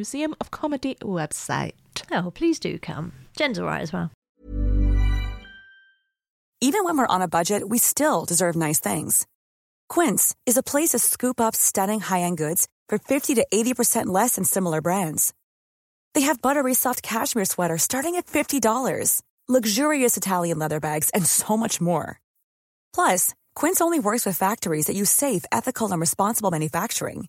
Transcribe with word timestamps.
Museum 0.00 0.34
of 0.40 0.50
Comedy 0.50 0.94
website. 1.02 1.72
Oh, 2.10 2.30
please 2.30 2.58
do 2.58 2.78
come. 2.78 3.12
Jen's 3.36 3.58
all 3.58 3.66
right 3.66 3.82
as 3.82 3.92
well. 3.92 4.10
Even 6.62 6.84
when 6.84 6.96
we're 6.96 7.14
on 7.14 7.22
a 7.22 7.28
budget, 7.28 7.68
we 7.68 7.78
still 7.78 8.24
deserve 8.24 8.56
nice 8.56 8.80
things. 8.80 9.26
Quince 9.90 10.34
is 10.46 10.56
a 10.56 10.62
place 10.62 10.90
to 10.90 10.98
scoop 10.98 11.38
up 11.40 11.54
stunning 11.54 12.00
high-end 12.00 12.38
goods 12.38 12.66
for 12.88 12.96
50 12.98 13.34
to 13.34 13.46
80% 13.52 14.06
less 14.06 14.36
than 14.36 14.44
similar 14.44 14.80
brands. 14.80 15.34
They 16.14 16.22
have 16.22 16.40
buttery 16.42 16.74
soft 16.74 17.02
cashmere 17.02 17.44
sweaters 17.44 17.82
starting 17.82 18.16
at 18.16 18.26
$50, 18.26 19.22
luxurious 19.48 20.16
Italian 20.16 20.58
leather 20.58 20.80
bags, 20.80 21.10
and 21.10 21.26
so 21.26 21.58
much 21.58 21.80
more. 21.80 22.20
Plus, 22.94 23.34
Quince 23.54 23.80
only 23.82 24.00
works 24.00 24.24
with 24.24 24.38
factories 24.38 24.86
that 24.86 24.96
use 24.96 25.10
safe, 25.10 25.44
ethical, 25.52 25.92
and 25.92 26.00
responsible 26.00 26.50
manufacturing. 26.50 27.28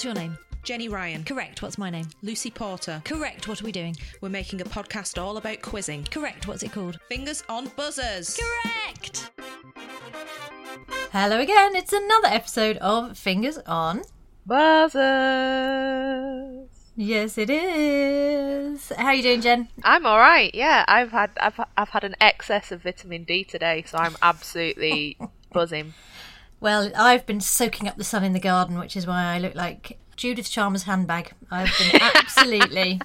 What's 0.00 0.06
your 0.06 0.14
name? 0.14 0.38
Jenny 0.62 0.88
Ryan, 0.88 1.24
Correct. 1.24 1.60
What's 1.60 1.76
my 1.76 1.90
name? 1.90 2.06
Lucy 2.22 2.50
Porter. 2.50 3.02
Correct. 3.04 3.46
What 3.46 3.60
are 3.60 3.64
we 3.66 3.70
doing? 3.70 3.94
We're 4.22 4.30
making 4.30 4.62
a 4.62 4.64
podcast 4.64 5.20
all 5.22 5.36
about 5.36 5.60
quizzing. 5.60 6.04
Correct. 6.04 6.48
What's 6.48 6.62
it 6.62 6.72
called? 6.72 6.98
Fingers 7.10 7.44
on 7.50 7.70
buzzers. 7.76 8.40
Correct. 8.40 9.30
Hello 11.12 11.38
again. 11.38 11.76
It's 11.76 11.92
another 11.92 12.28
episode 12.28 12.78
of 12.78 13.18
Fingers 13.18 13.58
on. 13.66 14.00
Buzzers. 14.46 14.96
Yes, 16.96 17.36
it 17.36 17.50
is. 17.50 18.92
How 18.96 19.08
are 19.08 19.14
you 19.14 19.22
doing, 19.22 19.42
Jen? 19.42 19.68
I'm 19.84 20.06
all 20.06 20.18
right. 20.18 20.54
Yeah, 20.54 20.86
I've 20.88 21.10
had 21.10 21.32
I've 21.38 21.60
I've 21.76 21.90
had 21.90 22.04
an 22.04 22.16
excess 22.22 22.72
of 22.72 22.84
vitamin 22.84 23.24
D 23.24 23.44
today, 23.44 23.84
so 23.86 23.98
I'm 23.98 24.16
absolutely 24.22 25.18
buzzing. 25.52 25.92
Well, 26.60 26.92
I've 26.94 27.24
been 27.24 27.40
soaking 27.40 27.88
up 27.88 27.96
the 27.96 28.04
sun 28.04 28.22
in 28.22 28.34
the 28.34 28.40
garden, 28.40 28.78
which 28.78 28.94
is 28.94 29.06
why 29.06 29.24
I 29.24 29.38
look 29.38 29.54
like 29.54 29.98
Judith 30.16 30.50
Chalmers' 30.50 30.82
handbag. 30.82 31.32
I've 31.50 31.72
been 31.78 32.02
absolutely 32.14 33.00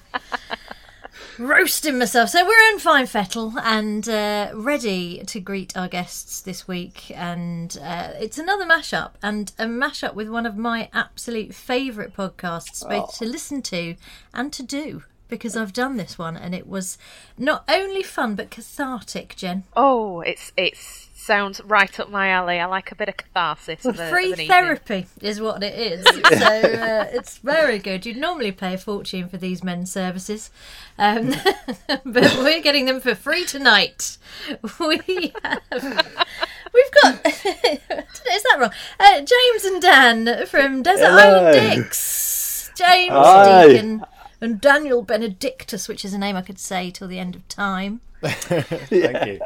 roasting 1.38 1.98
myself. 1.98 2.28
So 2.28 2.46
we're 2.46 2.72
in 2.72 2.78
fine 2.78 3.06
fettle 3.06 3.54
and 3.60 4.06
uh, 4.06 4.50
ready 4.54 5.22
to 5.26 5.40
greet 5.40 5.74
our 5.74 5.88
guests 5.88 6.42
this 6.42 6.68
week. 6.68 7.10
And 7.16 7.78
uh, 7.82 8.10
it's 8.20 8.36
another 8.36 8.66
mashup, 8.66 9.12
and 9.22 9.50
a 9.58 9.64
mashup 9.64 10.12
with 10.12 10.28
one 10.28 10.44
of 10.44 10.58
my 10.58 10.90
absolute 10.92 11.54
favourite 11.54 12.14
podcasts, 12.14 12.86
both 12.86 13.16
to 13.18 13.24
listen 13.24 13.62
to 13.62 13.96
and 14.34 14.52
to 14.52 14.62
do. 14.62 15.02
Because 15.28 15.56
I've 15.56 15.72
done 15.72 15.96
this 15.96 16.16
one 16.16 16.36
and 16.36 16.54
it 16.54 16.68
was 16.68 16.98
not 17.36 17.64
only 17.68 18.04
fun 18.04 18.36
but 18.36 18.48
cathartic, 18.48 19.34
Jen. 19.34 19.64
Oh, 19.74 20.20
it's 20.20 20.52
it's 20.56 21.05
sounds 21.26 21.60
right 21.64 21.98
up 22.00 22.08
my 22.08 22.28
alley. 22.28 22.60
I 22.60 22.66
like 22.66 22.92
a 22.92 22.94
bit 22.94 23.08
of 23.08 23.16
catharsis. 23.16 23.84
of 23.84 23.98
a- 23.98 24.04
of 24.04 24.08
Free 24.10 24.26
an 24.26 24.30
evening. 24.32 24.48
therapy 24.48 25.06
is 25.20 25.40
what 25.40 25.62
it 25.62 25.74
is. 25.74 26.04
so 26.38 26.46
uh, 26.46 27.08
it's 27.12 27.38
very 27.38 27.78
good. 27.78 28.06
You'd 28.06 28.16
normally 28.16 28.52
pay 28.52 28.74
a 28.74 28.78
fortune 28.78 29.28
for 29.28 29.36
these 29.36 29.62
men's 29.64 29.90
services, 29.92 30.50
um, 30.98 31.34
but 32.04 32.36
we're 32.38 32.62
getting 32.62 32.86
them 32.86 33.00
for 33.00 33.14
free 33.14 33.44
tonight. 33.44 34.16
We 34.78 35.32
have, 35.42 35.60
we've 35.72 36.92
got. 37.02 37.26
is 37.26 38.42
that 38.42 38.56
wrong? 38.58 38.70
Uh, 39.00 39.20
James 39.20 39.64
and 39.64 39.82
Dan 39.82 40.46
from 40.46 40.82
Desert 40.82 41.06
Hello. 41.06 41.46
Island 41.48 41.76
Dicks. 41.84 42.70
James 42.76 43.12
Hi. 43.12 43.66
Deacon 43.68 44.04
and 44.40 44.60
Daniel 44.60 45.02
Benedictus, 45.02 45.88
which 45.88 46.04
is 46.04 46.12
a 46.12 46.18
name 46.18 46.36
I 46.36 46.42
could 46.42 46.58
say 46.58 46.90
till 46.90 47.08
the 47.08 47.18
end 47.18 47.34
of 47.34 47.48
time. 47.48 48.00
Thank 48.22 49.26
you. 49.26 49.40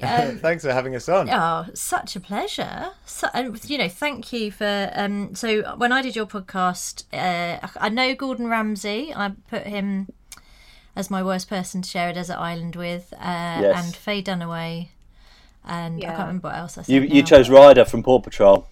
Thanks 0.38 0.64
for 0.64 0.72
having 0.72 0.94
us 0.94 1.08
on. 1.08 1.28
Oh, 1.30 1.66
such 1.74 2.16
a 2.16 2.20
pleasure. 2.20 2.90
So, 3.06 3.28
and 3.34 3.58
you 3.68 3.78
know, 3.78 3.88
thank 3.88 4.32
you 4.32 4.50
for. 4.50 4.90
Um, 4.94 5.34
so 5.34 5.76
when 5.76 5.92
I 5.92 6.02
did 6.02 6.16
your 6.16 6.26
podcast, 6.26 7.04
uh, 7.12 7.66
I 7.76 7.88
know 7.88 8.14
Gordon 8.14 8.46
Ramsay. 8.48 9.12
I 9.14 9.32
put 9.48 9.66
him 9.66 10.08
as 10.96 11.10
my 11.10 11.22
worst 11.22 11.48
person 11.48 11.82
to 11.82 11.88
share 11.88 12.10
a 12.10 12.12
desert 12.12 12.36
island 12.38 12.76
with, 12.76 13.12
uh, 13.14 13.58
Yes. 13.62 13.84
and 13.84 13.96
Faye 13.96 14.22
Dunaway, 14.22 14.88
and 15.64 16.02
I 16.02 16.06
can't 16.06 16.18
remember 16.20 16.48
what 16.48 16.56
else 16.56 16.78
I 16.78 16.82
said. 16.82 16.92
You 16.92 17.02
you 17.02 17.22
chose 17.22 17.48
Ryder 17.48 17.84
from 17.84 18.02
Paw 18.02 18.20
Patrol. 18.20 18.66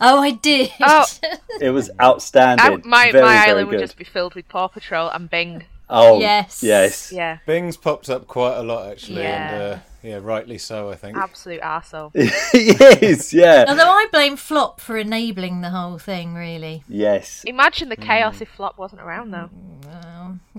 Oh, 0.00 0.20
I 0.22 0.30
did. 0.32 0.70
Oh. 0.80 1.04
It 1.60 1.70
was 1.70 1.90
outstanding. 2.00 2.64
I, 2.64 2.88
my 2.88 3.12
very, 3.12 3.22
my 3.22 3.34
very 3.34 3.50
island 3.50 3.68
would 3.68 3.80
just 3.80 3.98
be 3.98 4.04
filled 4.04 4.34
with 4.34 4.48
Paw 4.48 4.68
Patrol 4.68 5.10
and 5.10 5.28
Bing. 5.28 5.64
Oh 5.90 6.20
Yes. 6.20 6.62
yes. 6.62 7.12
Yeah, 7.12 7.38
Bing's 7.46 7.76
popped 7.76 8.08
up 8.08 8.26
quite 8.26 8.56
a 8.56 8.62
lot 8.62 8.90
actually, 8.90 9.22
Yeah. 9.22 9.50
and 9.54 9.62
uh, 9.74 9.78
yeah, 10.02 10.18
rightly 10.22 10.56
so. 10.56 10.88
I 10.90 10.94
think. 10.94 11.16
absolute 11.16 11.60
arsehole. 11.60 12.10
yes. 12.14 13.32
Yeah. 13.34 13.64
Although 13.68 13.90
I 13.90 14.06
blame 14.12 14.36
Flop 14.36 14.80
for 14.80 14.96
enabling 14.96 15.60
the 15.60 15.70
whole 15.70 15.98
thing, 15.98 16.34
really. 16.34 16.84
Yes. 16.88 17.42
Imagine 17.46 17.88
the 17.90 17.96
Mm. 17.96 18.06
chaos 18.06 18.40
if 18.40 18.48
Flop 18.48 18.78
wasn't 18.78 19.02
around 19.02 19.30
though. 19.32 19.50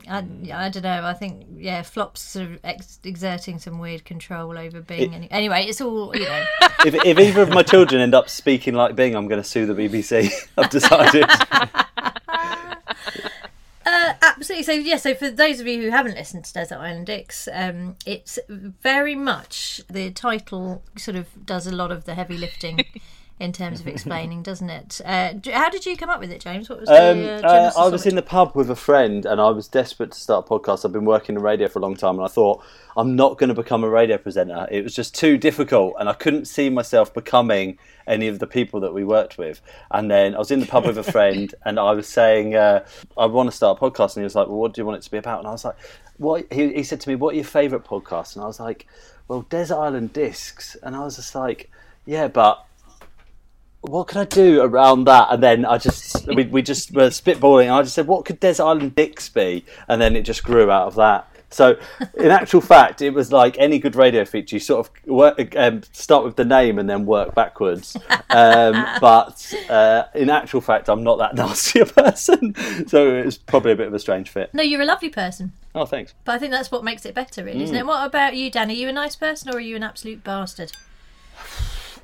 I, 0.10 0.18
I 0.54 0.70
don't 0.70 0.84
know. 0.84 1.04
I 1.06 1.14
think 1.14 1.46
yeah, 1.58 1.82
Flop's 1.84 2.22
sort 2.22 2.46
of 2.52 2.60
ex- 2.64 3.00
exerting 3.04 3.60
some 3.60 3.80
weird 3.80 4.04
control 4.04 4.58
over 4.58 4.82
Bing. 4.82 5.14
Any- 5.14 5.32
anyway, 5.32 5.66
it's 5.66 5.80
all 5.82 6.16
you 6.16 6.26
know. 6.26 6.44
if 6.86 6.94
if 7.06 7.18
either 7.20 7.42
of 7.42 7.50
my 7.50 7.64
children 7.64 8.02
end 8.02 8.14
up 8.14 8.30
speaking 8.30 8.74
like 8.74 8.96
Bing, 8.96 9.16
I'm 9.16 9.28
going 9.28 9.42
to 9.42 9.48
sue 9.48 9.66
the 9.66 9.74
BBC. 9.74 10.32
I've 10.58 10.70
decided. 10.70 11.26
Absolutely. 14.42 14.64
So 14.64 14.72
yeah. 14.72 14.98
So 14.98 15.14
for 15.14 15.30
those 15.30 15.60
of 15.60 15.68
you 15.68 15.84
who 15.84 15.92
haven't 15.92 16.16
listened 16.16 16.46
to 16.46 16.54
Desert 16.54 16.80
Island 16.80 17.06
Dicks, 17.06 17.48
um, 17.54 17.96
it's 18.08 18.40
very 18.50 19.14
much 19.14 19.82
the 19.88 20.10
title 20.10 20.82
sort 20.98 21.16
of 21.16 21.28
does 21.46 21.68
a 21.68 21.72
lot 21.72 21.92
of 21.92 22.06
the 22.06 22.16
heavy 22.16 22.40
lifting 22.40 22.84
in 23.42 23.52
terms 23.52 23.80
of 23.82 23.88
explaining, 23.96 24.44
doesn't 24.44 24.70
it? 24.70 25.02
Uh, 25.04 25.34
how 25.52 25.70
did 25.70 25.86
you 25.86 25.98
come 25.98 26.10
up 26.10 26.20
with 26.20 26.32
it, 26.32 26.40
James? 26.40 26.70
What 26.70 26.80
was 26.80 26.90
Um, 26.90 27.24
the 27.24 27.46
uh, 27.46 27.50
uh, 27.50 27.72
I 27.76 27.88
was 27.90 28.06
in 28.06 28.16
the 28.16 28.22
pub 28.22 28.56
with 28.56 28.70
a 28.70 28.76
friend 28.76 29.26
and 29.26 29.42
I 29.42 29.50
was 29.50 29.68
desperate 29.68 30.12
to 30.12 30.20
start 30.20 30.46
a 30.46 30.50
podcast. 30.50 30.86
I've 30.86 30.92
been 30.92 31.06
working 31.06 31.36
in 31.36 31.42
radio 31.42 31.68
for 31.68 31.80
a 31.80 31.82
long 31.82 31.96
time 31.96 32.16
and 32.16 32.24
I 32.24 32.28
thought, 32.28 32.64
I'm 32.96 33.16
not 33.16 33.40
going 33.40 33.50
to 33.50 33.56
become 33.56 33.84
a 33.84 33.90
radio 33.90 34.18
presenter. 34.18 34.68
It 34.70 34.84
was 34.84 34.94
just 34.94 35.16
too 35.16 35.38
difficult 35.38 35.96
and 36.00 36.08
I 36.08 36.14
couldn't 36.14 36.46
see 36.46 36.70
myself 36.70 37.14
becoming 37.14 37.80
any 38.06 38.28
of 38.28 38.40
the 38.40 38.48
people 38.48 38.80
that 38.82 38.94
we 38.94 39.04
worked 39.04 39.38
with. 39.38 39.60
And 39.90 40.12
then 40.12 40.36
I 40.36 40.38
was 40.38 40.52
in 40.52 40.60
the 40.60 40.68
pub 40.68 40.86
with 40.86 40.98
a 41.00 41.04
friend 41.12 41.54
and 41.66 41.80
I 41.80 41.92
was 41.94 42.08
saying, 42.08 42.56
uh, 42.56 42.86
I 43.18 43.26
want 43.26 43.50
to 43.50 43.56
start 43.56 43.80
a 43.82 43.82
podcast. 43.82 44.16
And 44.16 44.22
he 44.22 44.24
was 44.24 44.36
like, 44.36 44.48
Well, 44.48 44.58
what 44.58 44.74
do 44.74 44.82
you 44.82 44.86
want 44.86 44.98
it 45.00 45.04
to 45.04 45.12
be 45.12 45.18
about? 45.18 45.40
And 45.40 45.48
I 45.48 45.52
was 45.52 45.66
like, 45.66 45.78
what? 46.18 46.46
He, 46.54 46.74
he 46.74 46.84
said 46.84 47.02
to 47.02 47.10
me, 47.10 47.16
What 47.16 47.34
are 47.34 47.38
your 47.38 47.46
favourite 47.46 47.86
podcasts? 47.86 48.36
And 48.36 48.44
I 48.44 48.48
was 48.48 48.60
like, 48.60 48.86
Well, 49.28 49.42
Desert 49.50 49.78
Island 49.78 50.14
Discs. 50.14 50.76
And 50.84 50.96
I 50.96 51.00
was 51.04 51.16
just 51.16 51.34
like, 51.34 51.72
Yeah, 52.06 52.28
but 52.28 52.66
what 53.82 54.08
could 54.08 54.18
I 54.18 54.26
do 54.26 54.62
around 54.62 55.06
that? 55.06 55.28
And 55.32 55.42
then 55.42 55.66
I 55.66 55.78
just 55.78 56.28
we, 56.28 56.46
we 56.46 56.62
just 56.62 56.92
were 56.92 57.10
spitballing. 57.10 57.64
And 57.64 57.74
I 57.74 57.82
just 57.82 57.96
said, 57.96 58.08
what 58.08 58.26
could 58.26 58.40
Desert 58.40 58.64
Island 58.64 58.96
Dicks 58.96 59.28
be? 59.30 59.66
And 59.88 60.02
then 60.02 60.16
it 60.16 60.22
just 60.24 60.44
grew 60.44 60.70
out 60.70 60.88
of 60.88 60.96
that. 60.96 61.28
So, 61.54 61.78
in 62.18 62.32
actual 62.32 62.62
fact, 62.62 63.02
it 63.02 63.10
was 63.10 63.32
like 63.34 63.58
any 63.60 63.78
good 63.78 63.96
radio 63.98 64.24
feature. 64.24 64.56
You 64.56 64.60
sort 64.62 64.88
of 64.88 65.08
work, 65.08 65.54
um, 65.58 65.82
start 65.92 66.24
with 66.24 66.38
the 66.38 66.46
name 66.46 66.80
and 66.80 66.90
then 66.90 67.06
work 67.06 67.36
backwards. 67.36 67.98
Um, 68.30 68.86
but 69.02 69.54
uh, 69.70 70.04
in 70.16 70.30
actual 70.30 70.62
fact, 70.62 70.88
I'm 70.88 71.04
not 71.04 71.18
that 71.18 71.36
nasty 71.36 71.82
a 71.82 71.86
person, 71.86 72.56
so 72.88 73.16
it's 73.16 73.38
probably 73.38 73.74
a 73.74 73.76
bit 73.76 73.88
of 73.88 73.94
a 73.94 74.00
strange 74.00 74.30
fit. 74.30 74.54
No, 74.54 74.64
you're 74.64 74.82
a 74.82 74.86
lovely 74.86 75.10
person. 75.10 75.52
Oh, 75.76 75.86
thanks. 75.86 76.14
But 76.24 76.36
I 76.36 76.38
think 76.38 76.52
that's 76.52 76.72
what 76.72 76.86
makes 76.86 77.06
it 77.06 77.14
better, 77.14 77.44
really, 77.44 77.60
Mm. 77.60 77.64
isn't 77.64 77.76
it? 77.76 77.86
What 77.86 78.06
about 78.06 78.36
you, 78.36 78.50
Dan? 78.50 78.70
Are 78.70 78.74
you 78.74 78.88
a 78.88 78.94
nice 78.94 79.18
person 79.18 79.50
or 79.54 79.58
are 79.58 79.62
you 79.62 79.76
an 79.76 79.84
absolute 79.84 80.24
bastard? 80.24 80.72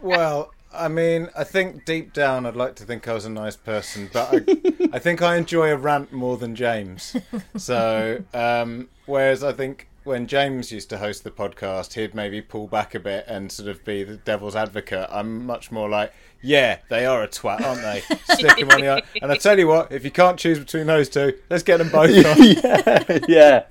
Well, 0.01 0.53
I 0.77 0.87
mean, 0.87 1.29
I 1.37 1.43
think 1.43 1.85
deep 1.85 2.13
down 2.13 2.45
I'd 2.45 2.55
like 2.55 2.75
to 2.75 2.83
think 2.83 3.07
I 3.07 3.13
was 3.13 3.25
a 3.25 3.29
nice 3.29 3.55
person, 3.55 4.09
but 4.13 4.29
I, 4.33 4.87
I 4.93 4.99
think 4.99 5.21
I 5.21 5.35
enjoy 5.35 5.71
a 5.71 5.77
rant 5.77 6.11
more 6.13 6.37
than 6.37 6.55
James. 6.55 7.15
So, 7.57 8.23
um, 8.33 8.89
whereas 9.05 9.43
I 9.43 9.53
think 9.53 9.87
when 10.03 10.25
James 10.27 10.71
used 10.71 10.89
to 10.91 10.97
host 10.97 11.23
the 11.25 11.31
podcast, 11.31 11.93
he'd 11.93 12.15
maybe 12.15 12.41
pull 12.41 12.67
back 12.67 12.95
a 12.95 12.99
bit 12.99 13.25
and 13.27 13.51
sort 13.51 13.67
of 13.67 13.83
be 13.83 14.03
the 14.03 14.15
devil's 14.17 14.55
advocate. 14.55 15.07
I'm 15.11 15.45
much 15.45 15.69
more 15.71 15.89
like, 15.89 16.13
yeah, 16.41 16.77
they 16.89 17.05
are 17.05 17.23
a 17.23 17.27
twat, 17.27 17.59
aren't 17.61 17.81
they? 17.81 18.01
Stick 18.35 18.57
'em 18.61 18.69
on 18.71 18.81
the 18.81 18.89
eye. 18.93 19.01
And 19.21 19.31
I 19.31 19.35
tell 19.35 19.59
you 19.59 19.67
what, 19.67 19.91
if 19.91 20.05
you 20.05 20.11
can't 20.11 20.37
choose 20.39 20.59
between 20.59 20.87
those 20.87 21.09
two, 21.09 21.33
let's 21.49 21.63
get 21.63 21.77
them 21.77 21.89
both 21.89 22.09
on. 22.25 22.41
yeah, 22.41 23.19
yeah, 23.27 23.63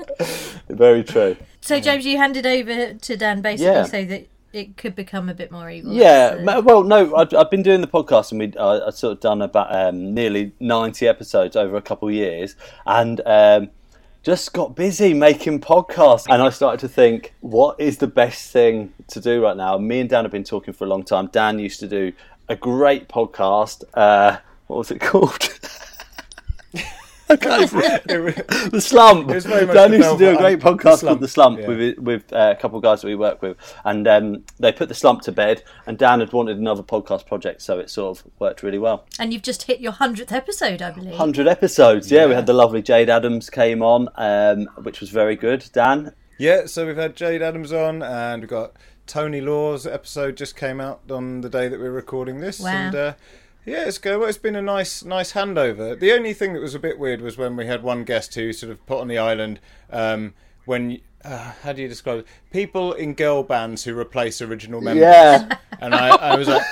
very 0.69 1.05
true. 1.05 1.37
So, 1.63 1.81
James, 1.81 2.05
you 2.05 2.19
handed 2.19 2.45
over 2.47 2.95
to 2.95 3.17
Dan 3.17 3.41
basically 3.41 3.73
Yeah. 3.73 3.85
so 3.85 4.05
that 4.05 4.27
it 4.57 4.79
could 4.79 4.97
become 4.97 5.29
a 5.29 5.35
bit 5.35 5.53
more 5.53 5.71
evil. 5.71 5.93
Yeah, 5.93 6.39
uh, 6.49 6.63
well, 6.63 6.83
no, 6.83 7.15
I've, 7.15 7.33
I've 7.35 7.51
been 7.51 7.63
doing 7.63 7.83
the 7.83 7.87
podcast, 7.87 8.33
and 8.33 8.41
we 8.41 8.57
I, 8.59 8.87
I've 8.87 8.95
sort 8.95 9.13
of 9.13 9.21
done 9.21 9.43
about 9.43 9.75
um, 9.75 10.15
nearly 10.15 10.53
ninety 10.61 11.07
episodes 11.07 11.57
over 11.57 11.77
a 11.77 11.83
couple 11.83 12.09
of 12.09 12.15
years, 12.15 12.57
and 12.87 13.21
um, 13.27 13.69
just 14.23 14.55
got 14.55 14.75
busy 14.75 15.13
making 15.13 15.61
podcasts. 15.61 16.25
And 16.31 16.43
I 16.43 16.49
started 16.49 16.81
to 16.81 16.89
think, 16.89 17.35
what 17.41 17.79
is 17.79 17.99
the 17.99 18.07
best 18.07 18.51
thing 18.51 18.95
to 19.09 19.21
do 19.21 19.43
right 19.43 19.57
now? 19.57 19.77
Me 19.77 20.01
and 20.01 20.09
Dan 20.09 20.25
have 20.25 20.33
been 20.33 20.43
talking 20.43 20.73
for 20.73 20.85
a 20.85 20.89
long 20.89 21.05
time. 21.05 21.29
Dan 21.31 21.59
used 21.59 21.79
to 21.81 21.89
do 21.89 22.13
a 22.49 22.57
great 22.57 23.09
podcast. 23.11 23.85
Uh, 23.93 24.39
what 24.69 24.79
was 24.79 24.91
it 24.91 25.01
called? 25.03 25.39
I 27.31 27.37
the 27.67 28.81
slump. 28.81 29.31
It 29.31 29.35
was 29.35 29.47
very 29.47 29.67
much 29.67 29.75
Dan 29.75 29.93
used 29.93 30.11
to 30.11 30.19
do 30.19 30.31
a 30.31 30.37
great 30.37 30.61
podcast 30.61 30.99
Slump, 30.99 31.03
called 31.03 31.21
the 31.21 31.29
Slump 31.29 31.59
yeah. 31.59 31.67
with 31.67 31.99
with 31.99 32.33
uh, 32.33 32.55
a 32.57 32.61
couple 32.61 32.79
of 32.79 32.85
guys 32.85 33.01
that 33.01 33.09
we 33.09 33.17
work 33.17 33.43
with, 33.43 33.57
and 33.85 34.07
um, 34.07 34.45
they 34.61 34.71
put 34.71 34.89
the 34.89 34.95
Slump 34.95 35.23
to 35.23 35.33
bed. 35.33 35.63
And 35.87 35.99
Dan 35.99 36.21
had 36.21 36.33
wanted 36.33 36.59
another 36.59 36.83
podcast 36.85 37.27
project, 37.27 37.63
so 37.63 37.79
it 37.79 37.91
sort 37.91 38.19
of 38.19 38.25
worked 38.39 38.63
really 38.63 38.79
well. 38.79 39.07
and 39.19 39.33
you've 39.33 39.43
just 39.43 39.65
hit 39.65 39.81
your 39.81 39.93
100th 39.93 40.31
episode, 40.31 40.83
I 40.83 40.91
believe. 40.93 41.15
Hundred 41.15 41.49
episodes, 41.49 42.11
yeah. 42.11 42.27
We 42.27 42.35
had 42.35 42.47
the 42.47 42.53
lovely 42.53 42.83
Jade 42.83 43.11
Adams 43.11 43.51
came 43.51 43.83
on, 43.83 44.09
um, 44.15 44.67
which 44.85 45.01
was 45.01 45.11
very 45.11 45.35
good. 45.35 45.65
Dan, 45.73 46.13
Yeah, 46.39 46.67
so 46.67 46.87
we've 46.87 46.97
had 46.97 47.17
Jade 47.17 47.43
Adams 47.43 47.73
on, 47.73 48.03
and 48.03 48.43
we've 48.43 48.51
got 48.51 48.75
Tony 49.07 49.41
Law's 49.41 49.87
episode 49.87 50.37
just 50.37 50.57
came 50.57 50.81
out 50.81 51.01
on 51.11 51.41
the 51.41 51.49
day 51.49 51.69
that 51.69 51.81
we're 51.81 51.91
recording 51.91 52.41
this, 52.41 52.61
Wow. 52.61 52.69
and 52.71 52.95
uh, 52.95 53.15
yeah, 53.67 53.85
it's 53.87 53.99
go. 53.99 54.21
Well, 54.21 54.29
it's 54.29 54.39
been 54.39 54.57
a 54.57 54.63
nice, 54.63 55.05
nice 55.05 55.33
handover. 55.33 55.99
The 55.99 56.13
only 56.13 56.33
thing 56.33 56.55
that 56.55 56.61
was 56.63 56.75
a 56.75 56.79
bit 56.79 56.99
weird 56.99 57.21
was 57.21 57.37
when 57.37 57.57
we 57.57 57.67
had 57.67 57.83
one 57.83 58.05
guest 58.05 58.35
who 58.37 58.53
sort 58.53 58.73
of 58.73 58.85
put 58.87 59.01
on 59.01 59.09
the 59.09 59.19
island 59.19 59.61
um, 59.91 60.33
when. 60.65 61.01
Uh, 61.25 61.53
how 61.65 61.73
do 61.73 61.83
you 61.83 61.89
describe 61.89 62.21
it? 62.21 62.27
People 62.53 62.93
in 62.93 63.13
girl 63.13 63.43
bands 63.43 63.83
who 63.83 63.99
replace 63.99 64.41
original 64.41 64.81
members. 64.81 65.03
Yeah. 65.03 65.57
And 65.81 65.95
I, 65.95 66.09
I 66.09 66.37
was 66.37 66.47
like, 66.49 66.63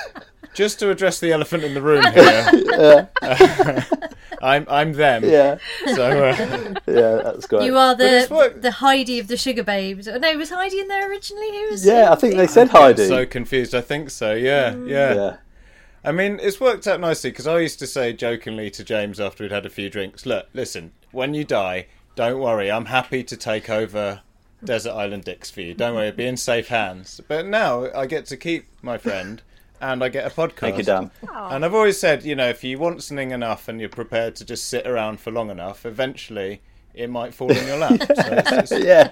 just 0.55 0.79
to 0.79 0.89
address 0.89 1.19
the 1.19 1.31
elephant 1.31 1.63
in 1.63 1.73
the 1.75 1.81
room 1.81 2.03
here. 2.13 3.09
I'm, 4.41 4.65
I'm 4.69 4.93
them. 4.93 5.23
yeah, 5.25 5.57
So, 5.93 6.25
uh, 6.25 6.73
yeah, 6.87 7.21
that's 7.23 7.45
great. 7.47 7.65
You 7.65 7.77
are 7.77 7.95
the 7.95 8.25
what- 8.29 8.61
the 8.61 8.71
Heidi 8.71 9.19
of 9.19 9.27
the 9.27 9.35
Sugababes. 9.35 10.07
Oh, 10.11 10.17
No, 10.17 10.37
was 10.37 10.49
Heidi 10.49 10.79
in 10.79 10.87
there 10.87 11.09
originally? 11.09 11.49
Who 11.51 11.71
was? 11.71 11.85
yeah, 11.85 12.11
I 12.11 12.15
think 12.15 12.35
they 12.35 12.47
said 12.47 12.69
Heidi. 12.69 13.07
so 13.07 13.25
confused. 13.25 13.75
I 13.75 13.81
think 13.81 14.09
so. 14.09 14.33
Yeah, 14.33 14.75
yeah. 14.85 15.13
yeah, 15.13 15.35
I 16.05 16.11
mean, 16.11 16.39
it's 16.41 16.59
worked 16.59 16.87
out 16.87 16.99
nicely 16.99 17.31
because 17.31 17.47
I 17.47 17.59
used 17.59 17.79
to 17.79 17.87
say 17.87 18.13
jokingly 18.13 18.69
to 18.71 18.83
James 18.83 19.19
after 19.19 19.43
we'd 19.43 19.51
had 19.51 19.65
a 19.65 19.69
few 19.69 19.89
drinks, 19.89 20.25
"Look, 20.25 20.47
listen, 20.53 20.91
when 21.11 21.33
you 21.33 21.43
die, 21.43 21.87
don't 22.15 22.39
worry. 22.39 22.71
I'm 22.71 22.85
happy 22.85 23.23
to 23.23 23.35
take 23.35 23.69
over 23.69 24.21
Desert 24.63 24.93
Island 24.93 25.23
Dicks 25.23 25.49
for 25.49 25.61
you. 25.61 25.73
Don't 25.73 25.95
worry, 25.95 26.11
be 26.11 26.25
in 26.25 26.37
safe 26.37 26.67
hands." 26.67 27.21
But 27.27 27.45
now 27.45 27.91
I 27.93 28.05
get 28.05 28.25
to 28.27 28.37
keep 28.37 28.65
my 28.81 28.97
friend, 28.97 29.41
and 29.81 30.03
I 30.03 30.09
get 30.09 30.25
a 30.25 30.29
podcast. 30.29 30.59
thank 30.59 30.77
you, 30.77 30.83
Dan. 30.83 31.11
And 31.33 31.65
I've 31.65 31.73
always 31.73 31.99
said, 31.99 32.23
you 32.23 32.35
know, 32.35 32.49
if 32.49 32.63
you 32.63 32.77
want 32.77 33.03
something 33.03 33.31
enough 33.31 33.67
and 33.67 33.79
you're 33.79 33.89
prepared 33.89 34.35
to 34.37 34.45
just 34.45 34.69
sit 34.69 34.85
around 34.87 35.19
for 35.19 35.31
long 35.31 35.49
enough, 35.49 35.85
eventually 35.85 36.61
it 36.95 37.09
might 37.09 37.33
fall 37.33 37.51
in 37.51 37.67
your 37.67 37.77
lap. 37.77 38.01
So 38.01 38.05
it's, 38.17 38.71
it's, 38.71 38.85
Yeah, 38.85 39.11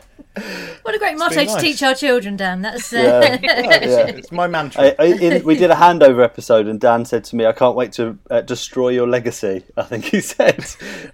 What 0.82 0.96
a 0.96 0.98
great 0.98 1.18
motto 1.18 1.36
been 1.36 1.48
to 1.48 1.62
teach 1.62 1.84
our 1.84 1.94
children, 1.94 2.36
Dan. 2.36 2.62
That's 2.62 2.92
uh, 2.94 2.98
Yeah. 2.98 3.40
yeah, 3.42 4.08
it's 4.08 4.32
my 4.32 4.48
mantra. 4.48 4.84
I, 4.84 4.96
I, 5.00 5.06
in, 5.06 5.44
we 5.44 5.56
did 5.56 5.70
a 5.70 5.76
handover 5.76 6.24
episode, 6.24 6.68
and 6.68 6.80
Dan 6.80 7.06
said 7.06 7.24
to 7.26 7.36
me, 7.36 7.46
"I 7.46 7.52
can't 7.52 7.76
wait 7.76 7.92
to 7.94 8.18
uh, 8.30 8.42
destroy 8.42 8.90
your 8.90 9.08
legacy." 9.08 9.64
I 9.78 9.84
think 9.84 10.06
he 10.06 10.22
said, 10.34 10.66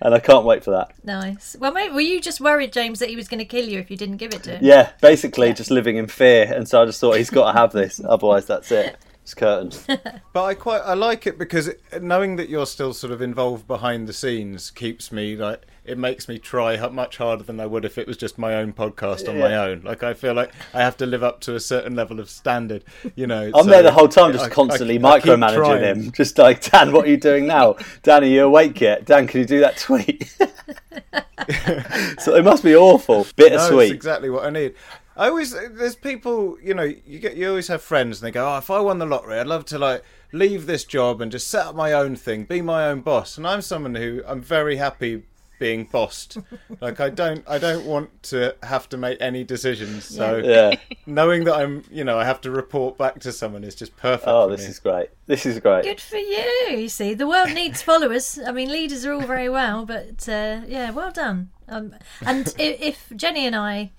and 0.01 0.13
I 0.13 0.19
can't 0.19 0.45
wait 0.45 0.63
for 0.63 0.71
that. 0.71 0.93
nice. 1.03 1.55
Well, 1.59 1.71
maybe, 1.71 1.93
were 1.93 2.01
you 2.01 2.21
just 2.21 2.39
worried, 2.39 2.71
James, 2.71 2.99
that 2.99 3.09
he 3.09 3.15
was 3.15 3.27
going 3.27 3.39
to 3.39 3.45
kill 3.45 3.67
you 3.67 3.79
if 3.79 3.89
you 3.91 3.97
didn't 3.97 4.17
give 4.17 4.33
it 4.33 4.43
to 4.43 4.57
him? 4.57 4.59
Yeah, 4.63 4.91
basically 5.01 5.53
just 5.53 5.71
living 5.71 5.97
in 5.97 6.07
fear, 6.07 6.51
and 6.53 6.67
so 6.67 6.81
I 6.81 6.85
just 6.85 6.99
thought 6.99 7.17
he's 7.17 7.29
got 7.29 7.51
to 7.51 7.57
have 7.57 7.71
this, 7.71 8.01
otherwise 8.03 8.45
that's 8.45 8.71
it. 8.71 8.97
It's 9.23 9.33
curtains. 9.35 9.85
But 10.33 10.43
I 10.43 10.53
quite 10.55 10.81
I 10.81 10.95
like 10.95 11.27
it 11.27 11.37
because 11.37 11.67
it, 11.67 11.81
knowing 12.01 12.37
that 12.37 12.49
you're 12.49 12.65
still 12.65 12.93
sort 12.93 13.13
of 13.13 13.21
involved 13.21 13.67
behind 13.67 14.07
the 14.07 14.13
scenes 14.13 14.71
keeps 14.71 15.11
me 15.11 15.35
like 15.35 15.67
it 15.89 15.97
makes 15.97 16.27
me 16.27 16.37
try 16.37 16.77
much 16.89 17.17
harder 17.17 17.43
than 17.43 17.59
I 17.59 17.65
would 17.65 17.83
if 17.83 17.97
it 17.97 18.05
was 18.07 18.15
just 18.15 18.37
my 18.37 18.55
own 18.55 18.73
podcast 18.73 19.27
on 19.27 19.39
my 19.39 19.55
own. 19.55 19.81
Like 19.81 20.03
I 20.03 20.13
feel 20.13 20.33
like 20.33 20.53
I 20.73 20.81
have 20.81 20.97
to 20.97 21.05
live 21.05 21.23
up 21.23 21.41
to 21.41 21.55
a 21.55 21.59
certain 21.59 21.95
level 21.95 22.19
of 22.19 22.29
standard. 22.29 22.83
You 23.15 23.25
know, 23.27 23.51
I'm 23.55 23.63
so 23.63 23.69
there 23.69 23.81
the 23.83 23.91
whole 23.91 24.07
time, 24.07 24.31
just 24.31 24.45
I- 24.45 24.49
constantly 24.49 25.03
I 25.03 25.19
keep 25.19 25.31
micromanaging 25.31 25.81
him. 25.81 26.11
Just 26.19 26.37
like, 26.37 26.61
Dan, 26.69 26.91
what 26.91 27.05
are 27.05 27.09
you 27.09 27.17
doing 27.17 27.47
now? 27.47 27.75
Dan, 28.03 28.23
are 28.23 28.27
you 28.27 28.43
awake 28.43 28.81
yet? 28.81 29.05
Dan, 29.05 29.25
can 29.25 29.39
you 29.39 29.45
do 29.45 29.59
that 29.61 29.77
tweet? 29.77 30.27
so 32.19 32.35
it 32.35 32.43
must 32.43 32.63
be 32.63 32.75
awful. 32.75 33.25
No, 33.39 33.45
Bittersweet. 33.45 33.91
exactly 33.93 34.29
what 34.29 34.45
I 34.45 34.49
need. 34.49 34.75
I 35.15 35.29
always 35.29 35.51
there's 35.51 35.95
people 35.95 36.57
you 36.61 36.73
know 36.73 36.83
you 36.83 37.19
get 37.19 37.35
you 37.35 37.49
always 37.49 37.67
have 37.67 37.81
friends 37.81 38.21
and 38.21 38.27
they 38.27 38.31
go 38.31 38.53
oh 38.53 38.57
if 38.57 38.69
I 38.69 38.79
won 38.79 38.99
the 38.99 39.05
lottery 39.05 39.37
I'd 39.39 39.47
love 39.47 39.65
to 39.65 39.77
like 39.77 40.03
leave 40.31 40.65
this 40.65 40.85
job 40.85 41.19
and 41.19 41.29
just 41.31 41.49
set 41.49 41.65
up 41.67 41.75
my 41.75 41.91
own 41.91 42.15
thing 42.15 42.45
be 42.45 42.61
my 42.61 42.87
own 42.87 43.01
boss 43.01 43.37
and 43.37 43.45
I'm 43.45 43.61
someone 43.61 43.95
who 43.95 44.21
I'm 44.25 44.41
very 44.41 44.77
happy 44.77 45.23
being 45.59 45.83
bossed 45.83 46.37
like 46.81 46.99
I 46.99 47.09
don't 47.09 47.43
I 47.47 47.57
don't 47.57 47.85
want 47.85 48.23
to 48.23 48.55
have 48.63 48.89
to 48.89 48.97
make 48.97 49.17
any 49.21 49.43
decisions 49.43 50.05
so 50.05 50.37
yeah. 50.37 50.75
knowing 51.05 51.43
that 51.43 51.55
I'm 51.55 51.83
you 51.91 52.03
know 52.03 52.17
I 52.17 52.25
have 52.25 52.41
to 52.41 52.51
report 52.51 52.97
back 52.97 53.19
to 53.19 53.31
someone 53.31 53.63
is 53.63 53.75
just 53.75 53.95
perfect 53.97 54.27
Oh, 54.27 54.47
for 54.47 54.55
this 54.55 54.65
me. 54.65 54.69
is 54.71 54.79
great. 54.79 55.09
This 55.25 55.45
is 55.45 55.59
great. 55.59 55.83
Good 55.83 56.01
for 56.01 56.17
you. 56.17 56.77
You 56.77 56.89
see, 56.89 57.13
the 57.13 57.27
world 57.27 57.51
needs 57.53 57.81
followers. 57.81 58.39
I 58.45 58.51
mean, 58.51 58.71
leaders 58.71 59.05
are 59.05 59.13
all 59.13 59.21
very 59.21 59.49
well, 59.49 59.85
but 59.85 60.27
uh, 60.27 60.61
yeah, 60.67 60.91
well 60.91 61.11
done. 61.11 61.49
Um, 61.67 61.95
and 62.25 62.47
if, 62.57 62.81
if 62.81 63.17
Jenny 63.17 63.45
and 63.45 63.55
I 63.55 63.91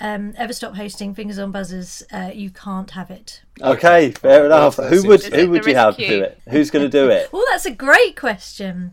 um, 0.00 0.34
ever 0.36 0.52
stop 0.52 0.76
hosting 0.76 1.14
Fingers 1.14 1.38
on 1.38 1.50
Buzzers, 1.50 2.02
uh, 2.12 2.30
you 2.34 2.50
can't 2.50 2.90
have 2.90 3.10
it. 3.10 3.42
Okay, 3.60 4.10
fair 4.10 4.44
enough. 4.46 4.76
Who 4.76 5.06
would 5.08 5.22
who 5.24 5.50
would 5.50 5.64
you 5.64 5.74
have 5.74 5.96
queue. 5.96 6.08
do 6.08 6.22
it? 6.22 6.40
Who's 6.48 6.70
going 6.70 6.84
to 6.84 6.90
do 6.90 7.08
it? 7.10 7.32
Well, 7.32 7.44
that's 7.50 7.66
a 7.66 7.70
great 7.70 8.16
question. 8.16 8.92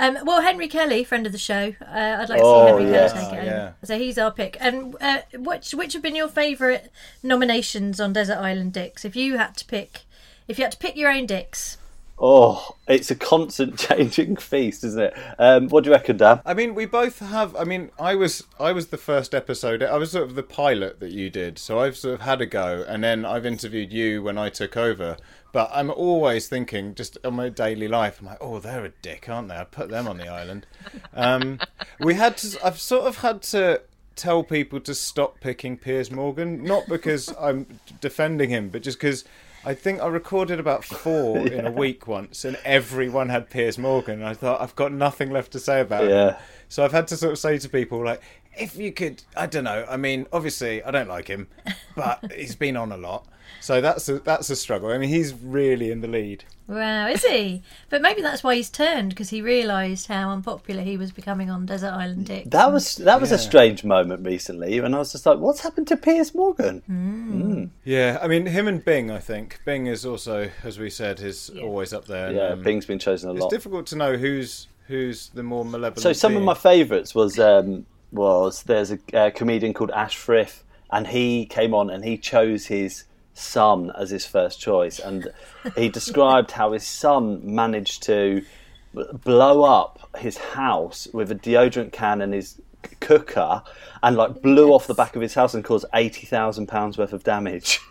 Um, 0.00 0.18
well, 0.24 0.40
Henry 0.40 0.66
Kelly, 0.66 1.04
friend 1.04 1.26
of 1.26 1.32
the 1.32 1.38
show, 1.38 1.74
uh, 1.82 2.16
I'd 2.20 2.28
like 2.30 2.38
to 2.40 2.44
Oh, 2.44 2.64
see 2.78 2.82
Henry 2.84 2.90
yes. 2.90 3.12
Kelly 3.12 3.24
take 3.26 3.34
it. 3.40 3.44
Yeah. 3.44 3.62
over. 3.62 3.74
So 3.84 3.98
he's 3.98 4.16
our 4.18 4.30
pick. 4.30 4.56
And 4.58 4.96
uh, 5.00 5.18
which 5.34 5.72
which 5.72 5.92
have 5.92 6.00
been 6.02 6.16
your 6.16 6.28
favourite 6.28 6.88
nominations 7.22 8.00
on 8.00 8.12
Desert 8.14 8.38
Island 8.38 8.72
Dicks? 8.72 9.04
If 9.04 9.14
you 9.14 9.36
had 9.36 9.56
to 9.58 9.64
pick, 9.66 10.00
if 10.48 10.58
you 10.58 10.64
had 10.64 10.72
to 10.72 10.78
pick 10.78 10.96
your 10.96 11.10
own 11.10 11.26
dicks, 11.26 11.76
Oh, 12.22 12.76
it's 12.86 13.10
a 13.10 13.14
constant 13.14 13.78
changing 13.78 14.36
feast, 14.36 14.84
isn't 14.84 15.00
it? 15.00 15.14
Um, 15.38 15.68
what 15.68 15.84
do 15.84 15.88
you 15.90 15.94
reckon, 15.94 16.18
Dan? 16.18 16.42
I 16.44 16.52
mean, 16.52 16.74
we 16.74 16.84
both 16.84 17.20
have. 17.20 17.56
I 17.56 17.64
mean, 17.64 17.90
I 17.98 18.14
was 18.14 18.44
I 18.58 18.72
was 18.72 18.88
the 18.88 18.98
first 18.98 19.34
episode. 19.34 19.82
I 19.82 19.96
was 19.96 20.10
sort 20.10 20.24
of 20.24 20.34
the 20.34 20.42
pilot 20.42 21.00
that 21.00 21.12
you 21.12 21.30
did, 21.30 21.58
so 21.58 21.80
I've 21.80 21.96
sort 21.96 22.14
of 22.14 22.20
had 22.20 22.42
a 22.42 22.46
go, 22.46 22.84
and 22.86 23.02
then 23.02 23.24
I've 23.24 23.46
interviewed 23.46 23.90
you 23.90 24.22
when 24.22 24.36
I 24.36 24.50
took 24.50 24.76
over. 24.76 25.16
But 25.52 25.70
I'm 25.72 25.90
always 25.90 26.46
thinking, 26.46 26.94
just 26.94 27.16
on 27.24 27.34
my 27.34 27.48
daily 27.48 27.88
life, 27.88 28.20
I'm 28.20 28.26
like, 28.26 28.38
oh, 28.40 28.60
they're 28.60 28.84
a 28.84 28.90
dick, 29.02 29.28
aren't 29.28 29.48
they? 29.48 29.56
I 29.56 29.64
put 29.64 29.88
them 29.88 30.06
on 30.06 30.18
the 30.18 30.28
island. 30.28 30.66
Um, 31.14 31.58
we 31.98 32.14
had 32.14 32.36
to. 32.38 32.64
I've 32.64 32.78
sort 32.78 33.06
of 33.06 33.18
had 33.18 33.40
to 33.44 33.80
tell 34.14 34.44
people 34.44 34.78
to 34.80 34.94
stop 34.94 35.40
picking 35.40 35.78
Piers 35.78 36.10
Morgan, 36.10 36.62
not 36.62 36.86
because 36.86 37.34
I'm 37.40 37.80
defending 38.02 38.50
him, 38.50 38.68
but 38.68 38.82
just 38.82 38.98
because. 38.98 39.24
I 39.64 39.74
think 39.74 40.00
I 40.00 40.06
recorded 40.06 40.58
about 40.58 40.84
four 40.84 41.38
in 41.46 41.66
a 41.66 41.70
week 41.70 42.06
once, 42.06 42.44
and 42.44 42.56
everyone 42.64 43.28
had 43.28 43.50
Piers 43.50 43.78
Morgan. 43.78 44.20
And 44.20 44.28
I 44.28 44.34
thought 44.34 44.60
I've 44.60 44.74
got 44.76 44.92
nothing 44.92 45.30
left 45.30 45.52
to 45.52 45.58
say 45.58 45.80
about. 45.80 46.08
Yeah. 46.08 46.38
So 46.68 46.84
I've 46.84 46.92
had 46.92 47.08
to 47.08 47.16
sort 47.16 47.32
of 47.32 47.38
say 47.38 47.58
to 47.58 47.68
people 47.68 48.04
like, 48.04 48.22
if 48.58 48.76
you 48.76 48.92
could, 48.92 49.22
I 49.36 49.46
don't 49.46 49.64
know. 49.64 49.86
I 49.88 49.96
mean, 49.96 50.26
obviously 50.32 50.82
I 50.82 50.90
don't 50.90 51.08
like 51.08 51.28
him, 51.28 51.48
but 51.96 52.32
he's 52.36 52.54
been 52.56 52.76
on 52.76 52.92
a 52.92 52.96
lot, 52.96 53.26
so 53.60 53.80
that's 53.80 54.08
a, 54.08 54.18
that's 54.20 54.50
a 54.50 54.56
struggle. 54.56 54.90
I 54.90 54.98
mean, 54.98 55.08
he's 55.08 55.34
really 55.34 55.90
in 55.90 56.00
the 56.00 56.08
lead. 56.08 56.44
Wow, 56.66 57.08
is 57.08 57.24
he? 57.24 57.62
but 57.88 58.00
maybe 58.00 58.22
that's 58.22 58.44
why 58.44 58.54
he's 58.54 58.70
turned 58.70 59.08
because 59.08 59.30
he 59.30 59.42
realised 59.42 60.06
how 60.06 60.30
unpopular 60.30 60.82
he 60.82 60.96
was 60.96 61.10
becoming 61.10 61.50
on 61.50 61.66
Desert 61.66 61.90
Island 61.90 62.26
Dick. 62.26 62.44
That 62.48 62.72
was 62.72 62.94
that 62.96 63.20
was 63.20 63.32
a 63.32 63.38
strange 63.38 63.82
moment 63.82 64.24
recently, 64.24 64.78
and 64.78 64.94
I 64.94 64.98
was 64.98 65.10
just 65.10 65.26
like, 65.26 65.38
"What's 65.38 65.60
happened 65.60 65.88
to 65.88 65.96
Piers 65.96 66.32
Morgan?" 66.32 67.72
Yeah, 67.84 68.18
I 68.22 68.28
mean 68.28 68.46
him 68.46 68.68
and 68.68 68.84
Bing. 68.84 69.10
I 69.10 69.18
think 69.18 69.60
Bing 69.64 69.88
is 69.88 70.06
also, 70.06 70.48
as 70.62 70.78
we 70.78 70.90
said, 70.90 71.20
is 71.20 71.50
always 71.60 71.92
up 71.92 72.06
there. 72.06 72.28
and, 72.28 72.36
Yeah, 72.36 72.48
um, 72.50 72.62
Bing's 72.62 72.86
been 72.86 73.00
chosen 73.00 73.30
a 73.30 73.32
lot. 73.32 73.46
It's 73.46 73.54
difficult 73.54 73.86
to 73.88 73.96
know 73.96 74.16
who's 74.16 74.68
who's 74.86 75.28
the 75.30 75.42
more 75.42 75.64
malevolent. 75.64 76.02
So 76.02 76.12
some 76.12 76.36
of 76.36 76.42
my 76.42 76.54
favourites 76.54 77.14
was 77.14 77.38
um, 77.38 77.86
was 78.12 78.64
there's 78.64 78.92
a 78.92 78.98
uh, 79.12 79.30
comedian 79.30 79.74
called 79.74 79.90
Ash 79.90 80.16
Frith, 80.16 80.64
and 80.90 81.06
he 81.06 81.46
came 81.46 81.74
on 81.74 81.90
and 81.90 82.04
he 82.04 82.16
chose 82.16 82.66
his 82.66 83.04
son 83.34 83.92
as 83.96 84.10
his 84.10 84.26
first 84.26 84.60
choice, 84.60 84.98
and 84.98 85.28
he 85.76 85.88
described 86.00 86.52
how 86.52 86.72
his 86.72 86.86
son 86.86 87.40
managed 87.42 88.02
to 88.04 88.44
blow 88.92 89.62
up 89.62 90.16
his 90.18 90.36
house 90.36 91.06
with 91.12 91.30
a 91.30 91.34
deodorant 91.34 91.92
can 91.92 92.20
and 92.20 92.34
his 92.34 92.60
cooker, 93.00 93.62
and 94.02 94.16
like 94.16 94.42
blew 94.42 94.72
off 94.72 94.86
the 94.86 94.94
back 94.94 95.14
of 95.16 95.22
his 95.22 95.34
house 95.34 95.54
and 95.54 95.64
caused 95.64 95.86
eighty 95.94 96.26
thousand 96.26 96.66
pounds 96.66 96.98
worth 96.98 97.12
of 97.12 97.24
damage. 97.24 97.80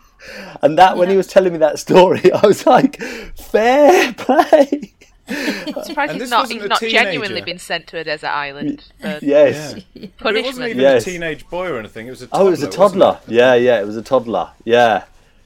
And 0.61 0.77
that, 0.77 0.97
when 0.97 1.09
he 1.09 1.15
was 1.15 1.27
telling 1.27 1.53
me 1.53 1.59
that 1.59 1.79
story, 1.79 2.29
I 2.33 2.45
was 2.45 2.65
like, 2.65 3.01
"Fair 3.35 4.11
play." 4.15 4.93
I'm 5.29 5.83
surprised 5.83 6.11
And 6.13 6.21
he's 6.21 6.29
not, 6.29 6.49
he's 6.49 6.63
not 6.63 6.79
genuinely 6.81 7.41
been 7.41 7.59
sent 7.59 7.87
to 7.87 7.97
a 7.99 8.03
desert 8.03 8.27
island 8.27 8.83
for 9.01 9.19
Yes. 9.21 9.73
But 9.73 9.85
it 9.95 9.95
wasn't 9.95 10.19
punishment. 10.19 10.69
even 10.71 10.81
Yes. 10.81 11.01
a 11.07 11.09
teenage 11.11 11.47
boy 11.49 11.67
or 11.69 11.79
anything. 11.79 12.07
It 12.07 12.11
was 12.11 12.21
a 12.21 12.27
toddler, 12.27 12.43
Oh, 12.43 12.47
it 12.47 12.51
was 12.51 12.63
a 12.63 12.69
toddler. 12.69 13.19
Yeah, 13.27 13.53
yeah, 13.55 13.79
it 13.81 13.85
was 13.85 13.97
a 13.97 14.01
toddler. 14.01 14.51
Yeah, 14.65 15.03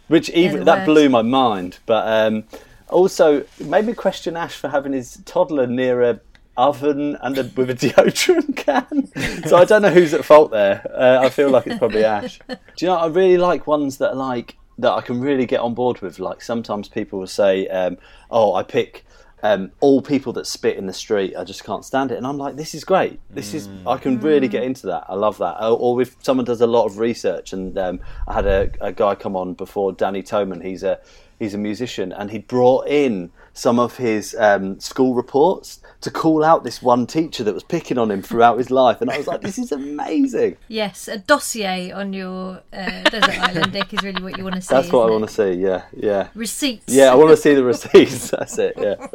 which 0.07 0.29
even 0.31 0.59
the 0.59 0.65
that 0.65 0.75
worst. 0.79 0.85
blew 0.85 1.09
my 1.09 1.21
mind. 1.21 1.79
But 1.85 2.07
um, 2.07 2.43
also 2.89 3.37
it 3.59 3.65
made 3.65 3.85
me 3.85 3.93
question 3.93 4.37
Ash 4.37 4.55
for 4.55 4.69
having 4.69 4.93
his 4.93 5.21
toddler 5.25 5.67
near 5.67 6.01
a 6.01 6.19
oven 6.55 7.17
and 7.21 7.35
a, 7.39 7.43
with 7.55 7.67
a 7.71 7.73
deodorant 7.73 8.55
can. 8.55 9.07
so 9.47 9.57
I 9.57 9.65
don't 9.65 9.81
know 9.81 9.89
who's 9.89 10.13
at 10.13 10.23
fault 10.23 10.51
there. 10.51 10.85
Uh, 10.93 11.19
I 11.25 11.29
feel 11.29 11.49
like 11.49 11.65
it's 11.65 11.79
probably 11.79 12.03
Ash. 12.05 12.39
Do 12.47 12.55
you 12.79 12.87
know? 12.87 12.95
I 12.97 13.07
really 13.07 13.37
like 13.37 13.65
ones 13.65 13.97
that 13.97 14.09
are 14.11 14.15
like 14.15 14.55
that 14.77 14.91
I 14.91 15.01
can 15.01 15.19
really 15.19 15.45
get 15.47 15.61
on 15.61 15.73
board 15.73 16.01
with. 16.01 16.19
Like 16.19 16.41
sometimes 16.43 16.87
people 16.87 17.17
will 17.19 17.27
say, 17.27 17.67
um, 17.69 17.97
"Oh, 18.29 18.53
I 18.53 18.61
pick." 18.63 19.03
Um, 19.45 19.71
all 19.81 20.01
people 20.01 20.31
that 20.33 20.47
spit 20.47 20.77
in 20.77 20.87
the 20.87 20.93
street, 20.93 21.35
I 21.35 21.43
just 21.43 21.65
can't 21.65 21.83
stand 21.83 22.11
it. 22.11 22.17
And 22.17 22.25
I'm 22.25 22.37
like, 22.37 22.55
this 22.55 22.73
is 22.73 22.85
great. 22.85 23.19
This 23.29 23.53
is 23.53 23.67
I 23.85 23.97
can 23.97 24.19
really 24.21 24.47
get 24.47 24.63
into 24.63 24.87
that. 24.87 25.03
I 25.09 25.15
love 25.15 25.37
that. 25.39 25.61
Or, 25.61 25.77
or 25.77 26.01
if 26.01 26.15
someone 26.23 26.45
does 26.45 26.61
a 26.61 26.67
lot 26.67 26.85
of 26.85 26.97
research, 26.97 27.51
and 27.51 27.77
um, 27.77 27.99
I 28.25 28.33
had 28.33 28.45
a, 28.45 28.71
a 28.79 28.93
guy 28.93 29.15
come 29.15 29.35
on 29.35 29.53
before, 29.53 29.91
Danny 29.91 30.23
Toman. 30.23 30.63
He's 30.63 30.81
a 30.81 30.99
he's 31.39 31.53
a 31.53 31.57
musician, 31.57 32.13
and 32.13 32.31
he 32.31 32.39
brought 32.39 32.87
in 32.87 33.31
some 33.53 33.79
of 33.79 33.97
his 33.97 34.35
um, 34.39 34.79
school 34.79 35.13
reports 35.13 35.79
to 36.01 36.09
call 36.11 36.43
out 36.43 36.63
this 36.63 36.81
one 36.81 37.05
teacher 37.07 37.43
that 37.43 37.53
was 37.53 37.63
picking 37.63 37.97
on 37.97 38.09
him 38.11 38.21
throughout 38.21 38.57
his 38.57 38.69
life. 38.71 38.99
And 38.99 39.09
I 39.09 39.17
was 39.17 39.27
like, 39.27 39.41
this 39.41 39.57
is 39.57 39.71
amazing. 39.71 40.57
Yes, 40.67 41.07
a 41.07 41.19
dossier 41.19 41.91
on 41.91 42.13
your 42.13 42.61
uh, 42.73 43.03
Desert 43.03 43.39
Island 43.39 43.71
Dick 43.71 43.93
is 43.93 44.01
really 44.03 44.23
what 44.23 44.37
you 44.37 44.43
want 44.43 44.55
to 44.55 44.61
see. 44.61 44.73
That's 44.73 44.91
what 44.91 45.07
I 45.07 45.11
want 45.11 45.27
to 45.27 45.33
see. 45.33 45.51
Yeah, 45.53 45.83
yeah, 45.95 46.29
Receipts. 46.33 46.91
yeah. 46.93 47.11
I 47.11 47.15
want 47.15 47.29
to 47.29 47.37
see 47.37 47.53
the 47.53 47.63
receipts. 47.63 48.31
That's 48.37 48.57
it. 48.57 48.73
Yeah. 48.77 49.07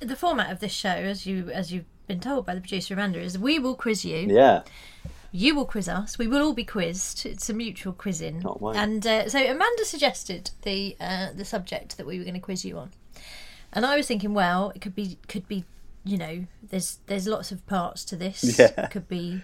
the 0.00 0.16
format 0.16 0.52
of 0.52 0.60
this 0.60 0.72
show, 0.72 0.90
as 0.90 1.26
you 1.26 1.48
as 1.50 1.72
you've 1.72 1.86
been 2.06 2.20
told 2.20 2.44
by 2.44 2.54
the 2.54 2.60
producer 2.60 2.94
Amanda, 2.94 3.18
is 3.20 3.38
we 3.38 3.58
will 3.58 3.74
quiz 3.74 4.04
you. 4.04 4.18
Yeah. 4.28 4.62
You 5.32 5.54
will 5.54 5.64
quiz 5.64 5.88
us. 5.88 6.18
We 6.18 6.26
will 6.26 6.42
all 6.42 6.54
be 6.54 6.64
quizzed. 6.64 7.24
It's 7.24 7.48
a 7.48 7.54
mutual 7.54 7.92
quizzing. 7.92 8.42
Can't 8.42 8.60
wait. 8.60 8.76
And 8.76 9.06
uh, 9.06 9.28
so 9.28 9.38
Amanda 9.38 9.84
suggested 9.84 10.50
the 10.62 10.96
uh, 11.00 11.28
the 11.34 11.44
subject 11.44 11.96
that 11.96 12.06
we 12.06 12.18
were 12.18 12.24
going 12.24 12.34
to 12.34 12.40
quiz 12.40 12.64
you 12.64 12.78
on, 12.78 12.90
and 13.72 13.86
I 13.86 13.96
was 13.96 14.06
thinking, 14.08 14.34
well, 14.34 14.72
it 14.74 14.80
could 14.80 14.94
be 14.94 15.18
could 15.28 15.46
be, 15.46 15.64
you 16.04 16.18
know, 16.18 16.46
there's 16.62 16.98
there's 17.06 17.26
lots 17.28 17.52
of 17.52 17.64
parts 17.66 18.04
to 18.06 18.16
this. 18.16 18.42
Yeah. 18.58 18.88
Could 18.88 19.08
be 19.08 19.42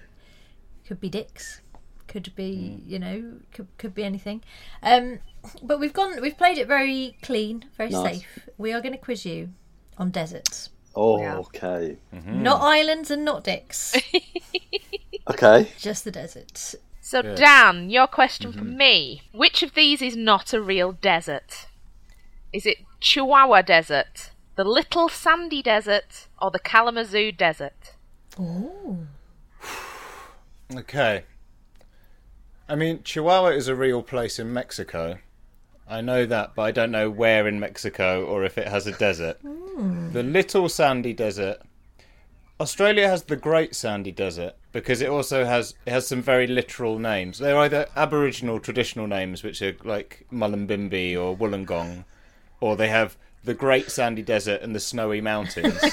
could 0.86 1.00
be 1.00 1.08
dicks, 1.08 1.60
could 2.08 2.34
be 2.34 2.78
Hmm. 2.82 2.90
you 2.90 2.98
know 2.98 3.32
could 3.52 3.68
could 3.78 3.94
be 3.94 4.02
anything. 4.04 4.42
Um, 4.82 5.20
but 5.62 5.78
we've 5.78 5.92
gone 5.92 6.20
we've 6.20 6.36
played 6.38 6.58
it 6.58 6.66
very 6.66 7.16
clean, 7.22 7.64
very 7.76 7.90
Nice. 7.90 8.16
safe. 8.18 8.48
We 8.58 8.72
are 8.72 8.80
going 8.80 8.92
to 8.94 8.98
quiz 8.98 9.24
you 9.24 9.50
on 9.98 10.10
deserts, 10.10 10.70
Oh, 10.96 11.18
Yeah. 11.20 11.36
okay. 11.38 11.96
not 12.26 12.60
islands 12.60 13.10
and 13.10 13.24
not 13.24 13.44
dicks, 13.44 13.94
Okay. 15.28 15.72
just 15.78 16.04
the 16.04 16.10
desert. 16.10 16.76
So, 17.00 17.22
Dan, 17.22 17.88
your 17.88 18.08
question 18.08 18.52
for 18.52 18.60
mm-hmm. 18.60 18.76
me. 18.76 19.22
Which 19.32 19.62
of 19.62 19.74
these 19.74 20.02
is 20.02 20.16
not 20.16 20.52
a 20.52 20.60
real 20.60 20.92
desert? 20.92 21.66
Is 22.52 22.66
it 22.66 22.78
Chihuahua 23.00 23.62
Desert, 23.62 24.30
the 24.56 24.64
Little 24.64 25.08
Sandy 25.08 25.62
Desert, 25.62 26.26
or 26.42 26.50
the 26.50 26.58
Kalamazoo 26.58 27.30
Desert? 27.30 27.94
Okay. 30.74 31.24
I 32.68 32.74
mean, 32.74 33.02
Chihuahua 33.04 33.50
is 33.50 33.68
a 33.68 33.76
real 33.76 34.02
place 34.02 34.38
in 34.38 34.52
Mexico. 34.52 35.18
I 35.88 36.00
know 36.00 36.26
that, 36.26 36.56
but 36.56 36.62
I 36.62 36.72
don't 36.72 36.90
know 36.90 37.08
where 37.08 37.46
in 37.46 37.60
Mexico 37.60 38.24
or 38.24 38.44
if 38.44 38.58
it 38.58 38.66
has 38.66 38.86
a 38.88 38.92
desert. 38.92 39.38
Hmm. 39.42 40.10
The 40.12 40.24
Little 40.24 40.68
Sandy 40.68 41.12
Desert. 41.12 41.58
Australia 42.58 43.08
has 43.08 43.24
the 43.24 43.36
Great 43.36 43.76
Sandy 43.76 44.10
Desert 44.10 44.54
because 44.76 45.00
it 45.00 45.08
also 45.08 45.44
has 45.44 45.74
it 45.86 45.90
has 45.90 46.06
some 46.06 46.22
very 46.22 46.46
literal 46.46 46.98
names. 46.98 47.38
They're 47.38 47.58
either 47.58 47.86
Aboriginal 47.96 48.60
traditional 48.60 49.06
names, 49.06 49.42
which 49.42 49.62
are 49.62 49.76
like 49.84 50.26
Mullumbimby 50.32 51.14
or 51.14 51.36
Wollongong, 51.36 52.04
or 52.60 52.76
they 52.76 52.88
have 52.88 53.16
the 53.44 53.54
Great 53.54 53.90
Sandy 53.90 54.22
Desert 54.22 54.62
and 54.62 54.74
the 54.74 54.80
Snowy 54.80 55.20
Mountains. 55.20 55.78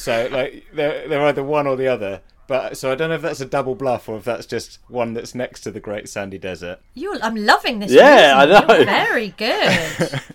So 0.00 0.28
like 0.32 0.64
they're 0.72 1.06
they're 1.08 1.26
either 1.26 1.44
one 1.44 1.66
or 1.66 1.76
the 1.76 1.86
other. 1.86 2.22
But 2.46 2.78
so 2.78 2.90
I 2.90 2.94
don't 2.94 3.10
know 3.10 3.16
if 3.16 3.22
that's 3.22 3.42
a 3.42 3.46
double 3.46 3.74
bluff 3.74 4.08
or 4.08 4.16
if 4.16 4.24
that's 4.24 4.46
just 4.46 4.78
one 4.88 5.12
that's 5.12 5.34
next 5.34 5.60
to 5.60 5.70
the 5.70 5.78
Great 5.78 6.08
Sandy 6.08 6.38
Desert. 6.38 6.80
You're, 6.94 7.22
I'm 7.22 7.36
loving 7.36 7.78
this. 7.78 7.92
Yeah, 7.92 8.32
I 8.36 8.46
know. 8.46 8.74
You're 8.74 8.86
very 8.86 9.28
good. 9.36 10.20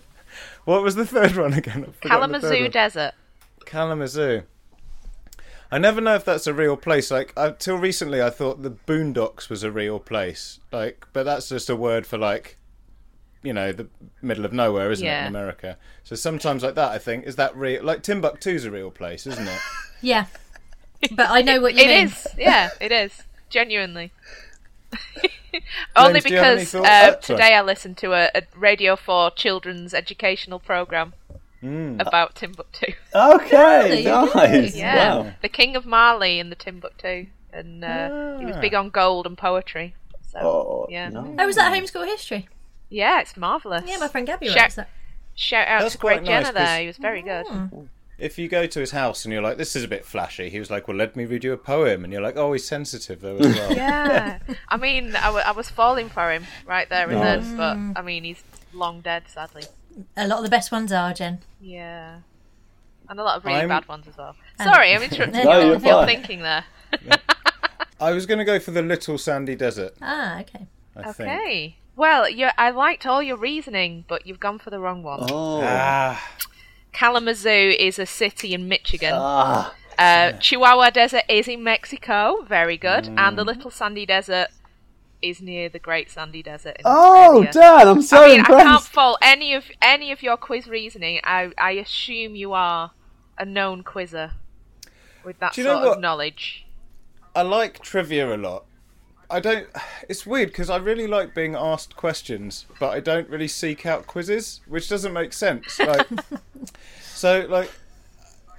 What 0.64 0.82
was 0.82 0.96
the 0.96 1.06
third 1.06 1.36
one 1.36 1.52
again? 1.52 1.84
I've 1.86 1.94
forgotten 1.94 2.32
the 2.32 2.40
third 2.40 2.48
Kalamazoo 2.48 2.62
one. 2.62 2.70
Desert. 2.72 3.12
Kalamazoo. 3.66 4.42
I 5.76 5.78
never 5.78 6.00
know 6.00 6.14
if 6.14 6.24
that's 6.24 6.46
a 6.46 6.54
real 6.54 6.74
place. 6.74 7.10
Like 7.10 7.34
until 7.36 7.76
recently, 7.76 8.22
I 8.22 8.30
thought 8.30 8.62
the 8.62 8.70
Boondocks 8.70 9.50
was 9.50 9.62
a 9.62 9.70
real 9.70 9.98
place. 9.98 10.58
Like, 10.72 11.06
but 11.12 11.24
that's 11.24 11.50
just 11.50 11.68
a 11.68 11.76
word 11.76 12.06
for 12.06 12.16
like, 12.16 12.56
you 13.42 13.52
know, 13.52 13.72
the 13.72 13.86
middle 14.22 14.46
of 14.46 14.54
nowhere, 14.54 14.90
isn't 14.90 15.06
it, 15.06 15.20
in 15.20 15.26
America? 15.26 15.76
So 16.02 16.16
sometimes 16.16 16.62
like 16.62 16.76
that, 16.76 16.92
I 16.92 16.96
think 16.96 17.26
is 17.26 17.36
that 17.36 17.54
real? 17.54 17.84
Like 17.84 18.02
Timbuktu's 18.02 18.64
a 18.64 18.70
real 18.70 18.90
place, 18.90 19.26
isn't 19.26 19.46
it? 19.46 19.60
yeah, 20.00 20.24
but 21.10 21.28
I 21.28 21.42
know 21.42 21.60
what 21.60 21.74
you 21.74 21.82
It 21.84 21.88
mean. 21.88 22.06
is, 22.06 22.26
yeah, 22.38 22.70
it 22.80 22.90
is. 22.90 23.24
Genuinely. 23.50 24.12
Only 25.94 26.20
James, 26.20 26.24
do 26.24 26.30
you 26.30 26.36
have 26.38 26.56
any 26.56 26.64
because 26.64 26.74
uh, 26.74 27.12
Oh, 27.18 27.20
today 27.20 27.54
I 27.54 27.60
listened 27.60 27.98
to 27.98 28.14
a, 28.14 28.30
a 28.34 28.44
Radio 28.56 28.96
4 28.96 29.30
children's 29.32 29.92
educational 29.92 30.58
program 30.58 31.12
Hmm. 31.60 31.98
about 32.00 32.34
Timbuktu. 32.34 32.92
Okay. 33.14 34.02
Really? 34.02 34.04
Nice. 34.04 34.76
Yeah, 34.76 35.14
Wow. 35.16 35.32
the 35.42 35.48
King 35.48 35.74
of 35.76 35.86
Mali 35.86 36.38
and 36.38 36.52
the 36.52 36.56
Timbuktu, 36.56 37.26
and 37.52 37.84
uh, 37.84 38.38
he 38.38 38.44
was 38.44 38.56
Ah. 38.56 38.60
big 38.60 38.74
on 38.74 38.90
gold 38.90 39.26
and 39.26 39.36
poetry. 39.38 39.94
So 40.32 40.38
Oh, 40.40 40.86
yeah, 40.90 41.08
no. 41.08 41.34
Oh, 41.38 41.46
was 41.46 41.56
that 41.56 41.72
homeschool 41.72 42.04
history? 42.06 42.48
yeah, 42.90 43.20
it's 43.20 43.36
marvelous. 43.36 43.84
Yeah, 43.86 43.96
my 43.98 44.08
friend 44.08 44.26
Gabby 44.26 44.48
Shout- 44.48 44.56
writes 44.56 44.74
that. 44.76 44.88
Shout 45.34 45.66
out 45.68 45.80
That's 45.82 45.92
to 45.92 45.98
Greg 45.98 46.18
quite 46.20 46.24
nice, 46.30 46.44
Jenner 46.46 46.52
there. 46.52 46.66
'cause- 46.66 46.78
He 46.80 46.86
was 46.86 46.96
very 46.98 47.22
good. 47.22 47.46
If 48.18 48.38
you 48.38 48.48
go 48.48 48.66
to 48.66 48.80
his 48.80 48.92
house 48.92 49.26
and 49.26 49.32
you're 49.32 49.42
like, 49.42 49.58
"This 49.58 49.76
is 49.76 49.84
a 49.84 49.88
bit 49.88 50.06
flashy," 50.06 50.48
he 50.48 50.58
was 50.58 50.70
like, 50.70 50.88
"Well, 50.88 50.96
let 50.96 51.16
me 51.16 51.26
read 51.26 51.44
you 51.44 51.52
a 51.52 51.58
poem," 51.58 52.02
and 52.04 52.10
you're 52.12 52.22
like, 52.22 52.36
"Oh, 52.38 52.52
he's 52.54 52.66
sensitive 52.66 53.20
though 53.20 53.36
as 53.36 53.54
well." 53.54 53.72
Yeah, 53.76 54.38
I 54.68 54.76
mean, 54.78 55.14
I, 55.16 55.26
w- 55.26 55.44
I 55.44 55.50
was 55.52 55.68
falling 55.68 56.08
for 56.08 56.32
him 56.32 56.46
right 56.66 56.88
there 56.88 57.10
and 57.10 57.20
then, 57.20 57.56
but 57.58 57.76
I 57.98 58.02
mean, 58.02 58.24
he's 58.24 58.42
long 58.72 59.02
dead, 59.02 59.24
sadly. 59.28 59.64
A 60.16 60.26
lot 60.26 60.38
of 60.38 60.44
the 60.44 60.50
best 60.50 60.70
ones 60.72 60.92
are, 60.92 61.12
Jen. 61.14 61.40
Yeah. 61.60 62.18
And 63.08 63.20
a 63.20 63.22
lot 63.22 63.36
of 63.38 63.44
really 63.44 63.58
I'm- 63.60 63.68
bad 63.68 63.86
ones 63.88 64.06
as 64.08 64.16
well. 64.16 64.34
Sorry, 64.62 64.94
I'm 64.94 65.02
interrupting 65.02 65.44
No, 65.44 65.60
you. 65.60 65.66
you're 65.66 65.78
your 65.78 65.80
fine. 65.80 66.06
thinking 66.06 66.40
there. 66.42 66.64
I 68.00 68.12
was 68.12 68.26
going 68.26 68.38
to 68.38 68.44
go 68.44 68.58
for 68.58 68.72
the 68.72 68.82
little 68.82 69.16
sandy 69.18 69.54
desert. 69.54 69.94
Ah, 70.02 70.40
okay. 70.40 70.66
I 70.96 71.12
think. 71.12 71.28
Okay. 71.30 71.76
Well, 71.94 72.28
you 72.28 72.48
I 72.58 72.70
liked 72.70 73.06
all 73.06 73.22
your 73.22 73.36
reasoning, 73.38 74.04
but 74.06 74.26
you've 74.26 74.40
gone 74.40 74.58
for 74.58 74.68
the 74.70 74.78
wrong 74.78 75.02
one. 75.02 75.20
Oh. 75.30 75.60
Ah, 75.62 76.22
Kalamazoo 76.92 77.74
is 77.78 77.98
a 77.98 78.06
city 78.06 78.52
in 78.54 78.68
Michigan. 78.68 79.12
Ah. 79.14 79.74
Uh, 79.98 80.32
Chihuahua 80.32 80.90
Desert 80.90 81.22
is 81.28 81.48
in 81.48 81.62
Mexico. 81.64 82.44
Very 82.46 82.76
good. 82.76 83.04
Mm. 83.04 83.18
And 83.18 83.38
the 83.38 83.44
Little 83.44 83.70
Sandy 83.70 84.04
Desert 84.04 84.48
is 85.22 85.40
near 85.40 85.68
the 85.68 85.78
Great 85.78 86.10
Sandy 86.10 86.42
Desert. 86.42 86.76
In 86.76 86.82
Oh, 86.84 87.44
Australia. 87.44 87.52
Dan, 87.52 87.88
I'm 87.88 88.02
so 88.02 88.22
I 88.24 88.28
mean, 88.28 88.40
I 88.40 88.44
can't 88.44 88.60
impressed. 88.60 88.88
fault 88.88 89.18
any 89.22 89.54
of 89.54 89.64
any 89.82 90.12
of 90.12 90.22
your 90.22 90.36
quiz 90.36 90.66
reasoning. 90.66 91.20
I 91.24 91.52
I 91.58 91.72
assume 91.72 92.34
you 92.36 92.52
are 92.52 92.92
a 93.38 93.44
known 93.44 93.82
quizzer 93.82 94.32
with 95.24 95.38
that 95.40 95.52
Do 95.54 95.60
you 95.62 95.66
know 95.66 95.82
sort 95.82 95.96
of 95.96 96.00
knowledge. 96.00 96.66
I 97.34 97.42
like 97.42 97.80
trivia 97.80 98.34
a 98.34 98.38
lot. 98.38 98.64
I 99.28 99.40
don't. 99.40 99.66
It's 100.08 100.24
weird 100.24 100.48
because 100.50 100.70
I 100.70 100.76
really 100.76 101.06
like 101.08 101.34
being 101.34 101.56
asked 101.56 101.96
questions, 101.96 102.64
but 102.78 102.90
I 102.90 103.00
don't 103.00 103.28
really 103.28 103.48
seek 103.48 103.84
out 103.84 104.06
quizzes, 104.06 104.60
which 104.68 104.88
doesn't 104.88 105.12
make 105.12 105.32
sense. 105.32 105.78
Like, 105.80 106.06
so 107.02 107.44
like, 107.48 107.70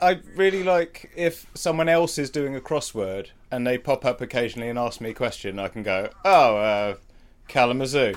I 0.02 0.20
really 0.36 0.64
like 0.64 1.12
if 1.16 1.48
someone 1.54 1.90
else 1.90 2.18
is 2.18 2.30
doing 2.30 2.56
a 2.56 2.60
crossword 2.60 3.30
and 3.52 3.66
they 3.66 3.78
pop 3.78 4.06
up 4.06 4.22
occasionally 4.22 4.70
and 4.70 4.78
ask 4.78 5.02
me 5.02 5.12
a 5.12 5.14
question, 5.14 5.60
I 5.60 5.68
can 5.68 5.84
go, 5.84 6.10
"Oh, 6.24 6.58
uh, 6.58 6.96
Kalamazoo," 7.48 8.16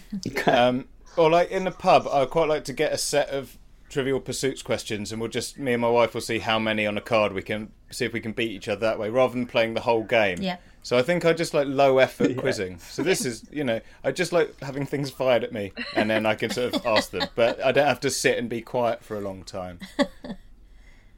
um, 0.46 0.88
or 1.16 1.30
like 1.30 1.50
in 1.50 1.64
the 1.64 1.70
pub. 1.70 2.06
I 2.08 2.24
quite 2.26 2.48
like 2.48 2.64
to 2.64 2.72
get 2.72 2.92
a 2.92 2.98
set 2.98 3.28
of 3.30 3.58
Trivial 3.88 4.20
Pursuits 4.20 4.62
questions, 4.62 5.12
and 5.12 5.20
we'll 5.20 5.30
just 5.30 5.58
me 5.58 5.72
and 5.72 5.82
my 5.82 5.90
wife 5.90 6.14
will 6.14 6.20
see 6.20 6.38
how 6.38 6.58
many 6.58 6.86
on 6.86 6.96
a 6.96 7.02
card 7.02 7.32
we 7.32 7.42
can 7.42 7.72
see 7.90 8.04
if 8.04 8.12
we 8.12 8.20
can 8.20 8.32
beat 8.32 8.50
each 8.50 8.68
other 8.68 8.80
that 8.80 8.98
way, 8.98 9.10
rather 9.10 9.34
than 9.34 9.46
playing 9.46 9.74
the 9.74 9.82
whole 9.82 10.02
game. 10.02 10.40
Yeah. 10.40 10.56
So 10.82 10.98
I 10.98 11.02
think 11.02 11.24
I 11.24 11.32
just 11.32 11.54
like 11.54 11.68
low 11.68 11.98
effort 11.98 12.36
quizzing. 12.36 12.78
So 12.78 13.02
this 13.02 13.24
is, 13.24 13.46
you 13.52 13.62
know, 13.62 13.80
I 14.02 14.10
just 14.10 14.32
like 14.32 14.58
having 14.60 14.84
things 14.84 15.10
fired 15.10 15.44
at 15.44 15.52
me, 15.52 15.72
and 15.94 16.10
then 16.10 16.26
I 16.26 16.34
can 16.34 16.50
sort 16.50 16.74
of 16.74 16.86
ask 16.86 17.10
them, 17.10 17.28
but 17.36 17.64
I 17.64 17.70
don't 17.70 17.86
have 17.86 18.00
to 18.00 18.10
sit 18.10 18.36
and 18.36 18.48
be 18.48 18.62
quiet 18.62 19.04
for 19.04 19.16
a 19.16 19.20
long 19.20 19.44
time. 19.44 19.78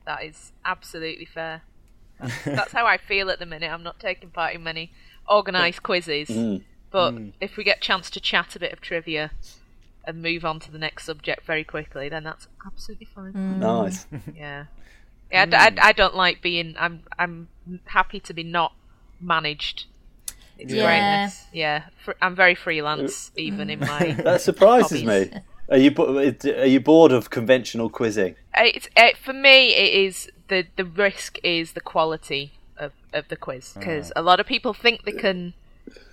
That 0.07 0.25
is 0.25 0.53
absolutely 0.65 1.25
fair. 1.25 1.63
That's, 2.21 2.45
that's 2.45 2.73
how 2.73 2.87
I 2.87 2.97
feel 2.97 3.31
at 3.31 3.39
the 3.39 3.47
minute. 3.47 3.71
I'm 3.71 3.83
not 3.83 3.99
taking 3.99 4.31
part 4.31 4.55
in 4.55 4.63
many 4.63 4.93
organised 5.29 5.83
quizzes, 5.83 6.29
mm. 6.29 6.63
but 6.91 7.13
mm. 7.15 7.33
if 7.41 7.57
we 7.57 7.65
get 7.65 7.79
a 7.79 7.81
chance 7.81 8.11
to 8.11 8.21
chat 8.21 8.55
a 8.55 8.59
bit 8.59 8.73
of 8.73 8.81
trivia 8.81 9.31
and 10.05 10.23
move 10.23 10.45
on 10.45 10.61
to 10.61 10.71
the 10.71 10.79
next 10.79 11.05
subject 11.05 11.45
very 11.47 11.65
quickly, 11.65 12.09
then 12.09 12.25
that's 12.25 12.47
absolutely 12.67 13.07
fine. 13.07 13.33
Mm. 13.33 13.59
Nice. 13.59 14.07
Yeah, 14.37 14.65
yeah. 15.33 15.43
I 15.43 15.47
d- 15.47 15.57
I, 15.57 15.89
I 15.89 15.93
don't 15.93 16.15
like 16.15 16.43
being. 16.43 16.75
I'm. 16.79 17.03
I'm 17.19 17.49
happy 17.87 18.21
to 18.21 18.35
be 18.35 18.43
not 18.45 18.75
managed. 19.21 19.87
It's 20.59 20.73
Yeah. 20.73 20.85
greatness. 20.85 21.47
Yeah, 21.53 21.85
I'm 22.23 22.37
very 22.37 22.55
freelance, 22.55 23.31
uh, 23.31 23.41
even 23.41 23.71
in 23.71 23.81
my. 23.81 24.13
That 24.23 24.43
surprises 24.43 25.03
Hobbies. 25.03 25.33
me. 25.33 25.41
Are 25.69 25.79
you 25.79 25.95
are 25.97 26.67
you 26.67 26.81
bored 26.81 27.13
of 27.13 27.31
conventional 27.31 27.89
quizzing? 27.89 28.37
Uh, 28.57 28.65
it's 28.65 28.89
it, 28.97 29.17
for 29.17 29.33
me 29.33 29.75
it 29.75 29.95
is 29.95 30.31
the 30.49 30.67
the 30.77 30.85
risk 30.85 31.39
is 31.43 31.73
the 31.73 31.81
quality 31.81 32.53
of, 32.77 32.93
of 33.13 33.29
the 33.29 33.37
quiz 33.37 33.73
because 33.79 34.13
a 34.15 34.23
lot 34.23 34.41
of 34.41 34.47
people 34.47 34.75
think 34.75 35.05
they 35.05 35.13
can 35.13 35.55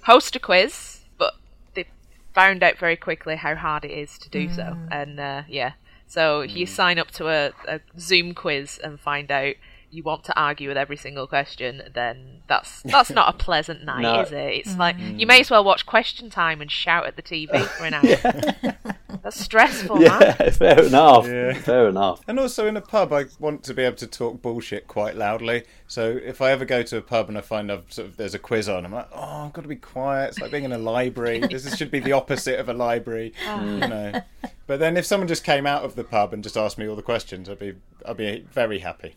host 0.04 0.36
a 0.36 0.40
quiz 0.40 1.02
but 1.18 1.36
they 1.74 1.86
found 2.34 2.64
out 2.64 2.78
very 2.78 2.96
quickly 2.96 3.36
how 3.36 3.56
hard 3.56 3.84
it 3.84 3.92
is 3.92 4.18
to 4.20 4.30
do 4.30 4.50
so. 4.50 4.64
Mm. 4.64 4.88
And 4.92 5.20
uh, 5.20 5.44
yeah. 5.48 5.74
So 6.08 6.42
if 6.42 6.56
you 6.56 6.66
mm. 6.66 6.70
sign 6.70 7.00
up 7.00 7.12
to 7.12 7.28
a, 7.28 7.52
a 7.68 7.80
zoom 7.98 8.34
quiz 8.34 8.80
and 8.84 9.00
find 9.00 9.32
out 9.32 9.56
you 9.92 10.04
want 10.04 10.24
to 10.24 10.40
argue 10.40 10.68
with 10.68 10.78
every 10.78 10.98
single 10.98 11.28
question 11.28 11.82
then 11.94 12.42
that's 12.48 12.82
that's 12.84 13.10
not 13.10 13.34
a 13.34 13.38
pleasant 13.38 13.84
night 13.86 14.02
No. 14.02 14.22
is 14.22 14.32
it 14.32 14.36
it's 14.36 14.74
mm. 14.74 14.80
like 14.80 14.96
you 15.00 15.28
may 15.28 15.42
as 15.42 15.50
well 15.50 15.64
watch 15.64 15.86
question 15.86 16.30
time 16.30 16.62
and 16.62 16.72
shout 16.72 17.06
at 17.06 17.16
the 17.16 17.22
tv 17.22 17.62
for 17.64 17.86
an 17.86 17.94
hour 17.96 18.96
that's 19.24 19.40
stressful 19.40 19.98
man. 19.98 20.22
Yeah, 20.22 20.50
fair 20.50 20.84
enough. 20.84 21.28
Yeah. 21.28 21.54
Fair 21.54 21.90
enough. 21.90 22.22
And 22.28 22.40
also 22.40 22.68
in 22.68 22.76
a 22.76 22.82
pub, 22.82 23.14
I 23.14 23.26
want 23.40 23.64
to 23.66 23.74
be 23.74 23.84
able 23.84 23.98
to 23.98 24.08
talk 24.08 24.42
bullshit 24.42 24.88
quite 24.88 25.16
loudly. 25.16 25.64
So 25.88 26.20
if 26.24 26.42
I 26.42 26.52
ever 26.52 26.66
go 26.66 26.82
to 26.84 26.98
a 26.98 27.02
pub 27.02 27.30
and 27.30 27.38
I 27.38 27.42
find 27.42 27.72
I've 27.72 27.92
sort 27.92 28.08
of 28.08 28.18
there's 28.18 28.34
a 28.34 28.40
quiz 28.40 28.68
on, 28.68 28.86
I'm 28.86 28.94
like, 28.94 29.10
oh, 29.14 29.46
I've 29.46 29.54
got 29.54 29.62
to 29.62 29.68
be 29.68 29.76
quiet. 29.76 30.30
It's 30.30 30.40
like 30.40 30.52
being 30.52 30.64
in 30.64 30.72
a 30.72 30.78
library. 30.78 31.40
this 31.40 31.76
should 31.76 31.92
be 31.92 32.00
the 32.00 32.14
opposite 32.14 32.60
of 32.60 32.70
a 32.70 32.74
library, 32.74 33.34
ah. 33.46 33.60
mm. 33.60 33.82
you 33.82 33.88
know. 33.88 34.22
But 34.66 34.80
then 34.80 34.98
if 34.98 35.06
someone 35.06 35.28
just 35.28 35.44
came 35.44 35.68
out 35.68 35.84
of 35.84 35.96
the 35.96 36.04
pub 36.04 36.34
and 36.34 36.44
just 36.44 36.58
asked 36.58 36.78
me 36.78 36.88
all 36.88 36.96
the 36.96 37.02
questions, 37.02 37.48
I'd 37.48 37.60
be 37.60 37.76
I'd 38.06 38.18
be 38.18 38.46
very 38.52 38.80
happy. 38.80 39.16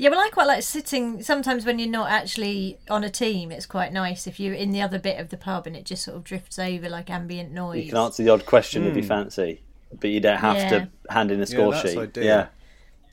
Yeah, 0.00 0.10
well, 0.10 0.20
I 0.20 0.28
quite 0.30 0.46
like 0.46 0.62
sitting. 0.62 1.22
Sometimes 1.24 1.66
when 1.66 1.80
you're 1.80 1.88
not 1.90 2.08
actually 2.10 2.78
on 2.88 3.02
a 3.02 3.10
team, 3.10 3.50
it's 3.50 3.66
quite 3.66 3.92
nice 3.92 4.28
if 4.28 4.38
you're 4.38 4.54
in 4.54 4.70
the 4.70 4.80
other 4.80 4.98
bit 4.98 5.18
of 5.18 5.30
the 5.30 5.36
pub 5.36 5.66
and 5.66 5.74
it 5.76 5.84
just 5.84 6.04
sort 6.04 6.16
of 6.16 6.22
drifts 6.22 6.56
over 6.58 6.88
like 6.88 7.10
ambient 7.10 7.50
noise. 7.52 7.84
You 7.84 7.90
can 7.90 7.98
answer 7.98 8.22
the 8.22 8.30
odd 8.30 8.46
question 8.46 8.84
if 8.86 8.96
you 8.96 9.02
fancy, 9.02 9.60
but 9.98 10.10
you 10.10 10.20
don't 10.20 10.38
have 10.38 10.56
Yeah. 10.56 10.68
to 10.70 10.88
hand 11.10 11.32
in 11.32 11.40
a 11.40 11.46
score 11.46 11.72
that's 11.72 11.90
sheet. 11.90 11.98
ideal. 11.98 12.24
Yeah, 12.24 12.46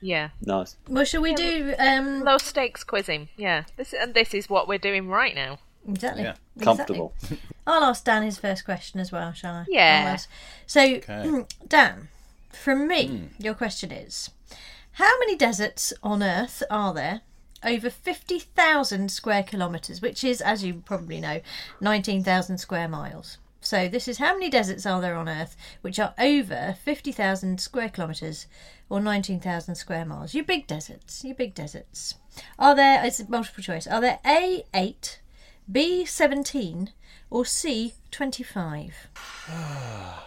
yeah 0.00 0.28
nice. 0.42 0.76
Well, 0.88 1.04
shall 1.04 1.22
we 1.22 1.34
do? 1.34 1.74
Um, 1.76 2.22
low 2.22 2.38
stakes 2.38 2.84
quizzing. 2.84 3.30
Yeah, 3.36 3.64
this 3.76 3.92
and 3.92 4.14
this 4.14 4.32
is 4.32 4.48
what 4.48 4.68
we're 4.68 4.78
doing 4.78 5.08
right 5.08 5.34
now. 5.34 5.58
exactly. 5.88 6.22
Yeah. 6.22 6.34
Comfortable. 6.62 7.14
Exactly. 7.22 7.38
I'll 7.66 7.82
ask 7.82 8.04
Dan 8.04 8.22
his 8.22 8.38
first 8.38 8.64
question 8.64 9.00
as 9.00 9.10
well, 9.10 9.32
shall 9.32 9.54
I? 9.56 9.64
Yeah. 9.68 10.16
I'll 10.18 10.24
So, 10.66 10.82
Okay. 10.82 11.44
Dan, 11.68 12.08
from 12.52 12.86
me, 12.86 13.30
your 13.40 13.54
question 13.54 13.90
is: 13.90 14.30
How 14.96 15.18
many 15.18 15.36
deserts 15.36 15.92
on 16.02 16.22
Earth 16.22 16.62
are 16.70 16.94
there? 16.94 17.20
Over 17.62 17.90
50,000 17.90 19.10
square 19.10 19.42
kilometres, 19.42 20.00
which 20.00 20.24
is, 20.24 20.40
as 20.40 20.64
you 20.64 20.82
probably 20.86 21.20
know, 21.20 21.42
19,000 21.82 22.56
square 22.56 22.88
miles. 22.88 23.36
So, 23.60 23.88
this 23.88 24.08
is 24.08 24.16
how 24.16 24.32
many 24.32 24.48
deserts 24.48 24.86
are 24.86 25.02
there 25.02 25.16
on 25.16 25.28
Earth 25.28 25.54
which 25.82 25.98
are 25.98 26.14
over 26.18 26.76
50,000 26.82 27.60
square 27.60 27.90
kilometres 27.90 28.46
or 28.88 28.98
19,000 28.98 29.74
square 29.74 30.06
miles? 30.06 30.32
You 30.32 30.42
big 30.42 30.66
deserts, 30.66 31.22
you 31.22 31.34
big 31.34 31.52
deserts. 31.52 32.14
Are 32.58 32.74
there, 32.74 33.04
it's 33.04 33.28
multiple 33.28 33.62
choice, 33.62 33.86
are 33.86 34.00
there 34.00 34.20
A8, 34.24 35.18
B17, 35.70 36.92
or 37.30 37.44
C25? 37.44 38.92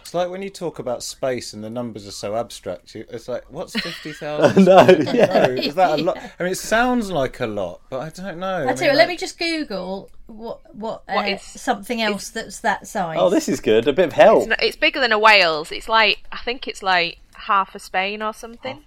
It's 0.00 0.14
like 0.14 0.28
when 0.30 0.42
you 0.42 0.50
talk 0.50 0.78
about 0.80 1.04
space 1.04 1.52
and 1.52 1.62
the 1.62 1.70
numbers 1.70 2.04
are 2.06 2.10
so 2.12 2.34
abstract. 2.34 2.94
you- 2.96 3.04
It's 3.10 3.28
like, 3.28 3.44
what's 3.48 3.78
fifty 3.80 4.12
thousand? 4.12 4.64
No, 4.66 4.80
yeah. 5.12 5.46
is 5.50 5.74
that 5.76 6.00
a 6.00 6.02
lot? 6.02 6.16
I 6.40 6.42
mean, 6.42 6.52
it 6.52 6.56
sounds 6.58 7.12
like 7.12 7.38
a 7.38 7.46
lot, 7.46 7.80
but 7.90 8.00
I 8.00 8.08
don't 8.08 8.38
know. 8.40 8.66
I 8.68 8.72
tell 8.72 8.84
you, 8.84 8.88
what, 8.88 8.96
let 8.96 9.08
me 9.08 9.16
just 9.16 9.38
Google 9.38 10.10
what 10.26 10.74
what, 10.74 11.02
What 11.06 11.26
uh, 11.26 11.34
is- 11.36 11.42
something 11.42 12.02
else 12.02 12.30
that's 12.30 12.58
that 12.60 12.86
size. 12.88 13.18
Oh, 13.20 13.30
this 13.30 13.48
is 13.48 13.60
good. 13.60 13.86
A 13.86 13.92
bit 13.92 14.06
of 14.06 14.12
help. 14.14 14.40
It's, 14.40 14.48
not, 14.48 14.62
it's 14.62 14.76
bigger 14.76 14.98
than 15.00 15.12
a 15.12 15.18
Wales. 15.18 15.70
It's 15.70 15.88
like 15.88 16.24
I 16.32 16.38
think 16.38 16.66
it's 16.66 16.82
like 16.82 17.18
half 17.34 17.74
of 17.76 17.82
Spain 17.82 18.20
or 18.22 18.32
something. 18.34 18.82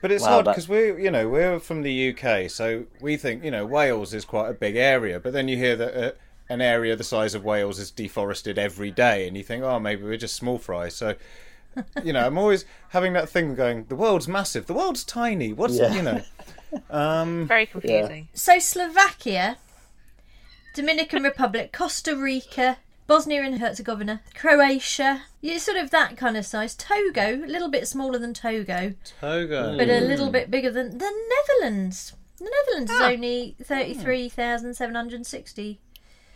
But 0.00 0.12
it's 0.12 0.24
Wow, 0.24 0.38
odd 0.40 0.44
because 0.46 0.68
we're, 0.68 0.98
you 0.98 1.10
know, 1.10 1.28
we're 1.30 1.58
from 1.58 1.80
the 1.82 2.10
UK, 2.14 2.50
so 2.50 2.84
we 3.00 3.16
think, 3.16 3.42
you 3.42 3.50
know, 3.50 3.64
Wales 3.64 4.12
is 4.12 4.24
quite 4.26 4.50
a 4.50 4.52
big 4.52 4.76
area. 4.76 5.18
But 5.18 5.32
then 5.32 5.48
you 5.48 5.56
hear 5.56 5.76
that 5.76 5.94
uh, 5.96 6.12
an 6.48 6.60
area 6.60 6.96
the 6.96 7.04
size 7.04 7.34
of 7.34 7.44
Wales 7.44 7.78
is 7.78 7.90
deforested 7.90 8.58
every 8.58 8.90
day, 8.90 9.26
and 9.26 9.36
you 9.36 9.42
think, 9.42 9.64
oh, 9.64 9.78
maybe 9.78 10.02
we're 10.02 10.16
just 10.16 10.36
small 10.36 10.58
fry. 10.58 10.88
So, 10.88 11.14
you 12.04 12.12
know, 12.12 12.26
I'm 12.26 12.38
always 12.38 12.64
having 12.90 13.12
that 13.14 13.28
thing 13.28 13.54
going, 13.54 13.84
the 13.84 13.96
world's 13.96 14.28
massive, 14.28 14.66
the 14.66 14.74
world's 14.74 15.04
tiny. 15.04 15.52
What's 15.52 15.78
yeah. 15.78 15.94
you 15.94 16.02
know? 16.02 16.22
Um, 16.90 17.46
Very 17.46 17.66
confusing. 17.66 18.28
Yeah. 18.32 18.34
So 18.34 18.58
Slovakia, 18.58 19.58
Dominican 20.74 21.22
Republic, 21.22 21.72
Costa 21.72 22.16
Rica, 22.16 22.78
Bosnia 23.06 23.42
and 23.42 23.60
Herzegovina, 23.60 24.22
Croatia. 24.34 25.22
It's 25.42 25.64
sort 25.64 25.76
of 25.76 25.90
that 25.90 26.16
kind 26.16 26.36
of 26.36 26.44
size. 26.44 26.74
Togo, 26.74 27.44
a 27.44 27.46
little 27.46 27.68
bit 27.68 27.86
smaller 27.86 28.18
than 28.18 28.34
Togo. 28.34 28.94
Togo. 29.20 29.76
But 29.76 29.88
a 29.88 30.00
little 30.00 30.30
bit 30.30 30.50
bigger 30.50 30.72
than 30.72 30.98
the 30.98 31.12
Netherlands. 31.60 32.14
The 32.38 32.50
Netherlands 32.66 32.90
ah. 32.92 32.96
is 32.96 33.02
only 33.14 33.54
33,760 33.62 35.80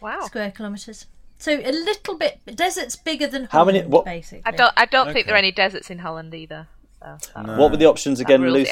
Wow. 0.00 0.20
square 0.26 0.50
kilometres. 0.50 1.06
So 1.38 1.52
a 1.52 1.70
little 1.72 2.16
bit. 2.16 2.40
Desert's 2.46 2.96
bigger 2.96 3.26
than 3.26 3.44
How 3.50 3.64
many- 3.64 3.82
what- 3.82 4.04
basically. 4.04 4.42
I 4.44 4.50
don't. 4.50 4.72
I 4.76 4.86
don't 4.86 5.12
think 5.12 5.26
there 5.26 5.34
are 5.34 5.38
any 5.38 5.52
deserts 5.52 5.90
in 5.90 5.98
Holland 6.00 6.34
either. 6.34 6.66
So 7.00 7.16
that, 7.36 7.58
What 7.58 7.70
were 7.70 7.76
the 7.76 7.86
options 7.86 8.18
again, 8.20 8.42
rules 8.42 8.68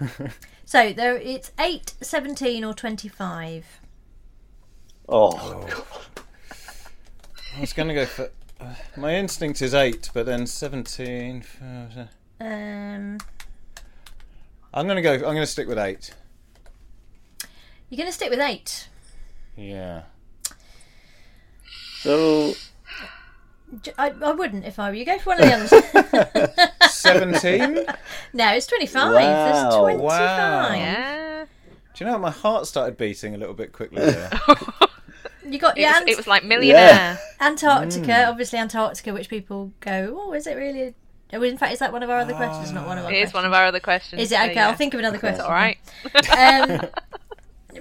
Lucy? 0.00 0.30
So 0.68 0.92
there, 0.92 1.16
it's 1.16 1.52
8, 1.60 1.94
17 2.00 2.64
or 2.64 2.74
25. 2.74 3.64
Oh, 5.08 5.30
God. 5.70 5.84
I 7.56 7.60
was 7.60 7.72
going 7.72 7.86
to 7.88 7.94
go 7.94 8.04
for. 8.04 8.30
Uh, 8.60 8.74
my 8.96 9.14
instinct 9.14 9.62
is 9.62 9.74
eight, 9.74 10.10
but 10.12 10.26
then 10.26 10.44
17. 10.46 11.44
uh, 11.62 12.06
Um, 12.40 13.18
I'm 14.74 14.86
going 14.86 14.96
to 14.96 15.02
go. 15.02 15.12
I'm 15.14 15.20
going 15.20 15.36
to 15.36 15.46
stick 15.46 15.68
with 15.68 15.78
eight. 15.78 16.12
you're 17.88 17.96
going 17.98 18.08
to 18.08 18.12
stick 18.12 18.30
with 18.30 18.40
8. 18.40 18.88
Yeah. 19.56 20.02
So 22.00 22.54
I, 23.98 24.12
I 24.22 24.32
wouldn't 24.32 24.64
if 24.64 24.78
I 24.78 24.90
were 24.90 24.94
you. 24.96 25.04
Go 25.04 25.18
for 25.18 25.30
one 25.36 25.42
of 25.42 25.70
the 25.70 26.46
others. 26.46 26.90
17? 26.92 27.84
No, 28.32 28.52
it's 28.52 28.66
25. 28.66 29.12
Wow. 29.12 29.18
There's 29.62 29.74
25. 29.74 30.00
Wow. 30.00 30.74
Yeah. 30.74 31.44
Do 31.94 32.04
you 32.04 32.10
know? 32.10 32.18
My 32.18 32.30
heart 32.30 32.66
started 32.66 32.96
beating 32.96 33.34
a 33.34 33.38
little 33.38 33.54
bit 33.54 33.72
quickly 33.72 34.02
there. 34.04 34.30
You 35.48 35.60
got 35.60 35.78
It 35.78 35.82
your 35.82 35.90
was, 35.90 35.96
Ant- 36.00 36.08
it 36.08 36.16
was 36.16 36.26
like 36.26 36.42
millionaire. 36.44 37.20
Antarctica, 37.40 38.24
obviously 38.26 38.58
Antarctica, 38.58 39.12
which 39.12 39.28
people 39.28 39.72
go, 39.78 40.16
oh, 40.20 40.32
is 40.32 40.44
it 40.48 40.54
really? 40.56 40.92
Oh, 41.32 41.40
in 41.40 41.56
fact, 41.56 41.72
is 41.72 41.78
that 41.78 41.92
one 41.92 42.02
of 42.02 42.10
our 42.10 42.18
other 42.18 42.34
questions? 42.34 42.72
Not 42.72 42.84
one 42.84 42.98
of 42.98 43.04
our. 43.04 43.12
It 43.12 43.14
is 43.14 43.20
questions. 43.30 43.34
one 43.34 43.44
of 43.44 43.52
our 43.52 43.66
other 43.66 43.78
questions. 43.78 44.22
Is 44.22 44.32
it 44.32 44.34
so 44.34 44.42
okay? 44.42 44.54
yeah. 44.54 44.68
I'll 44.68 44.74
think 44.74 44.92
of 44.94 44.98
another 44.98 45.18
question. 45.18 45.42
All 45.42 45.52
right. 45.52 45.78
um, 46.36 46.80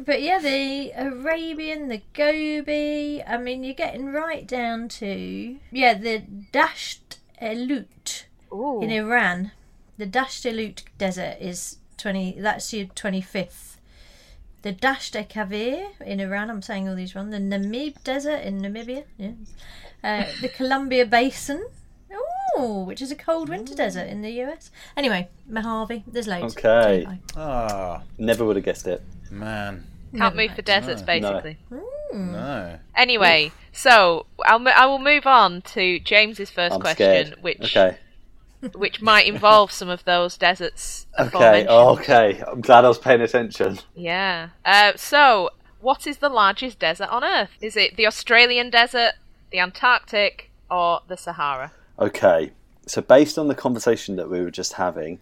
but 0.03 0.21
yeah, 0.21 0.39
the 0.39 0.91
Arabian, 0.95 1.88
the 1.88 2.01
Gobi. 2.13 3.23
I 3.23 3.38
mean, 3.38 3.63
you're 3.63 3.73
getting 3.73 4.08
right 4.08 4.47
down 4.47 4.89
to 4.89 5.58
yeah, 5.71 5.93
the 5.93 6.23
Dasht 6.51 7.17
Elut 7.41 8.25
Ooh. 8.51 8.81
in 8.81 8.89
Iran. 8.89 9.51
The 9.97 10.08
Dasht 10.08 10.45
Elut 10.45 10.84
desert 10.97 11.38
is 11.39 11.77
twenty. 11.97 12.36
That's 12.39 12.73
your 12.73 12.88
twenty 12.88 13.21
fifth. 13.21 13.79
The 14.62 14.73
Dasht 14.73 15.29
Kavir 15.29 15.89
in 16.03 16.19
Iran. 16.19 16.49
I'm 16.49 16.62
saying 16.62 16.89
all 16.89 16.95
these 16.95 17.15
wrong. 17.15 17.29
The 17.29 17.38
Namib 17.38 18.03
Desert 18.03 18.41
in 18.41 18.62
Namibia. 18.62 19.03
Yeah. 19.17 19.31
Uh, 20.03 20.25
the 20.41 20.49
Columbia 20.49 21.05
Basin. 21.05 21.65
Oh, 22.58 22.84
which 22.84 23.02
is 23.02 23.12
a 23.12 23.15
cold 23.15 23.50
winter 23.50 23.76
desert 23.76 24.08
in 24.08 24.22
the 24.22 24.32
US. 24.44 24.72
Anyway, 24.96 25.28
Mojave. 25.48 26.04
There's 26.08 26.28
loads. 26.28 26.56
Okay. 26.58 27.04
25. 27.06 27.20
Ah, 27.38 28.04
Never 28.18 28.46
would 28.46 28.56
have 28.56 28.65
guessed 28.65 28.88
it. 28.88 29.02
man. 29.30 29.86
Can't 30.15 30.36
move 30.36 30.52
for 30.56 30.62
deserts, 30.62 31.02
basically. 31.02 31.58
No. 32.13 32.80
Anyway, 32.96 33.52
so 33.74 34.26
I'll 34.46 34.60
mo- 34.60 34.72
I 34.74 34.86
will 34.86 35.00
move 35.00 35.28
on 35.28 35.62
to 35.74 36.00
James's 36.00 36.50
1st 36.50 36.72
I'm 36.72 36.80
question, 36.80 36.96
scared. 37.28 37.44
which 37.44 37.76
Okay. 37.76 37.98
which 38.76 39.02
might 39.02 39.28
involve 39.28 39.72
some 39.74 39.89
of 39.89 40.06
those 40.06 40.38
deserts. 40.38 41.08
Okay. 41.20 41.65
aforementioned. 41.65 41.70
Okay. 41.70 42.44
I'm 42.48 42.62
glad 42.62 42.86
I 42.86 42.88
was 42.88 42.98
paying 42.98 43.20
attention. 43.20 43.80
Yeah. 43.94 44.50
Uh, 44.63 44.94
so, 44.96 45.50
what 45.82 46.08
is 46.08 46.18
the 46.18 46.30
largest 46.30 46.80
desert 46.80 47.10
on 47.10 47.26
Earth? 47.26 47.50
Is 47.60 47.76
it 47.76 47.98
the 47.98 48.08
Australian 48.08 48.70
desert, 48.70 49.13
the 49.52 49.60
Antarctic, 49.60 50.52
or 50.72 51.02
the 51.10 51.18
Sahara? 51.18 51.74
Okay. 51.99 52.51
So 52.88 53.01
based 53.01 53.38
on 53.38 53.47
the 53.47 53.55
conversation 53.55 54.15
that 54.17 54.29
we 54.29 54.41
were 54.41 54.51
just 54.51 54.73
having, 54.73 55.19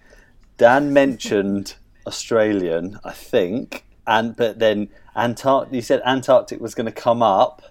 Dan 0.57 0.91
mentioned 0.93 1.75
Australian, 2.07 2.99
I 3.03 3.11
think, 3.13 3.85
and 4.05 4.35
but 4.35 4.59
then 4.59 4.89
Antarctic. 5.15 5.73
You 5.73 5.81
said 5.81 6.01
Antarctic 6.05 6.59
was 6.59 6.75
going 6.75 6.85
to 6.87 6.91
come 6.91 7.21
up 7.21 7.61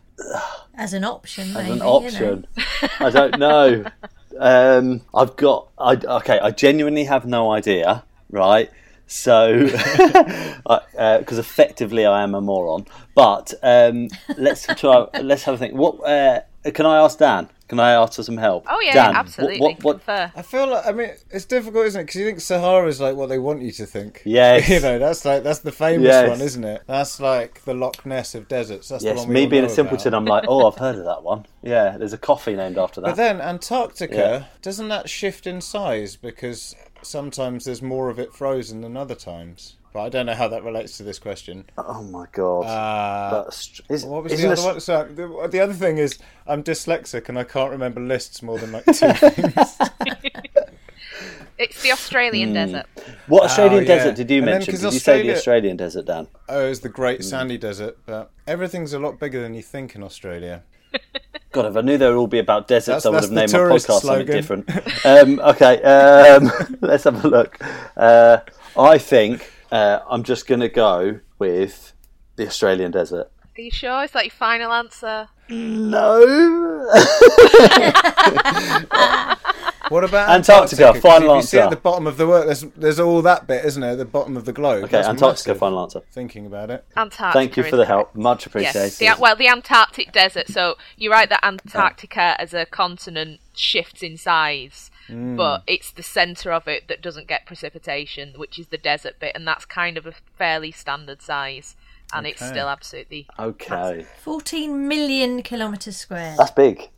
As 0.75 0.95
an 0.95 1.05
option, 1.05 1.49
as 1.49 1.55
maybe, 1.55 1.71
an 1.73 1.77
you 1.79 1.83
know. 1.83 1.89
option. 1.89 2.47
I 3.01 3.11
don't 3.11 3.39
know. 3.39 3.85
Um, 4.39 5.03
I've 5.15 5.37
got. 5.37 5.69
I 5.79 5.95
okay. 5.95 6.39
I 6.39 6.51
genuinely 6.51 7.05
have 7.05 7.27
no 7.27 7.53
idea. 7.53 8.05
Right. 8.31 8.71
So, 9.07 9.67
because 10.65 11.39
effectively 11.39 12.07
I 12.07 12.23
am 12.23 12.35
a 12.35 12.41
moron. 12.41 12.87
But 13.15 13.53
um, 13.63 14.09
let's 14.39 14.67
try. 14.77 15.07
Let's 15.21 15.43
have 15.43 15.57
a 15.57 15.59
think. 15.59 15.75
What 15.75 16.01
uh, 16.09 16.41
Uh, 16.65 16.71
can 16.71 16.87
I 16.87 16.99
ask 16.99 17.19
Dan? 17.19 17.49
Can 17.69 17.81
I 17.81 17.93
ask 17.93 18.15
for 18.17 18.23
some 18.23 18.37
help? 18.37 18.67
Oh 18.69 18.81
yeah, 18.81 18.93
Dan, 18.93 19.17
absolutely. 19.17 19.59
What? 19.59 19.83
what, 19.83 20.07
what 20.07 20.31
I 20.37 20.43
feel 20.43 20.69
like 20.69 20.87
I 20.87 20.93
mean 20.93 21.11
it's 21.31 21.47
difficult, 21.47 21.87
isn't 21.87 22.03
it? 22.03 22.05
Because 22.05 22.17
you 22.21 22.27
think 22.27 22.41
Sahara 22.41 22.87
is 22.87 23.01
like 23.01 23.17
what 23.17 23.31
they 23.31 23.39
want 23.39 23.63
you 23.63 23.73
to 23.73 23.87
think. 23.87 24.21
Yeah, 24.27 24.57
you 24.67 24.79
know 24.81 24.99
that's 24.99 25.25
like 25.25 25.43
that's 25.43 25.61
the 25.61 25.73
famous 25.73 26.07
Yes. 26.09 26.29
one, 26.29 26.43
isn't 26.43 26.65
it? 26.65 26.83
That's 26.87 27.19
like 27.19 27.65
the 27.65 27.73
Loch 27.73 28.05
Ness 28.05 28.35
of 28.35 28.47
deserts. 28.47 28.89
That's 28.89 29.03
the 29.03 29.11
yes, 29.11 29.19
one 29.21 29.29
we 29.29 29.35
me 29.35 29.45
all 29.45 29.49
being 29.51 29.65
a 29.65 29.69
simpleton, 29.71 30.09
about. 30.13 30.19
I'm 30.19 30.25
like, 30.27 30.45
oh, 30.49 30.67
I've 30.71 30.77
heard 30.79 30.97
of 30.97 31.05
that 31.07 31.23
one. 31.23 31.47
Yeah, 31.63 31.97
there's 31.97 32.13
a 32.13 32.19
coffee 32.19 32.55
named 32.55 32.77
after 32.77 33.01
that. 33.01 33.07
But 33.07 33.17
then 33.17 33.41
Antarctica 33.41 34.15
Yeah. 34.15 34.45
doesn't 34.61 34.89
that 34.89 35.09
shift 35.09 35.47
in 35.47 35.63
size 35.63 36.17
because 36.17 36.77
sometimes 37.01 37.65
there's 37.65 37.81
more 37.83 38.11
of 38.11 38.19
it 38.19 38.35
frozen 38.35 38.83
than 38.83 38.99
other 38.99 39.15
times. 39.15 39.77
But 39.93 40.01
I 40.01 40.09
don't 40.09 40.25
know 40.27 40.35
how 40.35 40.49
that 40.49 40.65
relates 40.65 40.97
to 40.97 41.03
this 41.03 41.19
question. 41.19 41.65
oh 41.77 42.03
my 42.03 42.27
god. 42.33 42.63
Uh, 42.63 43.31
That's- 43.45 43.81
is- 43.91 44.05
what 44.07 44.23
was 44.25 44.33
the 44.33 44.39
other 44.47 44.55
this- 44.57 44.65
one? 44.65 44.81
So 44.81 45.05
the, 45.05 45.49
the 45.51 45.61
other 45.61 45.75
thing 45.75 45.99
is 45.99 46.19
I'm 46.47 46.63
dyslexic 46.63 47.29
and 47.29 47.39
I 47.39 47.45
can't 47.45 47.71
remember 47.71 48.01
lists 48.01 48.43
more 48.43 48.59
than 48.59 48.73
like 48.73 48.85
two 48.87 48.93
things. 49.13 49.55
It's 51.59 51.83
the 51.83 51.93
Australian 51.93 52.49
Hmm. 52.49 52.55
desert. 52.55 52.87
What 53.29 53.45
Australian 53.45 53.75
Oh, 53.85 53.87
yeah. 53.87 53.95
desert 53.97 54.17
did 54.17 54.31
you 54.31 54.39
And 54.39 54.49
then, 54.49 54.55
mention? 54.55 54.73
'cause 54.73 54.81
Did 54.81 54.93
you 54.95 54.99
say 54.99 55.23
the 55.23 55.35
Australian 55.37 55.77
desert, 55.77 56.07
Dan? 56.07 56.27
Oh, 56.49 56.67
it's 56.67 56.81
the 56.81 56.89
Hmm. 56.89 56.95
Great 56.95 57.25
Sandy 57.25 57.57
Desert, 57.59 57.99
but 58.07 58.31
everything's 58.49 58.93
a 58.95 58.99
lot 58.99 59.21
bigger 59.21 59.41
than 59.43 59.55
you 59.55 59.63
think 59.63 59.95
in 59.95 60.03
Australia. 60.03 60.63
God, 61.53 61.67
if 61.67 61.77
I 61.77 61.83
knew 61.83 61.99
they 61.99 62.09
would 62.09 62.17
all 62.17 62.27
be 62.27 62.39
about 62.41 62.67
deserts, 62.67 63.05
That's- 63.05 63.07
I 63.07 63.11
would 63.11 63.23
have 63.23 63.31
named 63.31 63.53
my 63.53 63.59
tourist 63.59 63.87
podcast 63.87 64.01
something 64.01 64.27
different. 64.27 64.71
Um, 65.07 65.39
okay, 65.41 65.81
um, 65.83 66.51
let's 66.81 67.05
have 67.05 67.25
a 67.25 67.29
look. 67.29 67.59
Uh, 67.97 68.39
I 68.77 68.99
think 68.99 69.52
uh, 69.73 70.01
I'm 70.09 70.23
just 70.23 70.47
going 70.47 70.61
to 70.61 70.69
go 70.69 71.21
with 71.39 71.95
the 72.37 72.47
Australian 72.47 72.93
desert. 72.93 73.31
Are 73.57 73.61
you 73.61 73.71
sure? 73.71 74.05
Is 74.05 74.13
that 74.13 74.25
your 74.25 74.31
final 74.31 74.73
answer? 74.73 75.29
No. 75.49 76.89
What 79.93 80.05
about 80.05 80.31
Antarctica? 80.31 80.95
final 80.95 81.35
if 81.35 81.37
you 81.37 81.43
see 81.43 81.59
answer. 81.59 81.67
at 81.67 81.71
the 81.71 81.77
bottom 81.77 82.07
of 82.07 82.17
the 82.17 82.27
world, 82.27 82.49
there's, 82.49 82.63
there's 82.77 82.99
all 82.99 83.21
that 83.23 83.47
bit, 83.47 83.65
isn't 83.67 83.81
there? 83.81 83.93
At 83.93 83.99
the 83.99 84.07
bottom 84.07 84.39
of 84.39 84.47
the 84.47 84.53
globe. 84.53 84.85
Okay, 84.85 84.93
That's 84.93 85.09
Antarctica, 85.09 85.51
massive. 85.51 85.59
final 85.59 85.83
answer. 85.83 86.01
Thinking 86.13 86.47
about 86.47 86.71
it. 86.71 86.85
Antarctica. 86.97 87.33
Thank 87.35 87.57
you 87.59 87.63
for 87.63 87.77
the 87.77 87.85
correct. 87.85 87.89
help. 87.89 88.15
Much 88.15 88.47
appreciated. 88.47 89.01
Yes, 89.01 89.17
the, 89.17 89.21
well, 89.21 89.37
the 89.37 89.49
Antarctic 89.49 90.13
desert. 90.13 90.49
So 90.49 90.77
you're 90.97 91.13
right 91.13 91.29
that 91.29 91.45
Antarctica 91.45 92.41
as 92.41 92.55
a 92.55 92.65
continent 92.65 93.41
shifts 93.55 94.03
in 94.03 94.17
size, 94.17 94.91
Hmm. 95.13 95.37
but 95.37 95.63
it's 95.67 95.91
the 95.93 96.03
centre 96.03 96.53
of 96.53 96.67
it 96.67 96.89
that 96.89 97.03
doesn't 97.03 97.29
get 97.29 97.47
precipitation, 97.47 98.35
which 98.37 98.59
is 98.59 98.69
the 98.69 98.79
desert 98.79 99.19
bit, 99.21 99.33
and 99.35 99.47
that's 99.47 99.65
kind 99.65 99.97
of 99.99 100.07
a 100.07 100.13
fairly 100.37 100.71
standard 100.73 101.21
size, 101.23 101.77
and 102.15 102.27
it's 102.27 102.45
still 102.45 102.69
absolutely. 102.69 103.27
Okay, 103.39 104.07
14 104.23 104.89
million 104.89 105.43
kilometres 105.43 105.97
squared. 105.97 106.39
that's 106.39 106.51
big. 106.51 106.89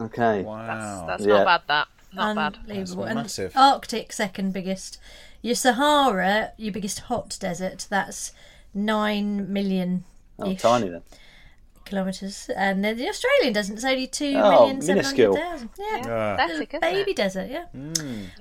Okay. 0.00 0.42
Wow. 0.42 1.04
That's 1.06 1.24
Yeah. 1.24 1.44
not 1.44 1.46
bad. 1.46 1.62
That 1.68 1.88
not 2.16 2.34
bad. 2.36 2.56
Unbelievable. 2.56 3.04
That's 3.04 3.10
And 3.12 3.20
massive. 3.20 3.52
Arctic, 3.56 4.12
second 4.12 4.52
biggest. 4.52 4.98
Your 5.40 5.54
Sahara, 5.54 6.52
your 6.56 6.72
biggest 6.72 6.98
hot 7.00 7.36
desert, 7.38 7.86
that's 7.90 8.32
9 8.72 9.52
million 9.52 10.04
Oh, 10.38 10.52
tiny 10.54 10.88
then. 10.88 11.02
Kilometres. 11.84 12.50
And 12.56 12.84
then 12.84 12.96
the 12.96 13.08
Australian 13.08 13.52
desert 13.52 13.78
is 13.78 13.84
only 13.84 14.06
two 14.06 14.34
Oh, 14.36 14.50
million 14.50 14.80
seven 14.80 14.96
minuscule. 14.96 15.36
hundred 15.36 15.50
thousand. 15.50 15.70
Yeah. 15.78 16.02
Ah. 16.06 16.36
Pathetic, 16.36 16.68
isn't 16.74 16.80
Baby 16.80 17.10
it? 17.10 17.16
desert, 17.16 17.50
yeah. 17.50 17.64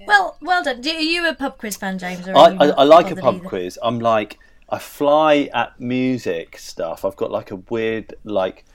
Well, 0.08 0.38
well 0.42 0.64
done. 0.64 0.82
Do- 0.82 0.90
Are 0.92 1.00
you 1.00 1.28
a 1.28 1.34
pub 1.34 1.58
quiz 1.58 1.76
fan, 1.78 1.98
James? 2.00 2.28
Or 2.28 2.38
I, 2.38 2.56
I, 2.60 2.68
I 2.70 2.84
like 2.84 3.12
a 3.12 3.16
pub 3.16 3.36
either? 3.36 3.48
quiz. 3.50 3.80
I'm 3.84 4.00
like, 4.00 4.40
I 4.70 4.80
fly 4.80 5.50
at 5.54 5.80
music 5.80 6.58
stuff. 6.58 7.06
I've 7.06 7.16
got 7.16 7.32
like 7.32 7.52
a 7.52 7.58
weird, 7.58 8.16
like, 8.24 8.66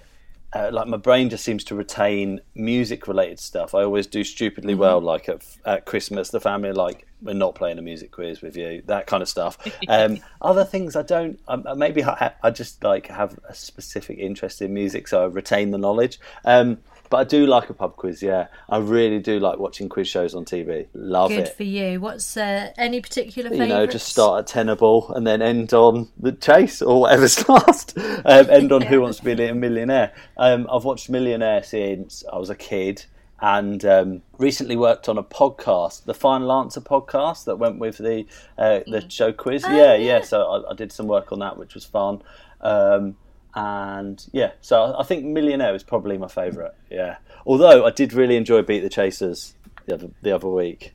uh, 0.55 0.71
like 0.73 0.87
my 0.89 0.97
brain 0.97 1.29
just 1.29 1.45
seems 1.45 1.65
to 1.65 1.75
retain 1.75 2.41
music 2.55 3.07
related 3.07 3.39
stuff. 3.39 3.75
I 3.75 3.83
always 3.83 4.07
do 4.07 4.25
stupidly 4.25 4.73
Mm-hmm. 4.73 4.81
well, 4.81 5.01
like 5.01 5.29
at, 5.29 5.45
at 5.65 5.85
Christmas, 5.87 6.31
the 6.31 6.41
family 6.41 6.71
are 6.71 6.75
like, 6.75 7.07
we're 7.21 7.35
not 7.35 7.55
playing 7.55 7.79
a 7.79 7.83
music 7.83 8.13
quiz 8.13 8.41
with 8.41 8.57
you, 8.57 8.83
that 8.87 9.07
kind 9.07 9.23
of 9.23 9.29
stuff. 9.29 9.59
Um, 9.89 10.19
other 10.43 10.65
things 10.65 10.97
I 10.97 11.03
don't, 11.03 11.41
um, 11.49 11.67
maybe 11.77 12.05
I, 12.05 12.33
I 12.43 12.51
just 12.51 12.85
like 12.85 13.07
have 13.09 13.39
a 13.49 13.55
specific 13.55 14.19
interest 14.19 14.61
in 14.61 14.75
music, 14.75 15.09
so 15.09 15.23
I 15.23 15.27
retain 15.27 15.71
the 15.71 15.79
knowledge. 15.79 16.21
Um, 16.45 16.79
but 17.11 17.17
I 17.19 17.25
do 17.25 17.47
like 17.47 17.71
a 17.71 17.75
pub 17.75 17.97
quiz, 17.97 18.23
yeah. 18.23 18.49
I 18.69 18.79
really 18.79 19.19
do 19.19 19.39
like 19.39 19.59
watching 19.59 19.89
quiz 19.89 20.09
shows 20.09 20.35
on 20.35 20.45
TV. 20.45 20.87
Love 20.95 21.31
Good 21.31 21.41
it. 21.41 21.57
for 21.57 21.63
you. 21.63 22.01
What's 22.01 22.37
uh, 22.37 22.73
any 22.77 23.01
particular 23.01 23.53
you 23.53 23.67
know, 23.67 23.87
just 23.87 24.09
start 24.09 24.41
at 24.41 24.47
tenable 24.47 25.13
and 25.15 25.27
then 25.27 25.43
end 25.43 25.73
on 25.73 26.09
the 26.19 26.33
chase 26.33 26.83
or 26.83 27.03
whatever's 27.03 27.49
last. 27.49 27.97
Um, 27.99 28.51
end 28.51 28.73
on 28.73 28.83
Who 28.89 29.01
Wants 29.01 29.19
to 29.19 29.25
Be 29.25 29.45
a 29.45 29.55
Millionaire. 29.55 30.13
Um, 30.37 30.67
I've 30.71 30.85
watched 30.85 31.09
Millionaire 31.09 31.63
since 31.63 32.25
I 32.33 32.39
was 32.39 32.51
a 32.51 32.57
kid 32.57 33.05
and 33.41 33.85
um, 33.85 34.23
recently 34.39 34.77
worked 34.77 35.09
on 35.09 35.17
a 35.17 35.23
podcast, 35.23 36.05
the 36.05 36.15
Final 36.15 36.53
Answer 36.53 36.81
podcast 36.81 37.45
that 37.45 37.57
went 37.57 37.79
with 37.79 37.99
the 37.99 38.27
uh, 38.57 38.81
the 38.87 39.09
show 39.09 39.33
quiz. 39.33 39.65
yeah, 39.69 39.95
yeah, 39.95 40.23
So 40.23 40.43
I, 40.43 40.73
I 40.73 40.75
did 40.75 40.91
some 40.91 41.07
work 41.07 41.31
on 41.33 41.39
that, 41.39 41.57
which 41.57 41.75
was 41.75 41.85
fun. 41.85 42.23
Um, 42.61 43.17
and 43.59 44.27
yeah, 44.33 44.53
so 44.61 44.83
I- 44.83 45.01
I 45.01 45.03
think 45.05 45.25
Millionaire 45.25 45.75
is 45.75 45.83
probably 45.83 46.19
my 46.19 46.29
favourite. 46.29 46.73
Yeah, 46.91 47.17
although 47.47 47.85
I 47.87 47.91
did 47.91 48.13
really 48.13 48.37
enjoy 48.37 48.63
Beat 48.63 48.81
the 48.81 48.89
Chasers 48.89 49.55
the 49.87 49.95
other 49.95 50.11
the 50.23 50.33
other 50.33 50.49
week. 50.49 50.95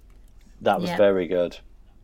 That 0.61 0.79
was 0.79 0.89
Yeah. 0.91 0.97
very 0.97 1.27
good. 1.27 1.57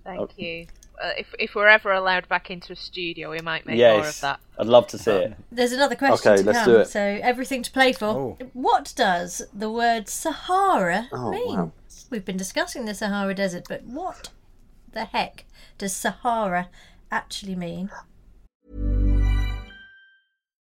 Thank 0.03 0.37
you. 0.37 0.67
Uh, 1.01 1.11
if 1.17 1.33
if 1.39 1.55
we're 1.55 1.67
ever 1.69 1.93
allowed 1.93 2.27
back 2.27 2.51
into 2.51 2.73
a 2.73 2.75
studio, 2.75 3.31
we 3.31 3.39
might 3.39 3.65
make 3.65 3.77
more 3.79 4.05
of 4.07 4.19
that. 4.19 4.39
I'd 4.57 4.67
love 4.67 4.87
to 4.87 4.97
see 4.97 5.11
it. 5.11 5.33
There's 5.49 5.71
another 5.71 5.95
question 5.95 6.31
Okay, 6.33 6.41
to 6.41 6.45
let's 6.47 6.59
come. 6.59 6.73
do 6.73 6.79
it. 6.79 6.87
So 6.89 6.99
everything 6.99 7.63
to 7.63 7.71
play 7.71 7.93
for. 7.93 8.05
Oh. 8.05 8.37
What 8.51 8.91
does 8.97 9.41
the 9.53 9.71
word 9.71 10.09
Sahara 10.09 11.07
Oh, 11.13 11.31
mean? 11.31 11.55
wow. 11.57 11.71
We've 12.09 12.25
been 12.25 12.35
discussing 12.37 12.83
the 12.85 12.93
Sahara 12.93 13.33
Desert, 13.33 13.63
but 13.69 13.83
what 13.83 14.29
the 14.91 15.05
heck 15.05 15.45
does 15.77 15.95
Sahara 15.95 16.67
actually 17.11 17.55
mean? 17.55 17.91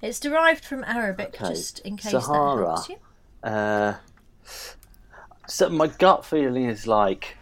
It's 0.00 0.20
derived 0.20 0.64
from 0.64 0.84
Arabic, 0.84 1.36
Okay. 1.40 1.54
just 1.54 1.80
in 1.80 1.96
case 1.96 2.12
Sahara. 2.12 2.56
that 2.60 2.66
helps 2.66 2.88
you. 2.88 2.96
Uh, 3.42 3.94
so 5.46 5.68
my 5.70 5.86
gut 5.88 6.24
feeling 6.24 6.64
is 6.66 6.86
like 6.86 7.36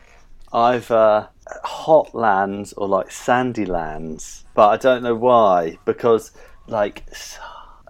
either 0.52 1.28
hot 1.64 2.14
lands 2.14 2.72
or 2.74 2.88
like 2.88 3.10
sandy 3.10 3.66
lands, 3.66 4.44
but 4.54 4.68
I 4.68 4.76
don't 4.76 5.02
know 5.02 5.14
why 5.14 5.78
because 5.84 6.32
like 6.66 7.04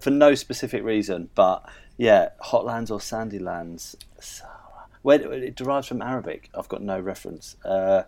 for 0.02 0.10
no 0.10 0.34
specific 0.34 0.82
reason. 0.82 1.30
But 1.34 1.64
yeah, 1.96 2.30
hot 2.40 2.64
lands 2.64 2.90
or 2.90 3.00
sandy 3.00 3.38
lands. 3.38 3.96
Sahara. 4.20 4.52
Where 5.02 5.32
it 5.32 5.54
derives 5.54 5.86
from 5.86 6.02
Arabic. 6.02 6.50
I've 6.54 6.68
got 6.68 6.82
no 6.82 6.98
reference. 6.98 7.56
Uh, 7.64 8.02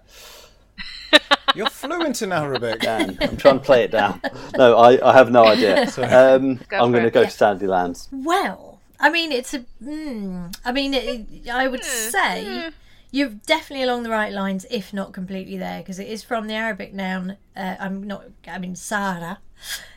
You're 1.54 1.70
fluent 1.70 2.22
in 2.22 2.32
Arabic. 2.32 2.80
Dan, 2.80 3.16
I'm 3.22 3.36
trying 3.36 3.58
to 3.58 3.64
play 3.64 3.84
it 3.84 3.90
down. 3.90 4.20
No, 4.56 4.76
I, 4.76 4.98
I 5.08 5.12
have 5.12 5.30
no 5.30 5.44
idea. 5.44 5.86
Um, 5.98 6.60
Go 6.68 6.78
I'm 6.78 6.92
going 6.92 7.04
to 7.04 7.10
go 7.10 7.20
Yeah. 7.22 7.26
to 7.26 7.32
sandy 7.32 7.66
lands. 7.66 8.08
Well, 8.12 8.80
I 9.00 9.10
mean, 9.10 9.32
it's 9.32 9.54
a. 9.54 9.60
Mm, 9.82 10.54
I 10.64 10.72
mean, 10.72 10.94
it, 10.94 11.48
I 11.48 11.68
would 11.68 11.84
say 11.84 12.70
you're 13.10 13.30
definitely 13.46 13.84
along 13.84 14.02
the 14.02 14.10
right 14.10 14.32
lines, 14.32 14.66
if 14.70 14.92
not 14.92 15.12
completely 15.12 15.56
there, 15.56 15.78
because 15.80 15.98
it 15.98 16.08
is 16.08 16.22
from 16.22 16.46
the 16.46 16.54
Arabic 16.54 16.92
noun. 16.94 17.36
Uh, 17.56 17.76
I'm 17.80 18.02
not. 18.02 18.24
I 18.46 18.58
mean, 18.58 18.74
Sahara, 18.76 19.38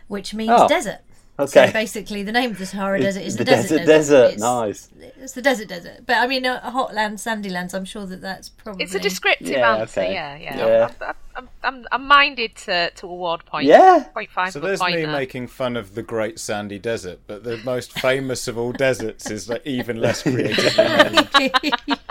which 0.07 0.33
means 0.33 0.51
Oh, 0.53 0.67
desert. 0.67 0.99
Okay. 1.39 1.67
So 1.67 1.73
basically, 1.73 2.21
the 2.21 2.31
name 2.31 2.51
of 2.51 2.59
the 2.59 2.65
Sahara 2.67 2.97
It's 2.97 3.05
Desert 3.15 3.21
is 3.25 3.37
the 3.37 3.43
the, 3.43 3.51
desert. 3.51 3.77
desert, 3.77 3.85
desert. 3.87 4.31
It's, 4.33 4.41
Nice. 4.41 4.89
It's 5.19 5.33
the 5.33 5.41
desert, 5.41 5.67
desert. 5.69 6.01
But 6.05 6.17
I 6.17 6.27
mean, 6.27 6.45
uh, 6.45 6.69
hot 6.69 6.93
land, 6.93 7.19
sandy 7.19 7.49
lands. 7.49 7.73
I'm 7.73 7.85
sure 7.85 8.05
that 8.05 8.21
that's 8.21 8.49
probably. 8.49 8.83
It's 8.83 8.93
a 8.93 8.99
descriptive 8.99 9.47
Yeah, 9.47 9.77
answer, 9.77 10.01
okay. 10.01 10.13
yeah, 10.13 10.35
yeah. 10.37 10.57
Yeah. 10.57 10.89
I'm, 11.01 11.15
I'm, 11.35 11.49
I'm, 11.63 11.85
I'm 11.91 12.07
minded 12.07 12.55
to, 12.57 12.91
to 12.91 13.05
award 13.07 13.45
points. 13.45 13.67
Yeah. 13.67 14.05
Point 14.13 14.29
five 14.29 14.51
So 14.53 14.59
for 14.59 14.67
there's 14.67 14.79
point 14.79 14.95
me 14.95 15.03
there. 15.03 15.11
making 15.11 15.47
fun 15.47 15.75
of 15.77 15.95
the 15.95 16.03
Great 16.03 16.39
Sandy 16.39 16.79
Desert, 16.79 17.19
but 17.27 17.43
the 17.43 17.57
most 17.57 17.93
famous 17.99 18.47
of 18.47 18.57
all 18.57 18.71
deserts 18.71 19.29
is 19.29 19.49
like 19.49 19.65
even 19.65 19.97
less 19.99 20.21
creative. 20.23 20.75
named. 20.77 21.29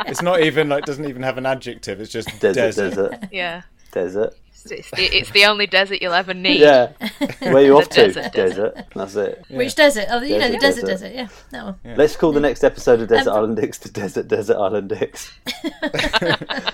It's 0.06 0.22
not 0.22 0.40
even 0.42 0.68
like 0.68 0.84
doesn't 0.84 1.04
even 1.08 1.22
have 1.22 1.38
an 1.38 1.46
adjective. 1.46 2.00
It's 2.00 2.10
just 2.12 2.28
Desert, 2.40 2.54
desert. 2.54 2.90
desert, 3.10 3.28
Yeah. 3.32 3.62
desert. 3.92 4.34
It's, 4.62 4.70
it's, 4.72 4.90
the, 4.90 5.02
it's 5.16 5.30
the 5.30 5.46
only 5.46 5.66
desert 5.66 6.02
you'll 6.02 6.12
ever 6.12 6.34
need. 6.34 6.60
Yeah. 6.60 6.92
Where 7.40 7.56
are 7.56 7.60
you 7.62 7.78
off 7.78 7.88
to? 7.90 8.06
desert, 8.12 8.32
Desert. 8.34 8.74
desert. 8.74 8.86
That's 8.94 9.14
it. 9.16 9.44
Which 9.48 9.74
desert? 9.74 10.04
Oh, 10.10 10.20
you 10.20 10.38
know, 10.38 10.50
the 10.50 10.58
Desert, 10.58 10.84
desert, 10.84 10.86
desert. 10.86 11.12
desert. 11.12 11.14
Yeah, 11.14 11.28
that 11.52 11.64
one. 11.64 11.96
Let's 11.96 12.14
call 12.16 12.32
the 12.32 12.40
next 12.40 12.62
episode 12.62 13.00
of 13.00 13.08
Desert 13.08 13.30
Um, 13.30 13.36
Island 13.38 13.56
Dicks 13.56 13.78
to 13.78 13.90
Desert 13.90 14.28
Desert 14.28 14.56
Island 14.58 14.90
Dicks. 14.90 15.32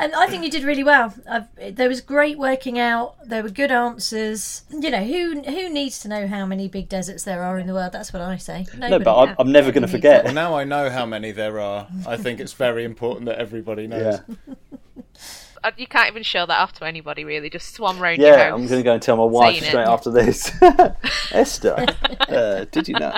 And 0.00 0.14
I 0.14 0.26
think 0.28 0.44
you 0.44 0.50
did 0.50 0.64
really 0.64 0.82
well. 0.82 1.12
I've, 1.28 1.76
there 1.76 1.88
was 1.88 2.00
great 2.00 2.38
working 2.38 2.78
out. 2.78 3.16
There 3.28 3.42
were 3.42 3.50
good 3.50 3.70
answers. 3.70 4.62
You 4.70 4.90
know, 4.90 5.04
who 5.04 5.42
who 5.42 5.68
needs 5.68 6.00
to 6.00 6.08
know 6.08 6.26
how 6.26 6.46
many 6.46 6.68
big 6.68 6.88
deserts 6.88 7.24
there 7.24 7.42
are 7.42 7.58
in 7.58 7.66
the 7.66 7.74
world? 7.74 7.92
That's 7.92 8.10
what 8.10 8.22
I 8.22 8.38
say. 8.38 8.66
No, 8.76 8.98
but 8.98 9.14
I'm, 9.14 9.36
I'm 9.38 9.52
never 9.52 9.70
going 9.72 9.82
to 9.82 9.88
Nobody 9.88 10.08
needs 10.08 10.14
Well, 10.14 10.22
forget. 10.22 10.34
now 10.34 10.54
I 10.54 10.64
know 10.64 10.88
how 10.88 11.04
many 11.04 11.32
there 11.32 11.60
are. 11.60 11.86
I 12.06 12.16
think 12.16 12.40
it's 12.40 12.54
very 12.54 12.84
important 12.84 13.26
that 13.26 13.38
everybody 13.38 13.86
knows. 13.86 14.20
Yeah. 14.48 14.54
Uh, 15.62 15.70
You 15.76 15.86
can't 15.86 16.08
even 16.08 16.22
show 16.22 16.46
that 16.46 16.58
off 16.58 16.72
to 16.74 16.84
anybody, 16.86 17.24
really. 17.24 17.50
Just 17.50 17.74
swan 17.74 17.98
round 17.98 18.18
your 18.18 18.28
Yeah, 18.30 18.50
house. 18.50 18.60
I'm 18.60 18.66
going 18.66 18.80
to 18.80 18.82
go 18.84 18.94
and 18.94 19.02
tell 19.02 19.16
my 19.16 19.24
wife 19.24 19.52
Saying 19.54 19.64
it. 19.64 19.68
straight 19.68 19.86
after 19.86 20.10
this. 20.10 20.52
Esther, 21.32 21.86
uh, 22.28 22.64
did 22.70 22.88
you 22.88 22.94
know 22.94 23.16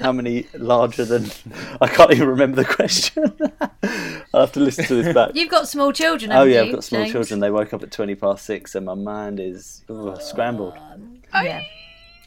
how 0.00 0.12
many 0.12 0.46
larger 0.54 1.04
than? 1.04 1.30
I 1.80 1.88
can't 1.88 2.12
even 2.12 2.28
remember 2.28 2.56
the 2.62 2.64
question. 2.64 3.24
I'll 4.34 4.40
have 4.42 4.52
to 4.52 4.60
listen 4.60 4.84
to 4.86 5.02
this 5.02 5.12
back. 5.14 5.32
You've 5.34 5.50
got 5.50 5.68
small 5.68 5.92
children. 5.92 6.30
Oh 6.32 6.44
yeah, 6.44 6.62
you, 6.62 6.68
I've 6.68 6.74
got 6.76 6.84
small 6.84 7.02
James? 7.02 7.12
children. 7.12 7.40
They 7.40 7.50
woke 7.50 7.72
up 7.74 7.82
at 7.82 7.90
twenty 7.90 8.14
past 8.14 8.44
six, 8.44 8.74
and 8.74 8.86
my 8.86 8.94
mind 8.94 9.40
is 9.40 9.82
ugh, 9.88 10.20
scrambled. 10.20 10.74
Yeah. 11.34 11.62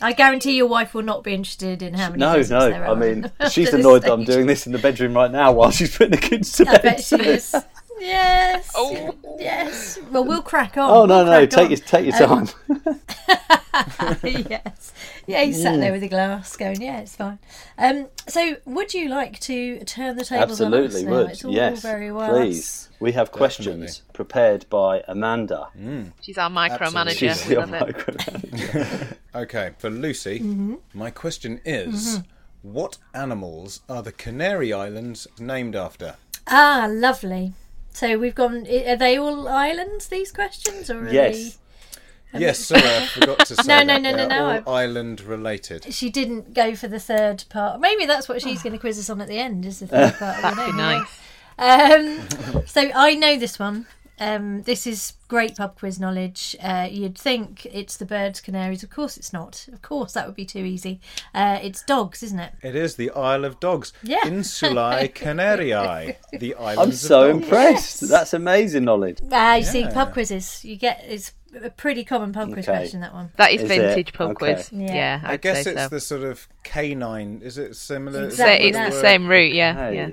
I 0.04 0.14
guarantee 0.14 0.54
your 0.58 0.66
wife 0.66 0.96
will 0.96 1.04
not 1.04 1.24
be 1.24 1.32
interested 1.32 1.84
in 1.84 1.94
how 1.94 2.08
many. 2.10 2.20
No, 2.20 2.36
deserts 2.36 2.50
no. 2.50 2.70
there 2.72 2.88
I 2.88 2.96
mean, 2.96 3.32
she's 3.52 3.72
annoyed 3.72 4.02
that 4.02 4.12
I'm 4.12 4.24
doing 4.24 4.48
this 4.48 4.66
in 4.66 4.72
the 4.74 4.80
bedroom 4.80 5.14
right 5.14 5.30
now 5.32 5.52
while 5.52 5.70
she's 5.70 5.96
putting 5.96 6.12
the 6.12 6.18
kids 6.18 6.52
to 6.54 6.66
bed. 6.66 6.80
I 6.80 6.82
bet 6.82 7.04
she 7.04 7.16
is. 7.18 7.56
Yes. 8.02 8.72
Oh. 8.76 9.16
Yes. 9.40 10.00
Well, 10.12 10.26
we'll 10.26 10.42
crack 10.42 10.78
on. 10.78 10.90
Oh 10.90 11.06
no, 11.06 11.24
We'll 11.24 11.26
no! 11.26 11.48
crack 11.48 11.50
Take 11.50 11.66
on. 11.66 11.70
your 11.70 11.80
take 11.80 12.06
your 12.20 12.30
Um, 12.32 12.48
time. 12.48 14.18
yes. 14.50 14.94
Yeah, 15.28 15.44
he's 15.44 15.62
sat 15.62 15.80
there 15.80 15.92
with 15.92 16.04
a 16.04 16.08
glass 16.08 16.58
going, 16.58 16.82
yeah, 16.82 17.00
it's 17.02 17.16
fine. 17.16 17.40
Um, 17.78 18.08
so, 18.28 18.58
would 18.66 18.94
you 18.94 19.08
like 19.10 19.40
to 19.42 19.84
turn 19.86 20.18
the 20.18 20.26
tables 20.26 20.60
on 20.62 20.74
us 20.74 20.80
Absolutely 20.86 21.04
now? 21.04 21.12
would. 21.12 21.30
It's 21.32 21.46
all 21.46 21.54
yes, 21.54 21.82
very 21.82 22.12
well. 22.12 22.30
please. 22.30 22.90
We 23.00 23.12
have 23.14 23.32
questions 23.32 24.02
prepared 24.14 24.66
by 24.70 25.04
Amanda. 25.08 25.68
She's 26.22 26.38
our 26.38 26.50
micromanager. 26.50 27.18
She's 27.18 27.48
We 27.48 27.54
your 27.54 27.66
love 27.66 27.90
it. 27.90 27.96
micromanager. 27.98 29.18
Okay, 29.36 29.72
for 29.78 29.90
Lucy, 29.90 30.40
Mm-hmm. 30.42 30.76
my 30.94 31.10
question 31.10 31.62
is 31.64 32.20
what 32.64 32.98
animals 33.14 33.80
are 33.88 34.04
the 34.04 34.12
Canary 34.12 34.74
Islands 34.74 35.26
named 35.40 35.74
after? 35.76 36.16
Ah, 36.48 36.88
lovely. 36.90 37.54
So 37.94 38.18
we've 38.18 38.36
gone. 38.36 38.66
Are 38.68 38.96
they 38.96 39.18
all 39.18 39.48
islands? 39.48 40.08
These 40.08 40.32
questions, 40.32 40.90
or 40.90 41.08
are 41.08 41.12
yes. 41.12 41.58
Yes, 42.34 42.60
sorry, 42.60 42.82
I 42.82 43.06
forgot 43.08 43.40
to 43.48 43.56
say 43.62 43.64
No, 43.68 43.80
no, 43.84 43.86
that. 43.96 44.02
no, 44.02 44.12
no, 44.12 44.18
They're 44.18 44.28
no, 44.30 44.64
all 44.66 44.74
island 44.76 45.20
related. 45.20 45.94
She 45.94 46.10
didn't 46.10 46.54
go 46.54 46.76
for 46.76 46.88
the 46.88 47.00
third 47.00 47.44
part. 47.50 47.82
Maybe 47.82 48.06
that's 48.06 48.30
what 48.30 48.42
she's 48.42 48.64
going 48.64 48.72
to 48.72 48.80
quiz 48.80 48.98
us 48.98 49.10
on 49.10 49.20
at 49.20 49.28
the 49.28 49.38
end. 49.38 49.66
Is 49.66 49.80
the 49.80 49.88
third 49.88 50.14
part? 50.18 50.38
of 50.38 50.56
the 50.56 50.56
That'd 50.56 50.74
be 50.74 50.78
nice. 50.78 51.20
Um, 51.60 52.66
so 52.66 52.90
I 52.96 53.16
know 53.16 53.38
this 53.38 53.60
one. 53.60 53.86
Um, 54.22 54.62
this 54.64 54.86
is 54.86 55.14
great 55.28 55.58
pub 55.58 55.76
quiz 55.80 56.00
knowledge. 56.00 56.56
Uh, 56.62 56.88
you'd 56.90 57.18
think 57.18 57.66
it's 57.66 57.98
the 57.98 58.06
birds, 58.06 58.40
canaries. 58.40 58.84
Of 58.84 58.92
course, 58.92 59.18
it's 59.18 59.34
not. 59.34 59.68
Of 59.74 59.82
course, 59.82 60.14
that 60.14 60.28
would 60.28 60.36
be 60.36 60.46
too 60.46 60.60
easy. 60.64 61.02
Uh, 61.34 61.58
it's 61.62 61.82
dogs, 61.84 62.22
isn't 62.22 62.40
it? 62.40 62.54
It 62.62 62.76
is 62.76 62.96
the 62.98 63.10
Isle 63.12 63.46
of 63.46 63.60
Dogs. 63.60 63.94
Yeah. 64.04 64.20
Insulae 64.24 65.12
Canarii. 65.16 66.16
The 66.38 66.54
islands 66.56 66.60
of 66.60 66.60
Yes. 66.60 66.78
I'm 66.78 66.90
of 66.90 66.96
so 66.96 67.32
dogs. 67.32 67.44
impressed. 67.44 68.10
That's 68.10 68.34
amazing 68.34 68.84
knowledge. 68.86 69.18
Ah, 69.32 69.56
you 69.56 69.64
see, 69.64 69.88
pub 69.88 70.14
quizzes. 70.14 70.64
You 70.64 70.76
get 70.76 71.04
it's 71.08 71.32
a 71.64 71.70
pretty 71.70 72.04
common 72.04 72.32
pub 72.32 72.54
quiz 72.54 72.70
Okay. 72.70 72.78
question. 72.78 73.02
That 73.02 73.14
one. 73.14 73.32
That 73.38 73.52
is, 73.52 73.64
Is 73.64 73.68
vintage 73.70 74.10
it? 74.10 74.14
pub 74.14 74.32
Okay. 74.32 74.54
quiz. 74.54 74.70
Yeah. 74.72 74.94
Yeah, 74.94 75.22
I 75.24 75.34
I'd 75.34 75.42
guess 75.42 75.64
say 75.64 75.72
it's 75.72 75.82
so. 75.82 75.90
the 75.90 76.00
sort 76.00 76.24
of 76.24 76.48
canine. 76.64 77.42
Is 77.44 77.58
it 77.58 77.76
similar? 77.76 78.20
So 78.30 78.46
Exactly 78.46 78.68
it's 78.70 78.78
that. 78.78 78.92
the 78.92 79.02
same 79.02 79.28
route, 79.28 79.54
yeah. 79.54 79.74
Hey, 79.90 79.96
yeah. 79.96 80.10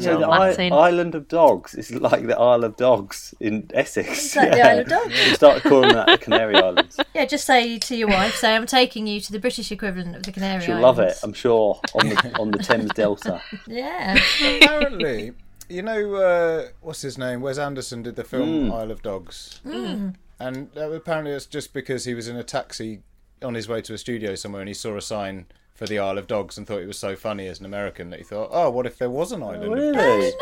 So 0.00 0.18
the 0.18 0.26
Latin. 0.28 0.72
I- 0.72 0.76
island 0.76 1.14
of 1.14 1.28
dogs 1.28 1.74
is 1.74 1.90
like 1.92 2.26
the 2.26 2.38
Isle 2.38 2.64
of 2.64 2.76
Dogs 2.76 3.34
in 3.40 3.70
Essex. 3.74 4.08
It's 4.08 4.36
like 4.36 4.52
the 4.52 4.62
Isle 4.62 4.78
of 4.80 4.88
Dogs. 4.88 5.26
You 5.28 5.34
start 5.34 5.62
calling 5.62 5.92
that 5.92 6.06
the 6.06 6.18
Canary 6.18 6.56
Islands. 6.56 6.98
Yeah, 7.14 7.24
just 7.26 7.44
say 7.44 7.78
to 7.78 7.96
your 7.96 8.08
wife, 8.08 8.34
say 8.36 8.54
I'm 8.56 8.66
taking 8.66 9.06
you 9.06 9.20
to 9.20 9.32
the 9.32 9.38
British 9.38 9.70
equivalent 9.72 10.16
of 10.16 10.22
the 10.22 10.32
Canary 10.32 10.52
Islands. 10.52 10.64
She'll 10.66 10.74
Islands. 10.76 10.98
love 10.98 11.06
it, 11.08 11.18
I'm 11.22 11.32
sure, 11.32 11.80
on 11.94 12.08
the 12.08 12.36
on 12.40 12.50
the 12.50 12.58
Thames 12.58 12.90
Delta. 12.94 13.42
Yeah. 13.66 14.16
Apparently, 14.62 15.32
you 15.68 15.82
know 15.82 16.14
uh, 16.14 16.68
what's 16.80 17.02
his 17.02 17.18
name? 17.18 17.40
Wes 17.40 17.58
Anderson 17.58 18.02
did 18.02 18.16
the 18.16 18.24
film 18.24 18.70
Mm. 18.70 18.72
Isle 18.74 18.90
of 18.90 19.02
Dogs, 19.02 19.60
Mm. 19.66 20.14
and 20.38 20.68
uh, 20.76 20.90
apparently 20.92 21.32
it's 21.32 21.46
just 21.46 21.72
because 21.74 22.04
he 22.04 22.14
was 22.14 22.28
in 22.28 22.36
a 22.36 22.44
taxi 22.44 23.02
on 23.42 23.54
his 23.54 23.68
way 23.68 23.80
to 23.82 23.94
a 23.94 23.98
studio 23.98 24.34
somewhere 24.34 24.60
and 24.62 24.68
he 24.68 24.74
saw 24.74 24.96
a 24.96 25.00
sign 25.00 25.46
for 25.80 25.86
the 25.86 25.98
Isle 25.98 26.18
of 26.18 26.26
Dogs 26.26 26.58
and 26.58 26.66
thought 26.66 26.82
it 26.82 26.86
was 26.86 26.98
so 26.98 27.16
funny 27.16 27.46
as 27.48 27.58
an 27.58 27.64
American 27.64 28.10
that 28.10 28.18
he 28.20 28.24
thought, 28.24 28.50
oh, 28.52 28.68
what 28.68 28.84
if 28.84 28.98
there 28.98 29.08
was 29.08 29.32
an 29.32 29.42
island? 29.42 29.64
of 29.64 29.70
Really? 29.72 29.92
dogs? 29.96 30.34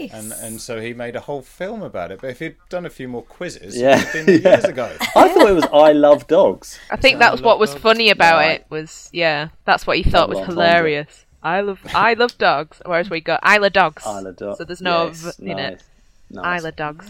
Nice. 0.00 0.12
And 0.12 0.32
and 0.32 0.60
so 0.60 0.80
he 0.80 0.92
made 0.94 1.14
a 1.14 1.20
whole 1.20 1.42
film 1.42 1.82
about 1.82 2.10
it. 2.10 2.20
But 2.20 2.30
if 2.30 2.40
he'd 2.40 2.56
done 2.68 2.84
a 2.86 2.90
few 2.90 3.06
more 3.06 3.22
quizzes, 3.22 3.76
Yeah, 3.78 4.00
it'd 4.00 4.26
been 4.26 4.40
yeah. 4.42 4.50
years 4.56 4.64
ago. 4.64 4.90
I 5.14 5.28
thought 5.28 5.48
it 5.48 5.52
was 5.54 5.64
I 5.72 5.92
love 5.92 6.26
dogs. 6.26 6.78
I 6.90 6.96
think 6.96 7.14
So 7.16 7.18
that 7.20 7.30
was 7.32 7.40
what 7.40 7.60
was 7.60 7.70
dogs. 7.70 7.82
funny 7.82 8.10
about 8.10 8.34
Right. 8.38 8.60
it. 8.62 8.66
Was 8.68 9.08
yeah, 9.12 9.50
that's 9.64 9.86
what 9.86 9.96
he 9.96 10.02
thought 10.02 10.28
was 10.28 10.38
Double 10.38 10.52
hilarious. 10.54 11.24
I 11.42 11.60
love 11.60 11.80
I 11.94 12.14
love 12.14 12.36
dogs. 12.36 12.82
Whereas 12.84 13.08
we 13.10 13.20
got 13.20 13.38
Isle 13.44 13.64
of 13.64 13.72
dogs. 13.72 14.02
Isle 14.04 14.26
of 14.26 14.36
Dogs. 14.36 14.58
So 14.58 14.64
there's 14.64 14.82
no 14.82 15.06
Yes, 15.06 15.36
v 15.36 15.50
in 15.52 15.58
it. 15.58 15.82
nice. 16.30 16.44
Nice. 16.44 16.60
Isla 16.62 16.72
dogs. 16.72 17.06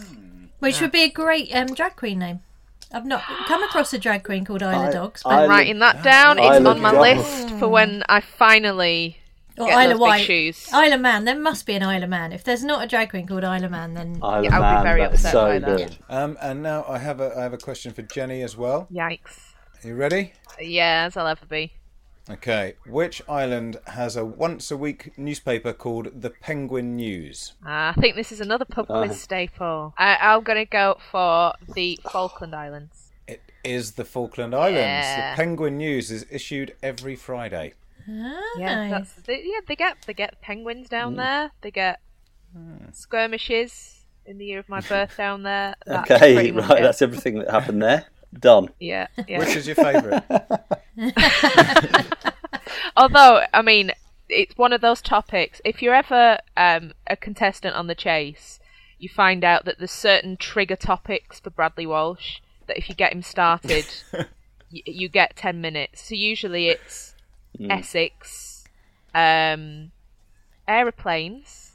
Which 0.58 0.80
would 0.82 0.92
be 0.92 1.02
a 1.04 1.08
great 1.10 1.50
um, 1.54 1.68
drag 1.74 1.96
queen 1.96 2.18
name. 2.18 2.40
I've 2.92 3.06
not 3.06 3.22
come 3.46 3.62
across 3.62 3.92
a 3.92 3.98
drag 3.98 4.24
queen 4.24 4.44
called 4.44 4.62
Isla 4.62 4.88
I- 4.88 4.90
Dogs, 4.92 5.22
I- 5.24 5.28
but, 5.30 5.42
I'm 5.44 5.50
writing 5.50 5.78
that 5.78 6.02
down. 6.02 6.38
It's 6.38 6.64
on 6.66 6.80
my 6.80 6.92
dogs. 6.92 7.18
list 7.22 7.50
for 7.58 7.68
when 7.68 8.02
I 8.08 8.20
finally 8.20 9.18
or 9.58 9.66
get 9.68 9.84
Isla 9.90 9.98
those 9.98 10.12
big 10.18 10.26
shoes. 10.26 10.68
Isla 10.72 10.98
Man. 10.98 11.24
There 11.24 11.38
must 11.38 11.66
be 11.66 11.74
an 11.74 11.82
Isla 11.82 12.06
Man. 12.08 12.32
If 12.32 12.42
there's 12.44 12.64
not 12.64 12.82
a 12.82 12.86
drag 12.88 13.10
queen 13.10 13.26
called 13.26 13.44
Isla 13.44 13.68
Man, 13.68 13.94
then 13.94 14.18
Isle 14.22 14.44
Yeah, 14.44 14.56
of 14.56 14.62
I'll 14.62 14.82
be 14.82 14.88
very 14.88 15.00
that's 15.02 15.14
upset 15.14 15.32
so 15.32 15.44
by 15.46 15.58
that. 15.60 15.76
good. 15.76 15.96
Um, 16.08 16.36
and 16.40 16.62
now 16.62 16.84
I 16.88 16.98
have 16.98 17.20
a 17.20 17.32
I 17.36 17.42
have 17.42 17.52
a 17.52 17.58
question 17.58 17.92
for 17.92 18.02
Jenny 18.02 18.42
as 18.42 18.56
well. 18.56 18.88
Yikes. 18.92 19.52
Are 19.84 19.88
you 19.88 19.94
ready? 19.94 20.32
Yeah, 20.60 21.04
as 21.06 21.16
I'll 21.16 21.26
ever 21.26 21.46
be. 21.46 21.72
Okay. 22.30 22.74
Which 22.86 23.20
island 23.28 23.78
has 23.88 24.16
a 24.16 24.24
once 24.24 24.70
a 24.70 24.76
week 24.76 25.16
newspaper 25.18 25.72
called 25.72 26.22
the 26.22 26.30
Penguin 26.30 26.96
News? 26.96 27.54
Uh, 27.64 27.90
I 27.90 27.94
think 28.00 28.14
this 28.16 28.30
is 28.32 28.40
another 28.40 28.64
pub 28.64 28.86
quiz 28.86 29.10
Uh. 29.10 29.14
staple. 29.14 29.94
I, 29.98 30.16
I'm 30.20 30.42
going 30.42 30.58
to 30.58 30.64
go 30.70 30.98
for 31.10 31.52
the 31.74 31.98
Falkland 32.10 32.54
Islands. 32.54 33.10
It 33.26 33.40
is 33.64 33.92
the 33.92 34.04
Falkland 34.04 34.54
Islands. 34.54 34.76
Yeah. 34.76 35.30
The 35.32 35.36
Penguin 35.36 35.76
News 35.78 36.10
is 36.10 36.24
issued 36.30 36.74
every 36.82 37.16
Friday. 37.16 37.74
Ah, 38.08 38.40
Yeah, 38.58 38.74
nice. 38.74 38.90
that's, 38.90 39.12
they, 39.26 39.42
yeah, 39.44 39.60
they 39.68 39.76
get 39.76 39.96
they 40.06 40.14
get 40.14 40.40
penguins 40.40 40.86
Mm. 40.86 40.90
down 40.90 41.16
there. 41.16 41.50
They 41.60 41.70
get 41.70 42.00
skirmishes 42.92 44.04
in 44.26 44.38
the 44.38 44.44
year 44.46 44.58
of 44.58 44.68
my 44.68 44.80
birth 44.80 45.16
down 45.16 45.42
there. 45.42 45.74
That's 45.86 46.10
Okay, 46.10 46.34
pretty 46.34 46.52
much 46.52 46.68
right, 46.68 46.78
it. 46.80 46.82
that's 46.82 47.02
everything 47.02 47.38
that 47.38 47.50
happened 47.50 47.82
there. 47.82 48.06
Done. 48.38 48.68
Yeah, 48.78 49.08
yeah. 49.28 49.38
Which 49.38 49.56
is 49.56 49.66
your 49.66 49.76
favourite? 49.76 50.22
Although, 52.96 53.44
I 53.52 53.62
mean, 53.62 53.92
it's 54.28 54.56
one 54.56 54.72
of 54.72 54.80
those 54.80 55.00
topics. 55.02 55.60
If 55.64 55.82
you're 55.82 55.94
ever 55.94 56.38
um, 56.56 56.92
a 57.06 57.16
contestant 57.16 57.74
on 57.74 57.86
the 57.86 57.94
chase, 57.94 58.60
you 58.98 59.08
find 59.08 59.44
out 59.44 59.64
that 59.64 59.78
there's 59.78 59.90
certain 59.90 60.36
trigger 60.36 60.76
topics 60.76 61.40
for 61.40 61.50
Bradley 61.50 61.86
Walsh 61.86 62.38
that 62.66 62.78
if 62.78 62.88
you 62.88 62.94
get 62.94 63.12
him 63.12 63.22
started, 63.22 63.86
y- 64.12 64.26
you 64.86 65.08
get 65.08 65.36
10 65.36 65.60
minutes. 65.60 66.02
So 66.08 66.14
usually 66.14 66.68
it's 66.68 67.14
Essex, 67.68 68.64
um, 69.14 69.90
aeroplanes, 70.68 71.72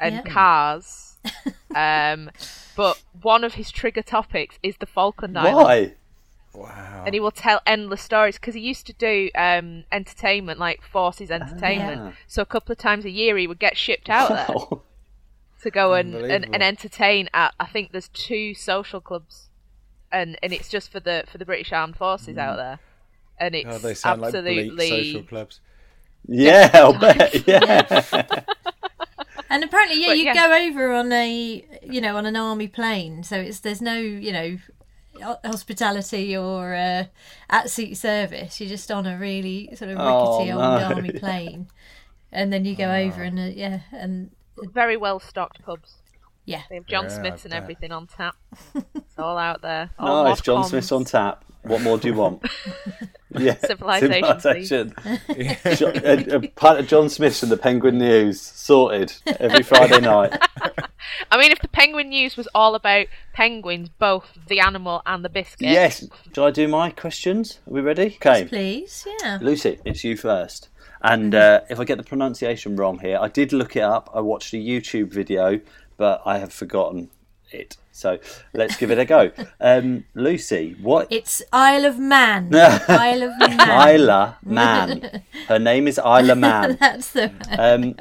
and 0.00 0.16
Yeah. 0.16 0.22
cars. 0.22 1.16
um, 1.74 2.30
but 2.76 3.02
one 3.20 3.44
of 3.44 3.54
his 3.54 3.70
trigger 3.70 4.02
topics 4.02 4.58
is 4.62 4.76
the 4.78 4.86
Falkland 4.86 5.38
Islands 5.38 5.94
Why? 6.54 6.60
wow. 6.62 7.02
and 7.06 7.14
he 7.14 7.20
will 7.20 7.30
tell 7.30 7.60
endless 7.66 8.02
stories 8.02 8.36
because 8.36 8.54
he 8.54 8.60
used 8.60 8.86
to 8.86 8.92
do 8.92 9.30
um, 9.34 9.84
entertainment 9.92 10.58
like 10.58 10.82
Forces 10.82 11.30
Entertainment. 11.30 12.00
Ah. 12.00 12.12
So 12.26 12.42
a 12.42 12.46
couple 12.46 12.72
of 12.72 12.78
times 12.78 13.04
a 13.04 13.10
year 13.10 13.36
he 13.36 13.46
would 13.46 13.58
get 13.58 13.76
shipped 13.76 14.08
out 14.08 14.28
there 14.30 14.78
to 15.62 15.70
go 15.70 15.94
and, 15.94 16.14
and, 16.14 16.44
and 16.52 16.62
entertain 16.62 17.28
at. 17.32 17.54
I 17.58 17.66
think 17.66 17.92
there's 17.92 18.08
two 18.08 18.54
social 18.54 19.00
clubs, 19.00 19.48
and 20.10 20.38
and 20.42 20.52
it's 20.52 20.68
just 20.68 20.90
for 20.90 21.00
the 21.00 21.24
for 21.30 21.38
the 21.38 21.44
British 21.44 21.72
Armed 21.72 21.96
Forces 21.96 22.36
out 22.36 22.56
there, 22.56 22.80
and 23.38 23.54
it's 23.54 23.68
Oh, 23.68 23.78
they 23.78 23.94
sound 23.94 24.20
like 24.20 24.34
absolutely 24.34 24.70
bleak 24.70 25.04
social 25.04 25.22
clubs. 25.22 25.60
Yeah, 26.26 26.70
I'll 26.74 26.98
bet. 26.98 27.46
Yeah. 27.46 28.44
And 29.52 29.62
apparently, 29.64 30.00
yeah, 30.00 30.08
But, 30.08 30.18
you 30.18 30.24
yeah. 30.24 30.34
go 30.34 30.66
over 30.66 30.92
on 30.94 31.12
a, 31.12 31.62
you 31.84 32.00
know, 32.00 32.16
on 32.16 32.26
an 32.26 32.36
army 32.36 32.68
plane, 32.68 33.22
so 33.22 33.36
it's 33.36 33.60
there's 33.60 33.82
no, 33.82 33.94
you 33.96 34.32
know, 34.32 34.58
hospitality 35.44 36.36
or 36.36 36.74
uh, 36.74 37.04
at 37.50 37.70
seat 37.70 37.94
service. 37.94 38.60
You're 38.60 38.68
just 38.68 38.90
on 38.90 39.06
a 39.06 39.18
really 39.18 39.68
sort 39.76 39.90
of 39.90 39.98
Oh, 40.00 40.38
rickety 40.38 40.52
old 40.52 40.62
army 40.92 41.12
plane, 41.12 41.68
and 42.30 42.52
then 42.52 42.64
you 42.64 42.74
go 42.76 42.92
over 42.92 43.22
and 43.22 43.38
uh, 43.38 43.42
yeah, 43.42 43.80
and 43.92 44.30
very 44.72 44.96
well 44.96 45.20
stocked 45.20 45.62
pubs. 45.64 45.94
yeah, 46.44 46.62
They 46.68 46.76
have 46.76 46.86
John 46.86 47.04
Yeah, 47.04 47.18
Smiths 47.18 47.44
and 47.44 47.54
everything 47.54 47.92
on 47.92 48.06
tap. 48.06 48.36
It's 48.94 49.18
all 49.18 49.36
out 49.36 49.60
there. 49.60 49.90
All 49.98 50.24
Nice, 50.24 50.38
mod 50.38 50.44
John 50.44 50.56
cons. 50.56 50.68
Smith's 50.70 50.92
on 50.92 51.04
tap. 51.04 51.44
What 51.64 51.82
more 51.82 51.98
do 51.98 52.08
you 52.08 52.14
want? 52.14 52.42
Yeah, 53.38 53.56
Civilization. 53.66 54.40
Civilization. 54.40 56.04
A, 56.04 56.36
a 56.36 56.48
pint 56.48 56.80
of 56.80 56.86
John 56.86 57.08
Smith's 57.08 57.42
and 57.42 57.50
the 57.50 57.56
Penguin 57.56 57.98
News 57.98 58.40
sorted 58.40 59.12
every 59.38 59.62
Friday 59.62 60.00
night. 60.00 60.36
I 61.30 61.38
mean, 61.38 61.52
if 61.52 61.60
the 61.60 61.68
Penguin 61.68 62.08
News 62.10 62.36
was 62.36 62.48
all 62.54 62.74
about 62.74 63.06
penguins, 63.32 63.88
both 63.98 64.38
the 64.48 64.60
animal 64.60 65.02
and 65.06 65.24
the 65.24 65.28
biscuit. 65.28 65.68
Yes. 65.68 66.06
Shall 66.34 66.44
I 66.44 66.50
do 66.50 66.68
my 66.68 66.90
questions? 66.90 67.60
Are 67.66 67.72
we 67.72 67.80
ready? 67.80 68.18
Okay. 68.24 68.44
please, 68.44 69.06
yeah. 69.20 69.38
Lucy, 69.40 69.78
it's 69.84 70.04
you 70.04 70.16
first. 70.16 70.68
And 71.02 71.32
mm-hmm. 71.32 71.64
uh, 71.64 71.66
if 71.68 71.80
I 71.80 71.84
get 71.84 71.98
the 71.98 72.04
pronunciation 72.04 72.76
wrong 72.76 72.98
here, 72.98 73.18
I 73.20 73.28
did 73.28 73.52
look 73.52 73.76
it 73.76 73.82
up. 73.82 74.10
I 74.14 74.20
watched 74.20 74.54
a 74.54 74.58
YouTube 74.58 75.12
video, 75.12 75.60
but 75.96 76.22
I 76.24 76.38
have 76.38 76.52
forgotten 76.52 77.10
it. 77.50 77.76
So 77.92 78.18
let's 78.54 78.76
give 78.78 78.90
it 78.90 78.98
a 78.98 79.04
go. 79.04 79.30
Um, 79.60 80.04
Lucy, 80.14 80.74
what? 80.80 81.08
It's 81.18 81.42
Isle 81.52 81.84
of 81.84 81.98
Man. 81.98 82.48
Isle 82.54 83.22
of 83.24 83.38
Man. 83.38 83.90
Isla 83.94 84.38
Man. 84.44 85.22
Her 85.46 85.58
name 85.58 85.86
is 85.86 85.98
Isla 85.98 86.34
Man. 86.34 86.76
That's 86.80 87.12
the 87.12 87.30
Um, 87.58 87.94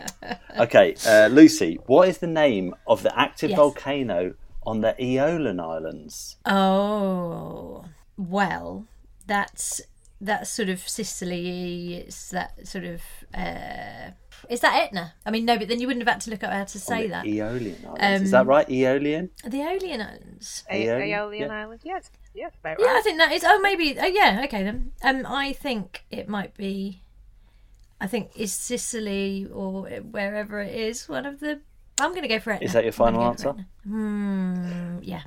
okay, 0.58 0.96
uh, 1.06 1.28
Lucy, 1.28 1.78
what 1.88 2.08
is 2.08 2.20
the 2.20 2.28
name 2.28 2.74
of 2.88 3.04
the 3.04 3.12
active 3.20 3.50
Yes. 3.52 3.58
volcano 3.58 4.34
on 4.66 4.82
the 4.82 4.96
Aeolian 5.04 5.60
Islands? 5.60 6.38
Oh 6.46 7.86
well, 8.18 8.86
that's 9.28 9.82
that's 10.20 10.50
sort 10.50 10.70
of 10.70 10.80
Sicily. 10.88 11.96
It's 11.96 12.30
that 12.30 12.68
sort 12.68 12.86
of. 12.86 13.02
Uh, 13.34 14.12
is 14.50 14.60
that 14.62 14.76
Etna? 14.76 15.14
I 15.26 15.32
mean, 15.32 15.46
no, 15.46 15.58
but 15.58 15.68
then 15.68 15.80
you 15.80 15.88
wouldn't 15.88 16.06
have 16.06 16.14
had 16.14 16.22
to 16.22 16.30
look 16.32 16.44
up 16.44 16.52
how 16.52 16.64
to 16.64 16.80
say 16.80 17.04
the 17.04 17.10
that. 17.10 17.26
Aeolian 17.26 17.78
Islands. 17.86 18.00
Um, 18.00 18.24
is 18.24 18.32
that 18.32 18.46
right? 18.46 18.70
Aeolian? 18.70 19.30
The 19.46 19.62
Aeolian 19.62 20.02
Islands. 20.02 20.64
A- 20.70 20.88
Aeolian, 20.88 21.10
Aeolian 21.20 21.50
yeah. 21.50 21.62
Islands. 21.62 21.84
Yes, 21.86 22.12
yes, 22.34 22.54
about 22.60 22.80
Yeah, 22.80 22.94
I 22.98 23.02
think 23.02 23.18
that 23.18 23.32
is. 23.32 23.44
Oh, 23.46 23.60
maybe. 23.60 23.98
Oh, 24.00 24.06
yeah. 24.06 24.42
Okay 24.46 24.64
then. 24.64 24.92
Um, 25.04 25.26
I 25.26 25.54
think 25.54 26.06
it 26.10 26.28
might 26.28 26.56
be. 26.56 27.02
I 28.00 28.08
think 28.08 28.32
is 28.36 28.52
Sicily 28.52 29.48
or 29.54 29.84
wherever 29.84 30.60
it 30.60 30.74
is 30.74 31.08
one 31.08 31.26
of 31.26 31.40
the. 31.40 31.62
I'm 32.00 32.12
going 32.12 32.24
to 32.24 32.28
go 32.28 32.40
for 32.40 32.52
Etna. 32.52 32.66
Is 32.66 32.74
that 32.74 32.84
your 32.84 32.94
final 32.94 33.22
answer? 33.24 33.54
Hmm. 33.84 34.98
Yeah. 35.02 35.24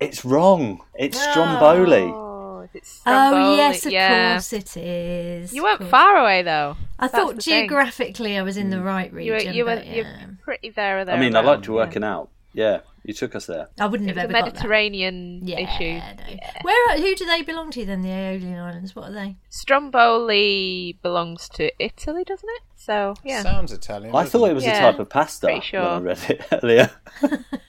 It's 0.00 0.24
wrong. 0.24 0.80
It's 0.94 1.20
Stromboli. 1.20 2.02
Oh, 2.02 2.30
if 2.30 2.33
it's 2.74 3.00
Oh 3.06 3.28
Stromboli, 3.28 3.56
yes, 3.56 3.86
of 3.86 3.92
yeah. 3.92 4.32
course 4.34 4.52
it 4.52 4.76
is. 4.76 5.52
You 5.52 5.66
of 5.66 5.80
weren't 5.80 5.90
far 5.90 6.16
away 6.16 6.42
though. 6.42 6.76
I 6.98 7.06
That's 7.06 7.14
thought 7.14 7.36
the 7.36 7.42
thing. 7.42 7.68
geographically 7.68 8.36
I 8.38 8.42
was 8.42 8.56
in 8.56 8.70
the 8.70 8.78
hmm. 8.78 8.84
right 8.84 9.10
You 9.12 9.32
were, 9.32 9.36
region. 9.38 9.54
you 9.54 9.64
were, 9.64 9.76
but, 9.76 9.86
you're 9.86 10.04
yeah. 10.04 10.26
pretty 10.42 10.70
there 10.70 11.00
or 11.00 11.04
there. 11.04 11.16
I 11.16 11.20
mean, 11.20 11.34
I 11.36 11.40
liked 11.40 11.66
you 11.66 11.74
working 11.74 12.04
out. 12.04 12.30
Yeah, 12.52 12.80
you 13.02 13.12
took 13.14 13.34
us 13.34 13.46
there. 13.46 13.68
I 13.80 13.86
wouldn't 13.86 14.08
It 14.08 14.16
have 14.16 14.28
was 14.28 14.32
a 14.32 14.36
ever 14.36 14.46
got 14.46 14.54
that. 14.54 14.54
Mediterranean 14.54 15.40
Yeah, 15.42 15.58
issue. 15.58 15.98
no. 15.98 16.38
Where? 16.62 16.90
Are, 16.90 17.00
who 17.00 17.14
do 17.16 17.26
they 17.26 17.42
belong 17.42 17.72
to 17.72 17.84
then? 17.84 18.02
The 18.02 18.10
Aeolian 18.10 18.58
Islands. 18.58 18.94
What 18.94 19.10
are 19.10 19.12
they? 19.12 19.36
Stromboli 19.48 20.98
belongs 21.02 21.48
to 21.50 21.72
Italy, 21.82 22.22
doesn't 22.24 22.48
it? 22.48 22.62
So 22.84 23.14
yeah. 23.24 23.42
Sounds 23.42 23.72
Italian. 23.72 24.14
I 24.14 24.24
thought 24.24 24.50
it 24.50 24.54
was 24.54 24.66
a 24.66 24.70
type 24.70 24.98
of 24.98 25.08
pasta 25.08 25.58
sure. 25.62 25.80
when 25.80 25.90
I 25.90 25.98
read 26.00 26.18
it 26.28 26.46
earlier. 26.52 26.90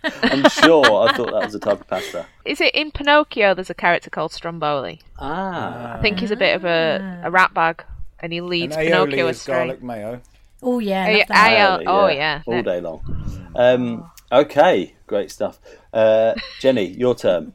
I'm 0.04 0.49
sure 0.49 0.84
I 0.84 1.13
thought 1.15 1.32
that 1.32 1.45
was 1.45 1.56
a 1.56 1.60
type 1.60 1.80
of 1.80 1.88
pasta. 1.88 2.25
Is 2.43 2.60
it 2.60 2.75
in 2.75 2.91
Pinocchio? 2.91 3.54
There's 3.54 3.69
a 3.69 3.73
character 3.73 4.10
called 4.10 4.34
Stromboli. 4.34 4.99
Ah. 5.17 5.97
I 5.97 6.01
think 6.01 6.19
he's 6.19 6.32
a 6.32 6.36
bit 6.36 6.54
of 6.54 6.65
a, 6.65 7.21
a 7.23 7.32
rat 7.32 7.54
bag, 7.54 7.86
and 8.19 8.34
he 8.34 8.41
leads 8.41 8.75
aioli 8.75 8.88
Pinocchio 8.88 9.28
is 9.30 9.38
astray. 9.38 9.56
garlic 9.56 9.82
mayo. 9.82 10.21
Oh 10.62 10.80
yeah, 10.80 11.06
I 11.06 11.08
Ae- 11.08 11.18
love 11.20 11.28
that. 11.30 11.49
Ae- 11.49 11.59
Aioli, 11.59 11.84
oh, 11.88 12.07
yeah. 12.07 12.41
all 12.45 12.61
day 12.61 12.82
long. 12.82 13.51
Um, 13.55 14.11
okay, 14.30 14.95
great 15.07 15.32
stuff. 15.32 15.59
Uh, 15.93 16.34
Jenny, 16.59 16.88
your 16.88 17.16
turn. 17.16 17.53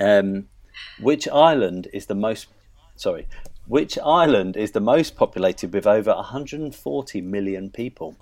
Um, 0.00 0.48
which 1.00 1.28
island 1.28 1.86
is 1.92 2.06
the 2.06 2.16
most? 2.16 2.48
Sorry, 2.96 3.28
Which 3.66 3.98
island 3.98 4.56
is 4.56 4.72
the 4.72 4.80
most 4.80 5.16
populated 5.16 5.72
with 5.72 5.86
over 5.86 6.12
140 6.14 7.20
million 7.22 7.70
people? 7.70 8.14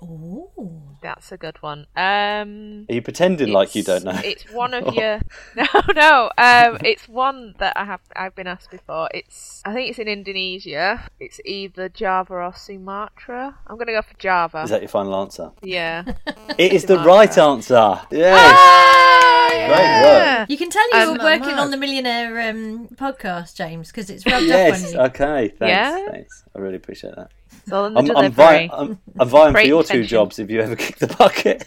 That's 1.01 1.31
a 1.33 1.37
good 1.37 1.61
one. 1.61 1.85
Um, 1.97 2.85
Are 2.89 2.93
you 2.95 3.01
pretending 3.01 3.49
like 3.51 3.75
you 3.75 3.83
don't 3.83 4.05
know? 4.05 4.19
It's 4.23 4.49
one 4.51 4.73
of 4.73 4.93
your 4.95 5.19
no, 5.55 5.65
no. 5.95 6.31
Um, 6.37 6.77
it's 6.85 7.09
one 7.09 7.55
that 7.59 7.73
I 7.75 7.83
have 7.85 7.99
I've 8.15 8.35
been 8.35 8.47
asked 8.47 8.71
before. 8.71 9.09
It's 9.13 9.61
I 9.65 9.73
think 9.73 9.89
it's 9.89 9.99
in 9.99 10.07
Indonesia. 10.07 11.09
It's 11.19 11.39
either 11.45 11.89
Java 11.89 12.35
or 12.35 12.53
Sumatra. 12.55 13.57
I'm 13.67 13.77
gonna 13.77 13.91
go 13.91 14.01
for 14.01 14.15
Java. 14.17 14.63
Is 14.63 14.69
that 14.69 14.81
your 14.81 14.89
final 14.89 15.15
answer? 15.21 15.51
Yeah. 15.61 16.03
It 16.57 16.71
is 16.73 16.85
the 16.85 16.99
right 16.99 17.35
answer. 17.37 17.99
Yes. 18.11 18.37
Ah, 18.37 19.49
Great 19.49 19.67
yeah. 19.79 20.39
work. 20.39 20.49
You 20.49 20.57
can 20.57 20.69
tell 20.69 20.87
you 20.93 20.97
Um, 20.99 21.17
were 21.17 21.23
working 21.23 21.55
on 21.63 21.71
the 21.71 21.77
Millionaire 21.77 22.49
um, 22.49 22.87
podcast, 22.95 23.55
James, 23.55 23.87
because 23.91 24.09
it's 24.09 24.25
rubbed 24.25 24.45
Yes. 24.45 24.71
off 24.83 24.87
on 24.87 24.93
you. 24.93 24.99
Okay. 25.07 25.32
Thanks. 25.41 25.59
Yeah. 25.61 26.09
Thanks. 26.11 26.43
I 26.55 26.59
really 26.59 26.75
appreciate 26.77 27.15
that. 27.15 27.29
It's 27.63 27.71
all 27.71 27.85
in 27.85 27.93
the 27.93 27.99
I'm, 27.99 28.05
I'm, 28.05 28.13
delivery. 28.13 28.29
vying, 28.35 28.69
I'm, 28.73 28.99
I'm 29.19 29.27
vying 29.29 29.47
for 29.49 29.53
Great 29.53 29.67
your 29.67 29.83
two 29.83 30.03
jobs 30.03 30.39
if 30.39 30.49
you 30.49 30.61
ever 30.61 30.75
kick 30.85 30.97
the 30.97 31.07
bucket. 31.07 31.65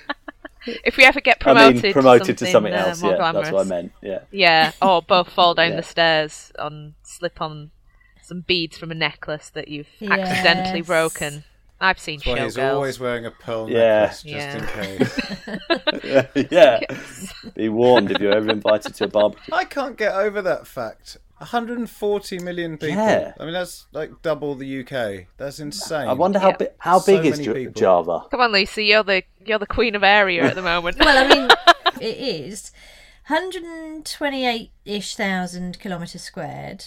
if 0.84 0.96
we 0.96 1.04
ever 1.04 1.20
get 1.20 1.38
I 1.40 1.42
promoted, 1.42 1.82
mean, 1.82 1.92
promoted 1.92 2.38
to 2.38 2.46
something, 2.46 2.72
uh, 2.72 2.86
else. 2.86 3.02
more 3.02 3.12
Yeah, 3.12 3.16
glamorous. 3.18 3.46
that's 3.48 3.54
what 3.54 3.66
I 3.66 3.68
meant. 3.68 3.92
Yeah. 4.00 4.20
Yeah, 4.30 4.72
or 4.80 5.02
both 5.06 5.28
fall 5.30 5.54
down 5.54 5.70
Yeah. 5.70 5.76
the 5.76 5.82
stairs 5.82 6.52
on 6.58 6.94
slip 7.02 7.40
on 7.40 7.70
some 8.22 8.40
beads 8.42 8.78
from 8.78 8.90
a 8.90 8.94
necklace 8.94 9.50
that 9.50 9.68
you've 9.68 9.88
accidentally 10.00 10.82
broken. 10.82 11.44
I've 11.80 11.98
seen 11.98 12.20
That's 12.24 12.26
why 12.28 12.44
he's 12.44 12.58
always 12.58 13.00
wearing 13.00 13.26
a 13.26 13.32
pearl 13.32 13.68
Yeah. 13.68 14.02
necklace 14.02 14.22
just 14.22 14.24
Yeah. 14.24 14.84
in 14.84 14.98
case. 16.36 16.48
yeah. 16.52 16.78
Be 17.56 17.68
warned 17.68 18.12
if 18.12 18.20
you're 18.20 18.32
ever 18.32 18.50
invited 18.50 18.94
to 18.94 19.04
a 19.04 19.08
barbecue. 19.08 19.52
I 19.52 19.64
can't 19.64 19.96
get 19.98 20.14
over 20.14 20.40
that 20.42 20.68
fact. 20.68 21.16
140 21.42 22.38
million 22.38 22.78
people. 22.78 22.96
Yeah. 22.96 23.32
I 23.38 23.44
mean, 23.44 23.52
that's 23.52 23.86
like 23.92 24.22
double 24.22 24.54
the 24.54 24.80
UK. 24.80 25.26
That's 25.36 25.58
insane. 25.58 26.08
I 26.08 26.12
wonder 26.12 26.38
how 26.38 26.48
Yeah. 26.50 26.56
bi- 26.56 26.70
how 26.78 26.98
So 27.00 27.16
big 27.16 27.26
is 27.26 27.38
J- 27.38 27.66
Java? 27.66 28.26
Come 28.30 28.40
on, 28.40 28.52
Lucy, 28.52 28.84
you're 28.86 29.02
the 29.02 29.22
you're 29.44 29.58
the 29.58 29.66
queen 29.66 29.94
of 29.94 30.02
area 30.04 30.44
at 30.44 30.54
the 30.54 30.62
moment. 30.62 30.98
Well, 30.98 31.24
I 31.24 31.28
mean, 31.34 31.48
it 32.00 32.16
is 32.16 32.70
128-ish 33.28 35.16
thousand 35.16 35.78
kilometres 35.80 36.22
squared. 36.22 36.86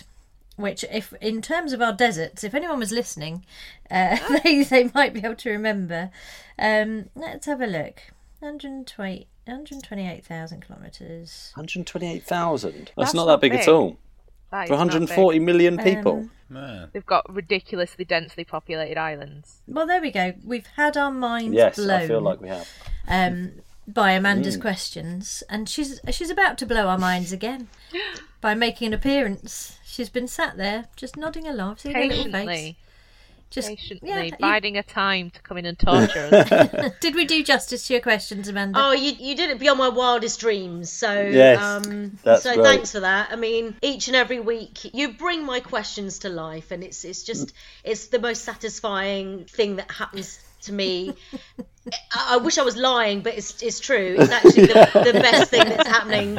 Which, 0.57 0.85
if 0.89 1.13
in 1.19 1.41
terms 1.41 1.73
of 1.73 1.81
our 1.81 1.91
deserts, 1.91 2.45
if 2.45 2.53
anyone 2.53 2.79
was 2.79 2.93
listening, 2.93 3.45
uh, 3.91 4.17
they 4.43 4.63
they 4.63 4.89
might 4.93 5.13
be 5.13 5.19
able 5.19 5.35
to 5.35 5.49
remember. 5.51 6.11
Um, 6.57 7.09
let's 7.13 7.45
have 7.45 7.59
a 7.59 7.67
look. 7.67 8.01
120 8.39 9.27
128,000 9.47 10.65
kilometres. 10.65 11.51
128,000. 11.55 12.71
That's, 12.71 12.91
That's 12.95 13.13
not 13.13 13.25
not 13.27 13.33
that 13.33 13.41
big, 13.41 13.53
at 13.53 13.67
all. 13.67 13.97
That 14.55 14.63
is 14.63 14.69
For 14.69 14.73
not 14.75 14.87
140 14.87 15.37
big. 15.39 15.45
million 15.45 15.77
people. 15.77 16.29
Man. 16.47 16.89
They've 16.93 17.05
got 17.05 17.25
ridiculously 17.33 18.05
densely 18.05 18.45
populated 18.45 18.97
islands. 18.97 19.61
Well, 19.67 19.85
there 19.85 19.99
we 19.99 20.11
go. 20.11 20.33
We've 20.45 20.67
had 20.77 20.95
our 20.95 21.11
minds 21.11 21.55
yes, 21.55 21.75
blown. 21.75 21.89
I 21.89 22.07
feel 22.07 22.21
like 22.21 22.39
we 22.39 22.47
have. 22.49 22.69
um, 23.07 23.51
by. 23.87 24.11
Amanda's 24.11 24.55
questions, 24.55 25.43
and 25.49 25.67
she's 25.67 25.99
she's 26.09 26.29
about 26.29 26.57
to 26.59 26.65
blow 26.65 26.87
our 26.87 26.97
minds 26.97 27.31
again 27.33 27.67
by 28.41 28.53
making 28.55 28.87
an 28.87 28.93
appearance. 28.93 29.77
She's 29.83 30.09
been 30.09 30.27
sat 30.27 30.55
there 30.55 30.85
just 30.95 31.17
nodding 31.17 31.47
along, 31.47 31.77
seeing 31.77 31.95
her 31.95 32.05
little 32.05 32.31
face. 32.31 32.75
Patiently, 33.49 33.75
Just 33.75 33.87
patiently, 33.87 34.09
yeah. 34.09 34.23
you- 34.23 34.31
biding 34.39 34.77
a 34.77 34.83
time 34.83 35.29
to 35.29 35.41
come 35.41 35.57
in 35.57 35.65
and 35.65 35.77
torture 35.79 36.29
us. 36.31 36.91
did 36.99 37.15
we 37.15 37.25
do 37.25 37.43
justice 37.43 37.87
to 37.87 37.93
your 37.93 38.01
questions, 38.01 38.47
Amanda? 38.47 38.79
Oh, 38.81 38.91
you, 38.91 39.13
you 39.17 39.35
did 39.35 39.49
it 39.49 39.59
beyond 39.59 39.79
my 39.79 39.89
wildest 39.89 40.39
dreams. 40.39 40.89
So, 40.91 41.21
Yes, 41.21 41.61
um, 41.61 42.17
that's 42.23 42.43
so 42.43 42.55
great. 42.55 42.65
thanks 42.65 42.91
for 42.91 42.99
that. 43.01 43.29
I 43.31 43.35
mean, 43.35 43.75
each 43.81 44.07
and 44.07 44.15
every 44.15 44.39
week 44.39 44.93
you 44.93 45.13
bring 45.13 45.45
my 45.45 45.59
questions 45.59 46.19
to 46.19 46.29
life, 46.29 46.71
and 46.71 46.83
it's 46.83 47.05
it's 47.05 47.23
just 47.23 47.53
it's 47.83 48.07
the 48.07 48.19
most 48.19 48.43
satisfying 48.43 49.45
thing 49.45 49.77
that 49.77 49.89
happens 49.91 50.39
to 50.65 50.73
me. 50.73 51.13
I, 52.11 52.33
I 52.33 52.37
wish 52.37 52.57
I 52.57 52.63
was 52.63 52.75
lying, 52.75 53.21
but 53.21 53.37
it's 53.37 53.61
it's 53.61 53.79
true. 53.79 54.15
It's 54.17 54.31
actually 54.31 54.65
the, 54.67 54.89
the 55.05 55.13
best 55.13 55.51
thing 55.51 55.69
that's 55.69 55.87
happening 55.87 56.37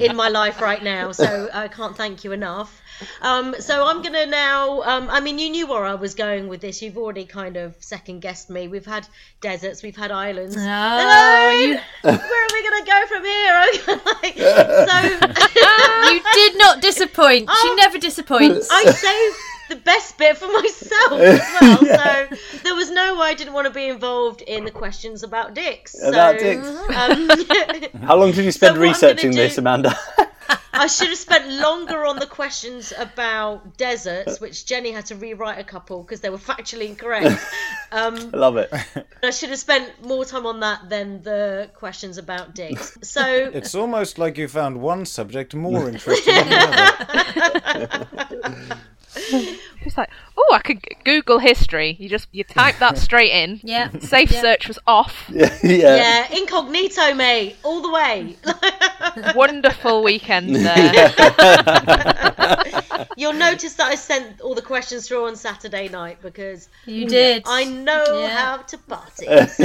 in 0.00 0.16
my 0.16 0.28
life 0.28 0.60
right 0.60 0.82
now. 0.82 1.12
So 1.12 1.48
I 1.52 1.68
can't 1.68 1.96
thank 1.96 2.24
you 2.24 2.32
enough. 2.32 2.80
Um, 3.22 3.54
so 3.60 3.86
I'm 3.86 4.02
gonna 4.02 4.26
now. 4.26 4.82
Um, 4.82 5.08
I 5.08 5.20
mean, 5.20 5.38
you 5.38 5.48
knew 5.50 5.66
where 5.68 5.84
I 5.84 5.94
was 5.94 6.14
going 6.14 6.48
with 6.48 6.60
this. 6.60 6.82
You've 6.82 6.98
already 6.98 7.24
kind 7.24 7.56
of 7.56 7.74
second 7.78 8.20
guessed 8.20 8.50
me. 8.50 8.66
We've 8.68 8.84
had 8.84 9.06
deserts, 9.40 9.82
we've 9.82 9.96
had 9.96 10.10
islands. 10.10 10.56
Oh, 10.58 10.60
Hello, 10.60 11.50
you- 11.50 11.78
where 12.02 12.44
are 12.44 12.48
we 12.52 12.62
gonna 12.68 12.84
go 12.86 13.06
from 13.06 13.24
here? 13.24 13.66
Like, 14.22 14.36
so 14.36 16.10
you 16.12 16.20
did 16.34 16.58
not 16.58 16.80
disappoint. 16.82 17.46
Oh. 17.48 17.58
she 17.62 17.74
never 17.76 17.98
disappoints. 17.98 18.68
I 18.70 18.84
saved 18.84 19.36
the 19.70 19.76
best 19.76 20.18
bit 20.18 20.36
for 20.36 20.46
myself 20.52 21.12
as 21.12 21.40
well. 21.60 21.78
So 21.78 22.36
there 22.62 22.74
was 22.74 22.90
no 22.90 23.14
way 23.18 23.28
I 23.28 23.34
didn't 23.34 23.54
want 23.54 23.66
to 23.66 23.72
be 23.72 23.88
involved 23.88 24.42
in 24.42 24.64
the 24.64 24.70
questions 24.70 25.22
about 25.22 25.54
dicks. 25.54 25.96
About 26.02 26.38
dicks. 26.38 26.66
Um, 26.66 28.02
How 28.02 28.16
long 28.16 28.32
did 28.32 28.44
you 28.44 28.52
spend 28.52 28.76
So 28.76 28.80
researching 28.82 29.30
this, 29.30 29.54
do- 29.54 29.60
Amanda? 29.62 29.96
I 30.72 30.86
should 30.86 31.08
have 31.08 31.18
spent 31.18 31.46
longer 31.48 32.06
on 32.06 32.18
the 32.18 32.26
questions 32.26 32.92
about 32.96 33.76
deserts, 33.76 34.40
which 34.40 34.64
Jenny 34.64 34.92
had 34.92 35.04
to 35.06 35.14
rewrite 35.14 35.58
a 35.58 35.64
couple 35.64 36.02
because 36.02 36.20
they 36.22 36.30
were 36.30 36.38
factually 36.38 36.88
incorrect. 36.88 37.38
Um, 37.92 38.30
I 38.32 38.36
love 38.36 38.56
it. 38.56 38.72
I 39.22 39.30
should 39.30 39.50
have 39.50 39.58
spent 39.58 40.02
more 40.06 40.24
time 40.24 40.46
on 40.46 40.60
that 40.60 40.88
than 40.88 41.22
the 41.22 41.68
questions 41.74 42.16
about 42.18 42.54
dicks. 42.54 42.96
So 43.02 43.22
It's 43.52 43.74
almost 43.74 44.18
like 44.18 44.38
you 44.38 44.48
found 44.48 44.80
one 44.80 45.04
subject 45.04 45.54
more 45.54 45.86
interesting 45.88 46.34
than 46.34 46.48
the 46.48 48.06
other. 48.30 48.76
It's 49.82 49.96
like, 49.96 50.10
oh, 50.36 50.50
I 50.52 50.58
could 50.58 50.84
Google 51.04 51.38
history. 51.38 51.96
You 51.98 52.10
just 52.10 52.28
you 52.32 52.44
type 52.44 52.76
that 52.80 52.98
straight 52.98 53.30
in. 53.32 53.60
Yeah. 53.64 53.88
Safe 54.00 54.30
Yeah. 54.30 54.40
search 54.42 54.68
was 54.68 54.78
off. 54.86 55.24
yeah. 55.32 55.48
yeah, 55.62 56.36
incognito 56.36 57.14
me 57.14 57.56
all 57.64 57.80
the 57.80 57.90
way. 57.90 58.36
Wonderful 59.34 60.02
weekend 60.02 60.54
there. 60.54 61.12
You'll 63.16 63.32
notice 63.32 63.74
that 63.76 63.86
I 63.88 63.94
sent 63.94 64.40
all 64.42 64.54
the 64.54 64.62
questions 64.62 65.08
through 65.08 65.26
on 65.26 65.36
Saturday 65.36 65.88
night 65.88 66.18
because 66.20 66.68
You 66.84 67.06
did. 67.06 67.42
I 67.46 67.64
know 67.64 68.20
Yeah. 68.20 68.28
how 68.36 68.56
to 68.58 68.78
party. 68.78 69.26
So, 69.46 69.64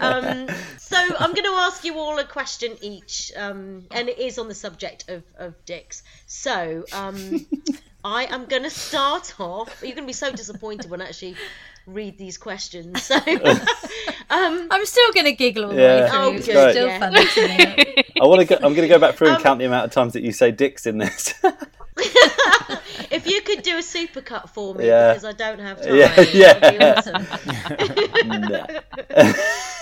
um, 0.00 0.48
so 0.78 0.96
I'm 0.96 1.32
going 1.34 1.44
to 1.44 1.56
ask 1.66 1.84
you 1.84 1.98
all 1.98 2.18
a 2.18 2.24
question 2.24 2.76
each, 2.80 3.30
um, 3.36 3.84
and 3.90 4.08
it 4.08 4.18
is 4.18 4.38
on 4.38 4.48
the 4.48 4.54
subject 4.54 5.08
of, 5.10 5.22
of 5.38 5.54
dicks. 5.66 6.02
So 6.26 6.84
um, 6.92 7.46
I 8.04 8.24
am 8.24 8.44
going 8.44 8.64
to 8.64 8.70
start 8.70 9.34
off. 9.40 9.80
You're 9.82 9.92
going 9.92 10.04
to 10.04 10.06
be 10.06 10.12
so 10.12 10.30
disappointed 10.30 10.90
when 10.90 11.00
I 11.00 11.06
actually 11.06 11.36
read 11.86 12.18
these 12.18 12.36
questions. 12.36 13.02
So, 13.02 13.16
um, 14.30 14.68
I'm 14.70 14.84
still 14.84 15.12
going 15.12 15.24
to 15.26 15.32
giggle 15.32 15.64
all 15.64 15.70
the 15.70 15.76
way 15.76 16.08
through. 16.08 16.18
Oh, 16.18 16.32
it's 16.34 16.46
good, 16.46 16.70
still 16.72 16.86
yeah. 16.86 16.98
funny. 16.98 18.04
I 18.20 18.26
want 18.26 18.40
to. 18.42 18.46
Go, 18.46 18.56
I'm 18.56 18.74
going 18.74 18.86
to 18.86 18.88
go 18.88 18.98
back 18.98 19.14
through 19.14 19.28
and 19.28 19.36
Um, 19.38 19.42
count 19.42 19.58
the 19.58 19.64
amount 19.64 19.86
of 19.86 19.92
times 19.92 20.12
that 20.12 20.22
you 20.22 20.32
say 20.32 20.50
dicks 20.50 20.86
in 20.86 20.98
this. 20.98 21.32
if 23.10 23.26
you 23.26 23.40
could 23.42 23.62
do 23.62 23.76
a 23.76 23.80
supercut 23.80 24.50
for 24.50 24.74
me 24.74 24.86
Yeah. 24.86 25.12
because 25.14 25.24
I 25.24 25.32
don't 25.32 25.60
have 25.60 25.80
time, 25.82 25.94
Yeah, 25.94 26.14
that 26.14 26.34
yeah. 26.34 26.54
would 26.60 26.78
be 26.78 26.84
awesome. 29.34 29.80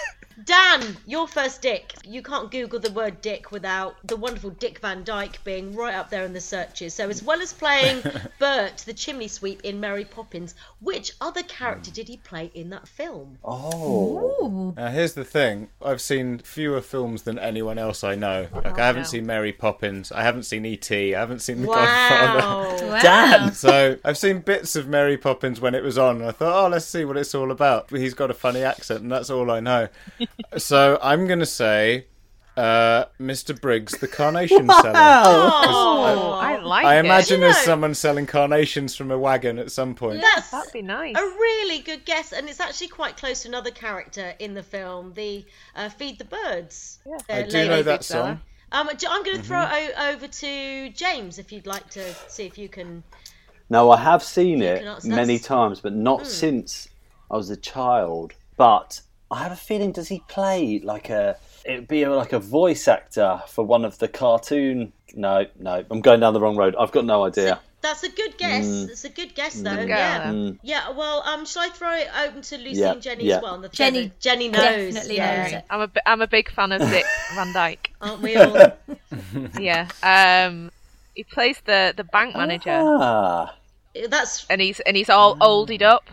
No. 0.49 0.53
Dan, 0.73 0.97
your 1.07 1.29
first 1.29 1.63
dick. 1.63 1.95
You 2.05 2.23
can't 2.23 2.51
Google 2.51 2.81
the 2.81 2.93
word 2.93 3.21
dick 3.21 3.53
without 3.53 3.97
the 4.05 4.17
wonderful 4.17 4.51
Dick 4.51 4.79
Van 4.81 5.05
Dyke 5.05 5.43
being 5.45 5.75
right 5.75 5.95
up 5.95 6.11
there 6.11 6.25
in 6.25 6.33
the 6.33 6.41
searches. 6.41 6.95
So, 6.95 7.09
as 7.09 7.23
well 7.23 7.41
as 7.41 7.53
playing 7.53 8.03
Bert, 8.39 8.79
the 8.79 8.93
chimney 8.93 9.29
sweep 9.29 9.61
in 9.63 9.81
Mary 9.81 10.05
Poppins, 10.05 10.55
which 10.81 11.13
other 11.21 11.43
character 11.43 11.91
hmm. 11.91 11.95
did 11.95 12.09
he 12.09 12.17
play 12.19 12.51
in 12.55 12.71
that 12.71 12.89
film? 12.89 13.39
Oh. 13.45 14.75
Now, 14.77 14.89
here's 14.89 15.15
the 15.15 15.25
thing 15.25 15.69
I've 15.85 16.01
seen 16.01 16.39
fewer 16.39 16.81
films 16.81 17.23
than 17.23 17.39
anyone 17.39 17.79
else 17.79 18.05
I 18.05 18.15
know. 18.15 18.49
Like, 18.53 18.67
oh, 18.67 18.83
I 18.83 18.87
haven't 18.87 19.03
no. 19.03 19.09
seen 19.09 19.27
Mary 19.27 19.53
Poppins, 19.53 20.13
I 20.13 20.23
haven't 20.23 20.45
seen 20.45 20.65
E.T., 20.65 21.15
I 21.15 21.19
haven't 21.21 21.41
seen 21.41 21.63
The 21.63 21.69
Godfather. 21.69 22.39
Wow. 22.39 22.79
Wow. 22.93 23.01
Dan. 23.01 23.53
So 23.55 23.97
I've 24.05 24.19
seen 24.19 24.41
bits 24.41 24.77
of 24.77 24.87
Mary 24.87 25.17
Poppins 25.17 25.61
when 25.61 25.75
it 25.75 25.83
was 25.83 25.97
on, 25.97 26.17
and 26.17 26.27
I 26.27 26.33
thought, 26.33 26.65
oh, 26.65 26.69
let's 26.69 26.85
see 26.85 27.05
what 27.05 27.17
it's 27.17 27.35
all 27.35 27.51
about. 27.51 27.89
He's 27.91 28.13
got 28.13 28.31
a 28.31 28.35
funny 28.35 28.63
accent, 28.63 29.01
and 29.01 29.11
that's 29.11 29.31
all 29.31 29.51
I 29.51 29.61
know. 29.61 29.89
so 30.59 30.99
I'm 31.03 31.27
gonna 31.27 31.47
say, 31.47 32.07
uh, 32.57 33.07
Mr. 33.21 33.59
Briggs, 33.59 33.93
the 33.99 34.09
carnation 34.09 34.69
seller. 34.69 34.93
Oh, 34.95 36.39
I 36.41 36.59
like 36.59 36.85
I 36.85 36.97
it. 36.97 37.05
imagine 37.05 37.41
You 37.41 37.47
know- 37.47 37.53
there's 37.53 37.65
someone 37.65 37.95
selling 37.95 38.27
carnations 38.27 38.95
from 38.95 39.11
a 39.11 39.19
wagon 39.19 39.59
at 39.59 39.71
some 39.73 39.95
point. 39.95 40.21
that's 40.21 40.51
That'd 40.51 40.73
be 40.73 40.83
nice. 40.83 41.17
a 41.17 41.21
really 41.23 41.79
good 41.81 42.05
guess, 42.05 42.33
and 42.33 42.49
it's 42.49 42.61
actually 42.61 42.89
quite 42.89 43.17
close 43.17 43.43
to 43.43 43.49
another 43.49 43.71
character 43.71 44.35
in 44.39 44.55
the 44.55 44.63
film, 44.63 45.13
the 45.15 45.45
uh, 45.77 45.89
Feed 45.89 46.19
the 46.19 46.25
Birds. 46.27 46.99
uh, 47.07 47.19
I 47.33 47.43
do 47.43 47.57
lady. 47.59 47.69
know 47.69 47.83
that 47.83 48.05
seller. 48.05 48.39
song. 48.73 48.89
Um, 48.89 48.97
J- 48.97 49.07
I'm 49.11 49.23
going 49.23 49.37
to 49.37 49.43
throw 49.43 49.63
it 49.71 49.93
over 49.99 50.27
to 50.27 50.89
James 50.91 51.39
if 51.39 51.53
you'd 51.53 51.67
like 51.67 51.91
to 51.91 52.15
see 52.29 52.47
if 52.47 52.57
you 52.57 52.69
can. 52.71 53.03
No, 53.69 53.91
I 53.91 53.99
have 53.99 54.23
seen 54.23 54.63
it 54.63 54.83
many 55.05 55.39
times, 55.39 55.81
but 55.81 55.93
not 55.95 56.27
since 56.27 56.89
I 57.31 57.37
was 57.37 57.51
a 57.51 57.57
child. 57.57 58.33
But 58.57 59.01
I 59.33 59.43
have 59.43 59.53
a 59.53 59.57
feeling, 59.57 59.93
does 59.93 60.09
he 60.09 60.23
play 60.29 60.81
like 60.85 61.09
a? 61.11 61.37
It'd 61.65 61.89
be 61.89 62.05
like 62.07 62.33
a 62.33 62.39
voice 62.39 62.87
actor 62.89 63.41
for 63.49 63.65
one 63.65 63.85
of 63.85 63.99
the 63.99 64.09
cartoon. 64.09 64.93
No, 65.15 65.47
no, 65.59 65.85
I'm 65.91 66.01
going 66.01 66.21
down 66.21 66.35
the 66.35 66.41
wrong 66.41 66.57
road. 66.57 66.75
I've 66.79 66.93
got 66.93 67.05
no 67.05 67.25
idea. 67.25 67.61
That's 67.83 68.05
a 68.05 68.09
good 68.11 68.39
guess. 68.39 68.65
Mm. 68.67 68.91
It's 68.91 69.05
a 69.05 69.09
good 69.09 69.35
guess, 69.35 69.61
though. 69.61 69.75
Good 69.75 69.89
yeah. 69.89 70.23
Mm. 70.31 70.59
Yeah. 70.63 70.91
Well, 70.91 71.23
um, 71.23 71.45
shall 71.45 71.63
I 71.65 71.69
throw 71.71 71.93
it 71.95 72.09
open 72.25 72.43
to 72.43 72.59
Lucy 72.59 72.81
Yeah, 72.81 72.93
and 72.93 73.03
Jenny 73.03 73.25
yeah. 73.25 73.37
as 73.39 73.43
well? 73.43 73.55
And 73.57 73.65
the 73.65 73.69
Jenny 73.71 74.13
Jenny 74.21 74.49
knows. 74.49 74.95
definitely 74.95 75.17
yeah. 75.17 75.43
knows 75.43 75.53
it. 75.55 75.65
I'm 75.71 75.81
a 75.81 75.89
bi- 75.89 76.01
I'm 76.07 76.23
a 76.23 76.27
big 76.29 76.51
fan 76.53 76.71
of 76.73 76.81
Dick 76.91 77.05
Van 77.35 77.53
Dyke. 77.53 77.93
Aren't 78.01 78.23
we 78.23 78.37
all? 78.37 78.73
Yeah. 79.61 79.89
Um, 80.03 80.71
he 81.15 81.25
plays 81.25 81.61
the 81.65 81.93
the 81.97 82.05
bank 82.05 82.37
manager, 82.37 82.71
Ah, 82.85 83.55
That's. 84.09 84.47
and 84.49 84.61
he's 84.61 84.81
and 84.81 84.97
he's 84.97 85.11
all 85.11 85.37
oldied 85.37 85.83
up, 85.83 86.05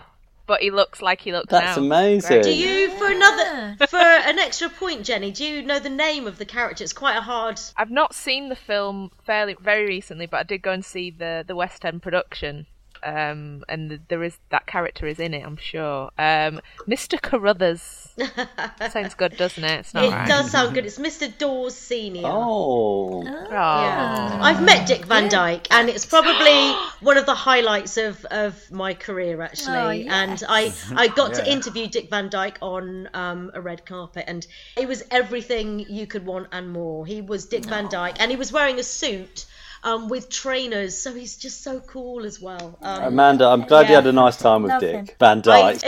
but 0.50 0.62
he 0.64 0.72
looks 0.72 1.00
like 1.00 1.22
he 1.22 1.32
looks 1.32 1.52
that's 1.52 1.78
now. 1.78 1.84
amazing. 1.84 2.42
Do 2.42 2.52
you 2.52 2.90
for 2.98 3.06
another 3.06 3.78
for 3.88 3.98
an 3.98 4.40
extra 4.40 4.68
point, 4.68 5.06
Jenny? 5.06 5.32
Do 5.32 5.46
you 5.46 5.62
know 5.62 5.78
the 5.80 5.92
name 5.92 6.26
of 6.26 6.40
the 6.40 6.46
character? 6.46 6.84
It's 6.84 6.92
quite 6.92 7.16
a 7.16 7.22
hard. 7.22 7.62
I've 7.78 7.92
not 7.92 8.16
seen 8.16 8.50
the 8.50 8.56
film 8.56 9.12
fairly 9.24 9.56
very 9.62 9.86
recently, 9.86 10.26
but 10.26 10.38
I 10.38 10.44
did 10.44 10.64
go 10.64 10.72
and 10.72 10.84
see 10.84 11.12
the 11.12 11.46
the 11.46 11.56
West 11.56 11.86
End 11.86 12.02
production. 12.02 12.66
Um, 13.04 13.64
and 13.70 14.00
there 14.10 14.24
is 14.24 14.38
that 14.50 14.66
character 14.68 15.08
is 15.08 15.20
in 15.20 15.34
it, 15.34 15.46
I'm 15.46 15.58
sure. 15.58 16.12
Um, 16.18 16.60
Mr. 16.88 17.22
Carruthers 17.22 18.16
sounds 18.92 19.14
good, 19.16 19.38
doesn't 19.38 19.64
it? 19.64 19.80
It's 19.80 19.94
not 19.94 20.04
It 20.06 20.10
right. 20.12 20.28
does 20.28 20.52
sound 20.52 20.74
good. 20.74 20.86
It's 20.86 20.98
Mr. 21.00 21.36
Dawes 21.38 21.76
Senior. 21.76 22.24
Oh, 22.26 23.24
Yeah. 23.24 24.40
I've 24.42 24.62
met 24.64 24.88
Dick 24.88 25.06
Van 25.06 25.30
Dyke, 25.30 25.68
and 25.72 25.90
it's 25.90 26.06
probably 26.06 26.72
one 27.02 27.18
of 27.18 27.26
the 27.26 27.36
highlights 27.36 27.98
of, 27.98 28.24
of 28.26 28.70
my 28.72 28.94
career, 28.94 29.42
actually. 29.42 29.78
Oh, 29.78 29.90
yes. 29.92 30.12
And 30.14 30.44
I, 30.50 30.74
I 30.96 31.08
got 31.08 31.34
to 31.36 31.50
interview 31.50 31.88
Dick 31.88 32.10
Van 32.10 32.30
Dyke 32.30 32.58
on 32.62 33.10
um, 33.14 33.52
a 33.54 33.62
red 33.62 33.86
carpet, 33.86 34.26
and 34.28 34.46
it 34.78 34.88
was 34.88 35.04
everything 35.12 35.80
you 35.90 36.08
could 36.08 36.26
want 36.26 36.48
and 36.52 36.72
more. 36.72 37.06
He 37.06 37.22
was 37.22 37.46
Dick 37.46 37.66
Van 37.66 37.88
Dyke, 37.90 38.16
and 38.20 38.32
he 38.32 38.38
was 38.38 38.52
wearing 38.52 38.80
a 38.80 38.84
suit 38.84 39.46
um, 39.84 40.10
with 40.10 40.30
trainers, 40.30 40.98
so 40.98 41.14
he's 41.14 41.38
just 41.38 41.64
so 41.64 41.80
cool 41.80 42.26
as 42.26 42.40
well. 42.42 42.78
Um, 42.82 43.04
Amanda, 43.04 43.46
I'm 43.48 43.62
glad 43.62 43.90
you 43.90 43.96
had 43.96 44.08
a 44.08 44.12
nice 44.12 44.38
time 44.38 44.64
with 44.64 44.72
Love 44.72 44.82
Dick. 44.82 44.96
him. 44.96 45.08
Van 45.20 45.42
Dyke. 45.42 45.84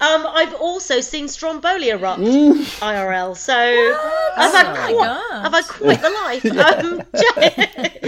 um, 0.00 0.26
I've 0.26 0.54
also 0.54 1.00
seen 1.00 1.28
Stromboli 1.28 1.90
erupt 1.90 2.20
IRL, 2.20 3.36
so 3.36 3.54
I've 3.54 4.52
had 4.52 4.66
Oh 4.66 4.94
quite, 4.94 5.10
I've 5.32 5.52
had 5.52 5.68
quite 5.68 6.00
the 6.02 6.10
life. 6.10 6.44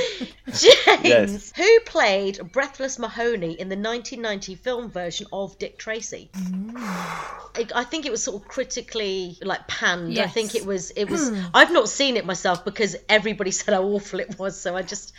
Ja- 0.46 0.52
James, 1.02 1.04
Yes. 1.04 1.52
who 1.56 1.80
played 1.80 2.40
Breathless 2.52 2.98
Mahoney 2.98 3.52
in 3.58 3.68
the 3.68 3.76
1990 3.76 4.54
film 4.54 4.90
version 4.90 5.26
of 5.32 5.58
Dick 5.58 5.78
Tracy? 5.78 6.30
Mm. 6.34 6.74
I, 6.76 7.66
I 7.74 7.84
think 7.84 8.06
it 8.06 8.10
was 8.12 8.22
sort 8.22 8.42
of 8.42 8.48
critically 8.48 9.38
like 9.42 9.66
panned. 9.68 10.18
I 10.18 10.26
think 10.26 10.54
it 10.54 10.64
was. 10.64 10.90
It 10.92 11.06
was. 11.10 11.30
Mm. 11.30 11.50
I've 11.54 11.72
not 11.72 11.88
seen 11.88 12.16
it 12.16 12.24
myself 12.26 12.64
because 12.64 12.96
everybody 13.08 13.50
said 13.52 13.74
how 13.74 13.82
awful 13.82 14.20
it 14.20 14.38
was. 14.38 14.60
So 14.60 14.76
I 14.76 14.82
just 14.82 15.12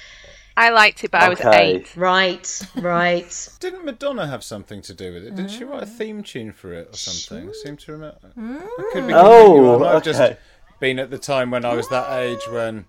I 0.55 0.69
liked 0.71 1.03
it, 1.03 1.11
but 1.11 1.21
I 1.21 1.29
was 1.29 1.39
Okay. 1.39 1.75
eight. 1.75 1.95
right, 1.97 2.61
right. 2.77 3.49
Didn't 3.59 3.85
Madonna 3.85 4.25
have 4.27 4.43
something 4.43 4.81
to 4.83 4.93
do 4.93 5.13
with 5.13 5.23
it? 5.25 5.35
Didn't 5.35 5.51
she 5.51 5.63
write 5.65 5.83
a 5.83 5.85
mm. 5.85 5.97
theme 5.97 6.23
tune 6.23 6.51
for 6.51 6.73
it 6.73 6.89
or 6.93 6.97
something? 6.97 7.49
I 7.49 7.53
seem 7.53 7.77
to 7.77 7.91
remember. 7.91 8.17
I 8.37 8.89
could 8.93 9.05
be 9.07 9.13
Oh, 9.13 9.43
completely 9.53 9.59
wrong. 9.61 9.83
I've 9.85 10.03
just 10.03 10.19
okay. 10.21 10.37
been 10.79 10.99
at 10.99 11.09
the 11.11 11.17
time 11.19 11.51
when 11.51 11.63
I 11.65 11.73
was 11.73 11.87
that 11.89 12.11
age 12.19 12.41
when. 12.49 12.85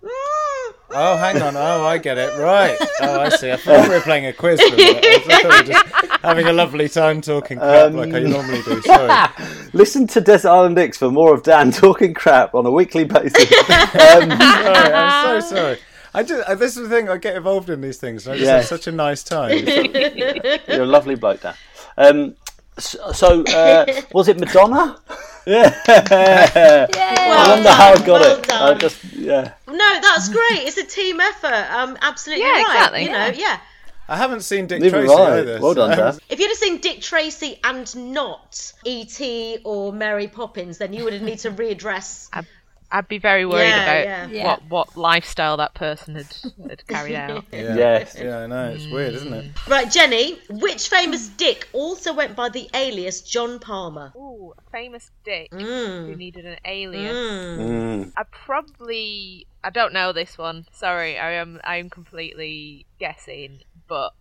Oh, 0.90 1.16
hang 1.18 1.40
on. 1.42 1.54
Oh, 1.56 1.84
I 1.84 1.98
get 1.98 2.16
it. 2.16 2.38
Right. 2.38 2.76
Oh, 3.00 3.20
I 3.20 3.28
see. 3.28 3.52
I 3.52 3.56
thought 3.56 3.88
we 3.88 3.94
were 3.94 4.00
playing 4.00 4.26
a 4.26 4.32
quiz 4.32 4.60
for 4.60 4.74
a 4.74 4.76
minute. 4.76 5.04
I 5.04 5.18
thought 5.18 5.42
we 5.42 5.48
were 5.58 5.62
just 5.62 5.86
having 6.22 6.46
a 6.46 6.52
lovely 6.52 6.88
time 6.88 7.20
talking 7.20 7.58
crap 7.58 7.92
like 7.92 8.14
I 8.14 8.20
normally 8.20 8.62
do. 8.62 8.80
Sorry. 8.82 9.28
Listen 9.74 10.06
to 10.08 10.20
Desert 10.20 10.48
Island 10.48 10.76
Dicks 10.76 10.96
for 10.96 11.10
more 11.10 11.34
of 11.34 11.42
Dan 11.42 11.70
talking 11.72 12.14
crap 12.14 12.54
on 12.54 12.64
a 12.64 12.70
weekly 12.70 13.04
basis. 13.04 13.52
um, 13.70 14.30
sorry. 14.30 14.94
I'm 14.94 15.40
so 15.42 15.48
sorry. 15.54 15.78
I 16.14 16.22
just, 16.22 16.48
uh, 16.48 16.54
this 16.54 16.76
is 16.78 16.88
the 16.88 16.94
thing. 16.94 17.10
I 17.10 17.18
get 17.18 17.36
involved 17.36 17.68
in 17.68 17.82
these 17.82 17.98
things. 17.98 18.26
And 18.26 18.34
I 18.34 18.38
just 18.38 18.48
Yeah. 18.48 18.56
have 18.56 18.64
such 18.64 18.86
a 18.86 18.92
nice 18.92 19.22
time. 19.22 19.58
you're 19.66 20.82
a 20.82 20.86
lovely 20.86 21.16
bloke, 21.16 21.42
Dan. 21.42 21.54
Um, 21.98 22.34
so, 22.78 23.12
so 23.12 23.42
uh, 23.44 23.86
was 24.12 24.28
it 24.28 24.38
Madonna? 24.40 24.98
Yeah. 25.46 25.74
I 25.86 27.48
wonder 27.48 27.70
how 27.70 27.92
I 27.92 27.96
got 27.96 28.06
Well 28.20 28.38
it. 28.38 28.42
done. 28.48 28.76
I 28.76 28.78
just 28.78 29.02
yeah. 29.14 29.52
No, 29.66 30.00
that's 30.00 30.28
great. 30.28 30.66
It's 30.66 30.76
a 30.76 30.84
team 30.84 31.20
effort. 31.20 31.66
Um, 31.72 31.96
absolutely 32.02 32.44
Yeah, 32.44 32.52
right. 32.52 32.60
exactly. 32.66 33.02
You 33.04 33.10
know, 33.12 33.26
yeah. 33.34 33.60
I 34.10 34.16
haven't 34.16 34.40
seen 34.40 34.66
Dick 34.66 34.80
Neither 34.80 35.00
Tracy 35.04 35.14
have 35.14 35.32
either. 35.38 35.60
Well 35.60 35.74
done, 35.74 35.94
so- 36.14 36.18
If 36.30 36.40
you'd 36.40 36.48
have 36.48 36.56
seen 36.56 36.78
Dick 36.80 37.00
Tracy 37.02 37.60
and 37.62 37.94
not 38.14 38.72
E.T. 38.84 39.58
or 39.64 39.92
Mary 39.92 40.28
Poppins, 40.28 40.78
then 40.78 40.94
you 40.94 41.04
would 41.04 41.12
have 41.12 41.20
need 41.22 41.38
to 41.40 41.50
readdress. 41.50 42.28
I'd, 42.90 42.98
I'd 42.98 43.08
be 43.08 43.18
very 43.18 43.44
worried 43.46 43.68
Yeah, 43.68 43.82
about 43.82 44.04
yeah. 44.04 44.26
Yeah. 44.28 44.44
what 44.44 44.62
what 44.68 44.96
lifestyle 44.96 45.56
that 45.58 45.74
person 45.74 46.14
had, 46.16 46.26
had 46.68 46.86
carried 46.86 47.14
out. 47.26 47.44
Yeah. 47.52 47.74
Yes. 47.76 48.16
Yeah, 48.18 48.38
I 48.40 48.46
know. 48.46 48.68
It's 48.70 48.86
weird, 48.86 49.14
isn't 49.14 49.32
it? 49.32 49.68
Right, 49.68 49.90
Jenny. 49.90 50.38
Which 50.50 50.88
famous 50.88 51.28
Dick 51.28 51.68
also 51.72 52.12
went 52.14 52.36
by 52.36 52.48
the 52.48 52.68
alias 52.74 53.20
John 53.22 53.58
Palmer? 53.58 54.12
Ooh, 54.16 54.52
a 54.58 54.70
famous 54.70 55.10
dick 55.24 55.50
Mm. 55.50 56.06
who 56.08 56.16
needed 56.16 56.46
an 56.46 56.58
alias. 56.64 57.16
Mm. 57.16 58.12
I 58.16 58.22
probably 58.24 59.46
I 59.64 59.70
don't 59.70 59.92
know 59.92 60.12
this 60.12 60.38
one. 60.38 60.66
Sorry, 60.72 61.18
I 61.18 61.32
am 61.32 61.60
I 61.64 61.76
am 61.76 61.90
completely 61.90 62.86
guessing, 62.98 63.60
but 63.88 64.12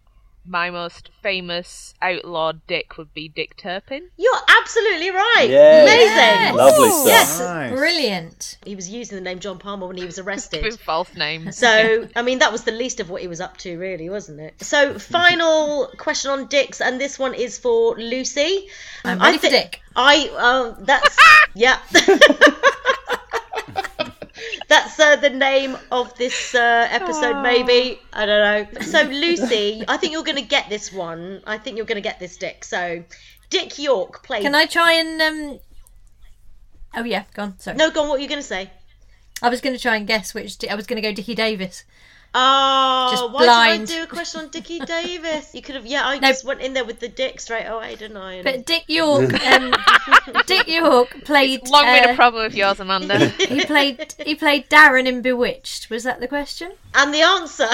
my 0.48 0.70
most 0.70 1.10
famous 1.22 1.94
outlawed 2.02 2.66
dick 2.68 2.98
would 2.98 3.14
be 3.14 3.28
Dick 3.28 3.58
Turpin. 3.58 4.10
You're 4.18 4.34
absolutely 4.62 5.10
right. 5.12 5.48
Yes. 5.50 6.48
Amazing. 6.48 6.58
Lovely 6.58 6.90
stuff. 6.90 7.08
Yes. 7.08 7.40
Nice. 7.40 7.72
Brilliant. 7.72 8.58
He 8.66 8.76
was 8.76 8.90
using 8.90 9.18
the 9.18 9.24
name 9.24 9.40
John 9.40 9.60
Palmer 9.60 9.88
when 9.88 9.98
he 9.98 10.06
was 10.06 10.18
With 10.18 10.28
arrested. 10.28 10.80
false 10.80 11.14
names. 11.16 11.58
So, 11.58 12.08
I 12.16 12.22
mean, 12.22 12.40
that 12.40 12.52
was 12.52 12.64
the 12.64 12.72
least 12.72 13.00
of 13.00 13.10
what 13.10 13.22
he 13.22 13.28
was 13.28 13.42
up 13.42 13.58
to, 13.58 13.78
really, 13.78 14.10
wasn't 14.10 14.40
it? 14.40 14.62
So, 14.64 14.98
final 14.98 15.88
question 15.98 16.32
on 16.32 16.48
dicks, 16.48 16.82
and 16.82 17.00
this 17.00 17.20
one 17.20 17.34
is 17.34 17.58
for 17.58 17.96
Lucy. 17.98 18.68
I'm 19.04 19.22
I 19.22 19.26
ready 19.26 19.38
for 19.38 19.50
Dick. 19.50 19.82
I, 19.96 20.30
um, 20.78 20.86
that's, 20.86 21.18
yeah. 21.56 21.80
That's 24.98 25.18
uh, 25.20 25.22
the 25.22 25.30
name 25.30 25.78
of 25.92 26.16
this 26.18 26.56
uh, 26.56 26.88
episode, 26.90 27.44
maybe. 27.44 28.00
I 28.14 28.26
don't 28.26 28.74
know. 28.74 28.82
So, 28.82 29.04
Lucy, 29.04 29.84
I 29.88 29.98
think 29.98 30.14
you're 30.14 30.24
going 30.24 30.38
to 30.38 30.42
get 30.42 30.70
this 30.70 30.92
one. 30.92 31.42
I 31.46 31.60
think 31.60 31.78
you're 31.78 31.86
going 31.86 32.02
to 32.02 32.02
get 32.02 32.20
this, 32.20 32.38
Dick. 32.38 32.64
So, 32.64 33.04
Dick 33.52 33.78
York 33.78 34.24
played. 34.24 34.42
Can 34.42 34.56
I 34.56 34.66
try 34.66 34.94
and 34.94 35.22
um? 35.22 35.60
Oh 36.96 37.04
yeah, 37.04 37.26
go 37.36 37.44
on. 37.44 37.60
Sorry. 37.60 37.78
No, 37.78 37.92
go 37.92 38.04
on. 38.04 38.10
What 38.10 38.20
are 38.20 38.24
you 38.24 38.28
going 38.28 38.42
to 38.42 38.48
say? 38.48 38.72
I 39.42 39.50
was 39.50 39.62
going 39.62 39.76
to 39.76 39.82
try 39.82 39.98
and 39.98 40.08
guess 40.08 40.34
which. 40.34 40.58
I 40.68 40.74
was 40.74 40.88
going 40.88 41.02
to 41.02 41.08
go 41.08 41.14
Dickie 41.14 41.36
Davies. 41.36 41.84
Oh, 42.40 43.08
Just 43.12 43.32
why 43.32 43.46
blind. 43.46 43.88
did 43.88 43.96
I 43.96 43.98
do 44.00 44.04
a 44.04 44.08
question 44.08 44.42
on 44.42 44.50
Dickie 44.50 44.80
Davies? 44.96 45.56
You 45.56 45.62
could 45.64 45.74
have, 45.74 45.88
yeah, 45.88 46.08
I 46.08 46.20
No. 46.20 46.28
just 46.28 46.46
went 46.46 46.62
in 46.62 46.74
there 46.76 46.86
with 46.86 47.00
the 47.00 47.08
dick 47.08 47.40
straight 47.40 47.66
away, 47.66 47.96
didn't 47.96 48.18
I? 48.18 48.44
But 48.44 48.66
Dick 48.66 48.84
York, 48.88 49.34
um, 49.46 49.74
Dick 50.46 50.68
York 50.68 51.24
played. 51.26 51.68
Long 51.68 51.86
been 51.86 52.10
uh, 52.10 52.14
a 52.14 52.16
problem 52.16 52.46
of 52.46 52.54
yours, 52.56 52.80
Amanda. 52.80 53.30
He 53.48 53.66
played. 53.66 54.14
He 54.24 54.36
played 54.36 54.70
Darrin 54.70 55.08
in 55.08 55.22
Bewitched. 55.24 55.90
Was 55.90 56.04
that 56.04 56.20
the 56.20 56.28
question? 56.28 56.74
And 56.94 57.12
the 57.14 57.22
answer. 57.22 57.68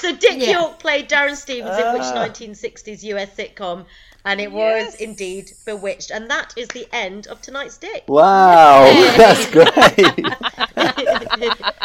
so 0.00 0.14
Dick 0.14 0.34
Yeah. 0.36 0.60
York 0.60 0.78
played 0.78 1.08
Darrin 1.08 1.36
Stephens 1.36 1.78
in 1.78 1.92
which 1.94 2.02
Ah. 2.02 2.26
1960s 2.28 3.02
US 3.04 3.30
sitcom? 3.36 3.86
And 4.26 4.40
it 4.40 4.50
was 4.52 4.94
indeed 4.96 5.52
Bewitched. 5.64 6.10
And 6.10 6.28
that 6.30 6.52
is 6.56 6.68
the 6.68 6.86
end 6.92 7.26
of 7.28 7.40
tonight's 7.40 7.78
Dick. 7.78 8.04
Wow, 8.08 8.84
that's 9.16 9.50
great. 9.50 10.36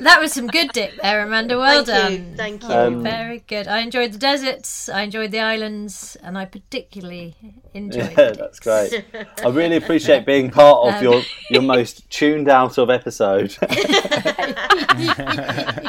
That 0.00 0.20
was 0.20 0.32
some 0.32 0.46
good 0.46 0.70
Dick 0.72 0.92
there, 1.02 1.22
Amanda. 1.22 1.58
Well 1.58 1.84
Thank 1.84 2.10
you, 2.12 2.18
done. 2.18 2.36
thank 2.36 2.62
you. 2.62 2.68
Um, 2.70 3.02
Very 3.02 3.40
good. 3.48 3.66
I 3.66 3.80
enjoyed 3.80 4.12
the 4.12 4.18
deserts. 4.18 4.88
I 4.88 5.02
enjoyed 5.02 5.32
the 5.32 5.40
islands, 5.40 6.16
and 6.22 6.38
I 6.38 6.44
particularly 6.44 7.34
enjoyed. 7.74 8.10
Yeah, 8.16 8.30
the 8.30 8.34
that's 8.38 8.60
great. 8.60 9.04
I 9.44 9.48
really 9.48 9.74
appreciate 9.76 10.24
being 10.24 10.50
part 10.50 10.86
of 10.86 10.94
Um, 10.94 11.02
your 11.02 11.22
your 11.50 11.62
most 11.62 12.08
tuned 12.10 12.48
out 12.48 12.78
of 12.78 12.90
episode. 12.90 13.56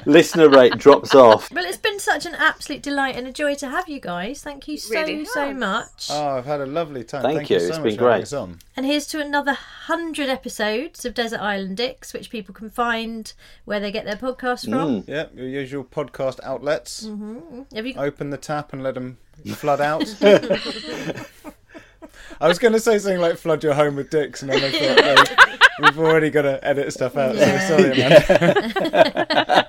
Listener 0.06 0.50
rate 0.50 0.78
drops 0.78 1.14
off. 1.14 1.52
Well, 1.52 1.66
it's 1.66 1.78
been 1.78 2.00
such 2.00 2.26
an 2.26 2.34
absolute 2.36 2.82
delight 2.82 3.16
and 3.16 3.28
a 3.28 3.32
joy 3.32 3.54
to 3.56 3.70
have 3.70 3.88
you 3.88 4.00
guys. 4.00 4.42
Thank 4.42 4.68
you 4.68 4.78
so 4.78 4.96
Really 4.96 5.26
so 5.26 5.48
has. 5.48 5.58
Much. 5.70 6.08
Oh, 6.12 6.38
I've 6.38 6.46
had 6.46 6.62
a 6.62 6.66
lovely 6.66 7.04
time. 7.04 7.22
Thank 7.22 7.38
Thank, 7.38 7.50
you, 7.50 7.56
you. 7.56 7.60
so 7.62 7.68
it's 7.68 7.78
much 7.78 7.84
been 7.84 7.98
for 7.98 8.04
having 8.06 8.18
great. 8.18 8.24
us 8.24 8.34
on. 8.34 8.60
And 8.76 8.86
here's 8.86 9.08
to 9.08 9.20
another 9.20 9.54
hundred 9.54 10.30
episodes 10.30 11.06
of 11.06 11.14
Desert 11.14 11.40
Island 11.40 11.78
Dicks, 11.78 12.14
which 12.14 12.30
people 12.30 12.54
can 12.54 12.70
find 12.70 13.32
where 13.66 13.80
they 13.80 13.92
get 13.92 14.06
their 14.06 14.16
podcasts 14.16 14.66
from. 14.66 15.04
Mm. 15.04 15.08
Yeah, 15.08 15.26
your 15.36 15.48
usual 15.48 15.84
podcast 15.84 16.40
outlets. 16.44 17.06
Mm-hmm. 17.06 17.76
Have 17.76 17.86
you? 17.86 17.94
Open 17.98 18.30
the 18.30 18.38
tap 18.38 18.74
and 18.74 18.84
let 18.84 18.96
them 18.96 19.18
flood 19.56 19.82
out. 19.82 20.04
I 22.42 22.48
was 22.48 22.60
going 22.60 22.74
to 22.74 22.80
say 22.80 22.98
something 23.00 23.20
like 23.20 23.38
"flood 23.38 23.64
your 23.64 23.74
home 23.74 23.96
with 23.96 24.10
dicks," 24.10 24.42
and 24.42 24.52
then 24.52 24.64
I 24.64 24.72
thought 24.72 25.58
no, 25.80 25.86
we've 25.88 26.00
already 26.00 26.30
got 26.30 26.44
to 26.44 26.66
edit 26.66 26.94
stuff 26.94 27.18
out. 27.18 27.36
So 27.36 27.58
sorry, 27.60 27.92
Amanda. 27.92 29.68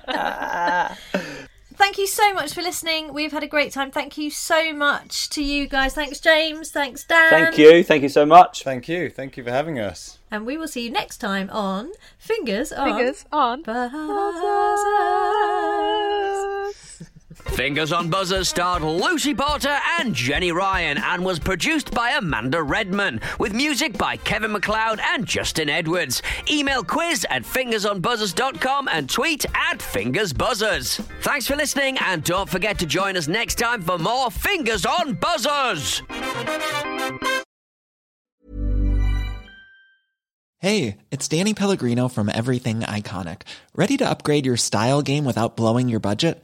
Thank 1.91 1.99
you 1.99 2.07
so 2.07 2.33
much 2.33 2.53
for 2.53 2.61
listening. 2.61 3.13
We've 3.13 3.33
had 3.33 3.43
a 3.43 3.47
great 3.47 3.73
time. 3.73 3.91
Thank 3.91 4.17
you 4.17 4.31
so 4.31 4.71
much 4.71 5.29
to 5.31 5.43
you 5.43 5.67
guys. 5.67 5.93
Thanks, 5.93 6.21
James. 6.21 6.71
Thanks, 6.71 7.03
Dan. 7.03 7.29
Thank 7.29 7.57
you, 7.57 7.83
thank 7.83 8.01
you 8.01 8.07
so 8.07 8.25
much. 8.25 8.63
Thank 8.63 8.87
you, 8.87 9.09
thank 9.09 9.35
you 9.35 9.43
for 9.43 9.51
having 9.51 9.77
us. 9.77 10.17
And 10.31 10.45
we 10.45 10.55
will 10.55 10.69
see 10.69 10.85
you 10.85 10.89
next 10.89 11.17
time 11.17 11.49
on 11.49 11.91
Fingers 12.17 12.71
on 12.71 12.97
Fingers 12.97 13.25
on. 13.33 13.63
Buzzers. 13.63 13.91
Fingers 17.49 17.91
on 17.91 18.09
Buzzers 18.09 18.47
starred 18.47 18.83
Lucy 18.83 19.33
Porter 19.33 19.77
and 19.99 20.13
Jenny 20.15 20.51
Ryan 20.51 20.97
and 20.97 21.25
was 21.25 21.39
produced 21.39 21.91
by 21.91 22.11
Amanda 22.11 22.61
Redman 22.63 23.19
with 23.39 23.53
music 23.53 23.97
by 23.97 24.17
Kevin 24.17 24.51
MacLeod 24.51 24.99
and 25.01 25.25
Justin 25.25 25.69
Edwards. 25.69 26.21
Email 26.49 26.83
quiz 26.83 27.25
at 27.29 27.43
fingersonbuzzers.com 27.43 28.87
and 28.91 29.09
tweet 29.09 29.45
at 29.55 29.79
fingersbuzzers. 29.79 31.03
Thanks 31.21 31.47
for 31.47 31.55
listening 31.55 31.97
and 31.99 32.23
don't 32.23 32.49
forget 32.49 32.79
to 32.79 32.85
join 32.85 33.17
us 33.17 33.27
next 33.27 33.55
time 33.55 33.81
for 33.81 33.97
more 33.97 34.31
Fingers 34.31 34.85
on 34.85 35.15
Buzzers. 35.15 36.01
Hey, 40.59 40.97
it's 41.09 41.27
Danny 41.27 41.55
Pellegrino 41.55 42.07
from 42.07 42.29
Everything 42.29 42.81
Iconic. 42.81 43.41
Ready 43.73 43.97
to 43.97 44.07
upgrade 44.07 44.45
your 44.45 44.57
style 44.57 45.01
game 45.01 45.25
without 45.25 45.57
blowing 45.57 45.89
your 45.89 45.99
budget? 45.99 46.43